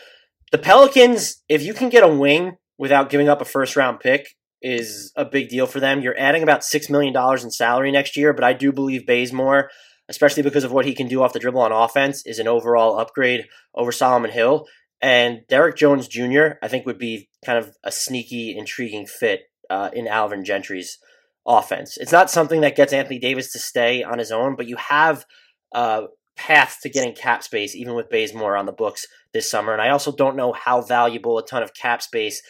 The 0.53 0.59
Pelicans, 0.59 1.43
if 1.49 1.63
you 1.63 1.75
can 1.75 1.91
get 1.91 2.03
a 2.03 2.09
wing 2.09 2.57
without 2.81 3.11
giving 3.11 3.29
up 3.29 3.43
a 3.43 3.45
first 3.45 3.77
round 3.77 4.01
pick, 4.01 4.27
is 4.63 5.13
a 5.15 5.25
big 5.25 5.51
deal 5.51 5.67
for 5.67 5.81
them. 5.81 6.01
You're 6.01 6.19
adding 6.19 6.43
about 6.43 6.63
$6 6.63 6.91
million 6.91 7.15
in 7.43 7.51
salary 7.51 7.93
next 7.93 8.17
year, 8.17 8.33
but 8.33 8.43
I 8.43 8.55
do 8.55 8.73
believe 8.73 9.07
Bazemore, 9.07 9.71
especially 10.09 10.43
because 10.43 10.65
of 10.65 10.73
what 10.73 10.87
he 10.87 10.95
can 10.95 11.07
do 11.07 11.23
off 11.23 11.35
the 11.35 11.39
dribble 11.39 11.61
on 11.61 11.73
offense, 11.73 12.25
is 12.25 12.39
an 12.39 12.49
overall 12.49 12.99
upgrade 12.99 13.45
over 13.75 13.93
Solomon 13.93 14.31
Hill. 14.31 14.67
And 15.03 15.41
Derrick 15.49 15.77
Jones 15.77 16.09
Jr., 16.09 16.55
I 16.63 16.69
think, 16.69 16.87
would 16.87 16.99
be 16.99 17.29
kind 17.45 17.59
of 17.59 17.71
a 17.85 17.93
sneaky, 17.93 18.57
intriguing 18.57 19.07
fit 19.07 19.43
uh, 19.69 19.91
in 19.93 20.09
Alvin 20.09 20.43
Gentry's 20.43 20.99
offense. 21.47 21.99
It's 21.99 22.13
not 22.13 22.31
something 22.31 22.63
that 22.63 22.77
gets 22.77 22.95
Anthony 22.95 23.19
Davis 23.19 23.53
to 23.53 23.59
stay 23.59 24.03
on 24.03 24.19
his 24.19 24.33
own, 24.33 24.57
but 24.57 24.67
you 24.67 24.77
have 24.77 25.27
uh, 25.75 26.03
paths 26.37 26.81
to 26.81 26.89
getting 26.89 27.15
cap 27.15 27.43
space, 27.43 27.75
even 27.75 27.95
with 27.95 28.11
Bazemore 28.11 28.57
on 28.57 28.67
the 28.67 28.73
books 28.73 29.07
this 29.33 29.51
summer. 29.51 29.73
And 29.73 29.83
I 29.83 29.91
also 29.91 30.11
don't 30.13 30.37
know 30.37 30.53
how 30.53 30.81
valuable 30.81 31.39
a 31.39 31.47
ton 31.47 31.63
of 31.63 31.75
cap 31.75 32.03
space 32.03 32.43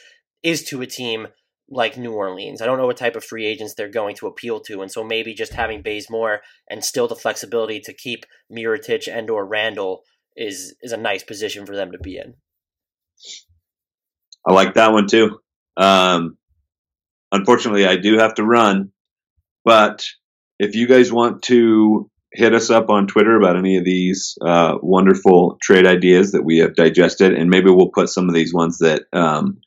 is 0.42 0.62
to 0.64 0.82
a 0.82 0.86
team 0.86 1.28
like 1.70 1.96
New 1.96 2.12
Orleans. 2.12 2.60
I 2.60 2.66
don't 2.66 2.78
know 2.78 2.86
what 2.86 2.96
type 2.96 3.16
of 3.16 3.24
free 3.24 3.46
agents 3.46 3.74
they're 3.74 3.88
going 3.88 4.16
to 4.16 4.26
appeal 4.26 4.60
to, 4.60 4.82
and 4.82 4.90
so 4.90 5.04
maybe 5.04 5.34
just 5.34 5.54
having 5.54 5.82
Bazemore 5.82 6.40
and 6.68 6.84
still 6.84 7.06
the 7.06 7.14
flexibility 7.14 7.80
to 7.80 7.92
keep 7.92 8.24
Mirotic 8.52 9.08
and 9.12 9.30
or 9.30 9.46
Randle 9.46 10.02
is 10.36 10.74
is 10.82 10.92
a 10.92 10.96
nice 10.96 11.22
position 11.22 11.66
for 11.66 11.76
them 11.76 11.92
to 11.92 11.98
be 11.98 12.16
in. 12.16 12.34
I 14.46 14.52
like 14.52 14.74
that 14.74 14.92
one 14.92 15.06
too. 15.06 15.38
Um, 15.76 16.38
unfortunately, 17.30 17.86
I 17.86 17.96
do 17.96 18.18
have 18.18 18.34
to 18.34 18.44
run, 18.44 18.90
but 19.64 20.04
if 20.58 20.74
you 20.74 20.88
guys 20.88 21.12
want 21.12 21.42
to 21.44 22.10
hit 22.32 22.54
us 22.54 22.70
up 22.70 22.90
on 22.90 23.06
Twitter 23.06 23.36
about 23.36 23.56
any 23.56 23.76
of 23.76 23.84
these 23.84 24.38
uh, 24.44 24.76
wonderful 24.82 25.58
trade 25.60 25.86
ideas 25.86 26.32
that 26.32 26.44
we 26.44 26.58
have 26.58 26.74
digested, 26.74 27.34
and 27.34 27.50
maybe 27.50 27.70
we'll 27.70 27.90
put 27.90 28.08
some 28.08 28.28
of 28.28 28.34
these 28.34 28.54
ones 28.54 28.78
that 28.78 29.02
um, 29.12 29.60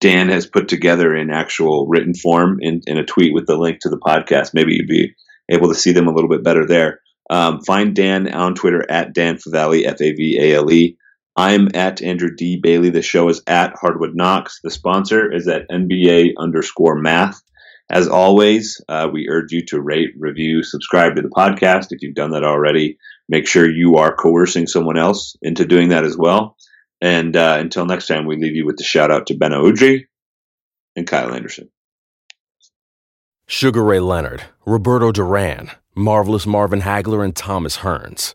Dan 0.00 0.28
has 0.28 0.46
put 0.46 0.68
together 0.68 1.14
in 1.14 1.30
actual 1.30 1.86
written 1.88 2.14
form 2.14 2.58
in, 2.60 2.82
in 2.86 2.98
a 2.98 3.04
tweet 3.04 3.34
with 3.34 3.46
the 3.46 3.56
link 3.56 3.80
to 3.80 3.88
the 3.88 3.98
podcast. 3.98 4.54
Maybe 4.54 4.74
you'd 4.74 4.88
be 4.88 5.14
able 5.48 5.68
to 5.68 5.74
see 5.74 5.92
them 5.92 6.06
a 6.06 6.12
little 6.12 6.30
bit 6.30 6.44
better 6.44 6.66
there. 6.66 7.00
Um, 7.30 7.60
find 7.60 7.94
Dan 7.94 8.32
on 8.32 8.54
Twitter 8.54 8.84
at 8.90 9.12
Dan 9.12 9.36
Favale, 9.36 9.84
F 9.84 10.00
A 10.00 10.12
V 10.12 10.38
A 10.40 10.56
L 10.56 10.70
E. 10.72 10.96
I'm 11.36 11.68
at 11.74 12.02
Andrew 12.02 12.30
D. 12.34 12.58
Bailey. 12.60 12.90
The 12.90 13.02
show 13.02 13.28
is 13.28 13.42
at 13.46 13.74
Hardwood 13.80 14.14
Knocks. 14.14 14.60
The 14.62 14.70
sponsor 14.70 15.32
is 15.32 15.46
at 15.46 15.68
NBA 15.70 16.32
underscore 16.38 16.96
math. 16.96 17.40
As 17.90 18.08
always, 18.08 18.82
uh, 18.88 19.08
we 19.12 19.28
urge 19.30 19.52
you 19.52 19.64
to 19.66 19.80
rate, 19.80 20.10
review, 20.18 20.62
subscribe 20.62 21.16
to 21.16 21.22
the 21.22 21.28
podcast. 21.28 21.86
If 21.90 22.02
you've 22.02 22.14
done 22.14 22.32
that 22.32 22.44
already, 22.44 22.98
make 23.28 23.46
sure 23.46 23.70
you 23.70 23.96
are 23.96 24.14
coercing 24.14 24.66
someone 24.66 24.98
else 24.98 25.36
into 25.40 25.64
doing 25.64 25.90
that 25.90 26.04
as 26.04 26.16
well. 26.16 26.56
And 27.00 27.36
uh, 27.36 27.56
until 27.60 27.86
next 27.86 28.06
time, 28.06 28.26
we 28.26 28.36
leave 28.36 28.56
you 28.56 28.66
with 28.66 28.76
the 28.76 28.84
shout 28.84 29.10
out 29.10 29.26
to 29.28 29.34
Beno 29.34 29.70
Udrih 29.70 30.04
and 30.96 31.06
Kyle 31.06 31.32
Anderson. 31.32 31.70
Sugar 33.46 33.82
Ray 33.82 34.00
Leonard, 34.00 34.42
Roberto 34.66 35.12
Duran, 35.12 35.70
Marvelous 35.94 36.46
Marvin 36.46 36.82
Hagler, 36.82 37.24
and 37.24 37.34
Thomas 37.34 37.78
Hearns. 37.78 38.34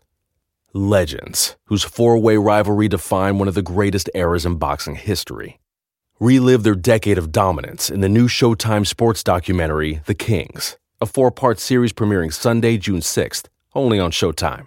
Legends, 0.72 1.54
whose 1.66 1.84
four 1.84 2.18
way 2.18 2.36
rivalry 2.36 2.88
defined 2.88 3.38
one 3.38 3.46
of 3.46 3.54
the 3.54 3.62
greatest 3.62 4.10
eras 4.14 4.44
in 4.44 4.56
boxing 4.56 4.96
history. 4.96 5.60
Relive 6.18 6.64
their 6.64 6.74
decade 6.74 7.18
of 7.18 7.30
dominance 7.30 7.90
in 7.90 8.00
the 8.00 8.08
new 8.08 8.26
Showtime 8.26 8.86
sports 8.86 9.22
documentary, 9.22 10.00
The 10.06 10.14
Kings, 10.14 10.76
a 11.00 11.06
four 11.06 11.30
part 11.30 11.60
series 11.60 11.92
premiering 11.92 12.32
Sunday, 12.32 12.76
June 12.76 13.00
6th, 13.00 13.46
only 13.74 14.00
on 14.00 14.10
Showtime. 14.10 14.66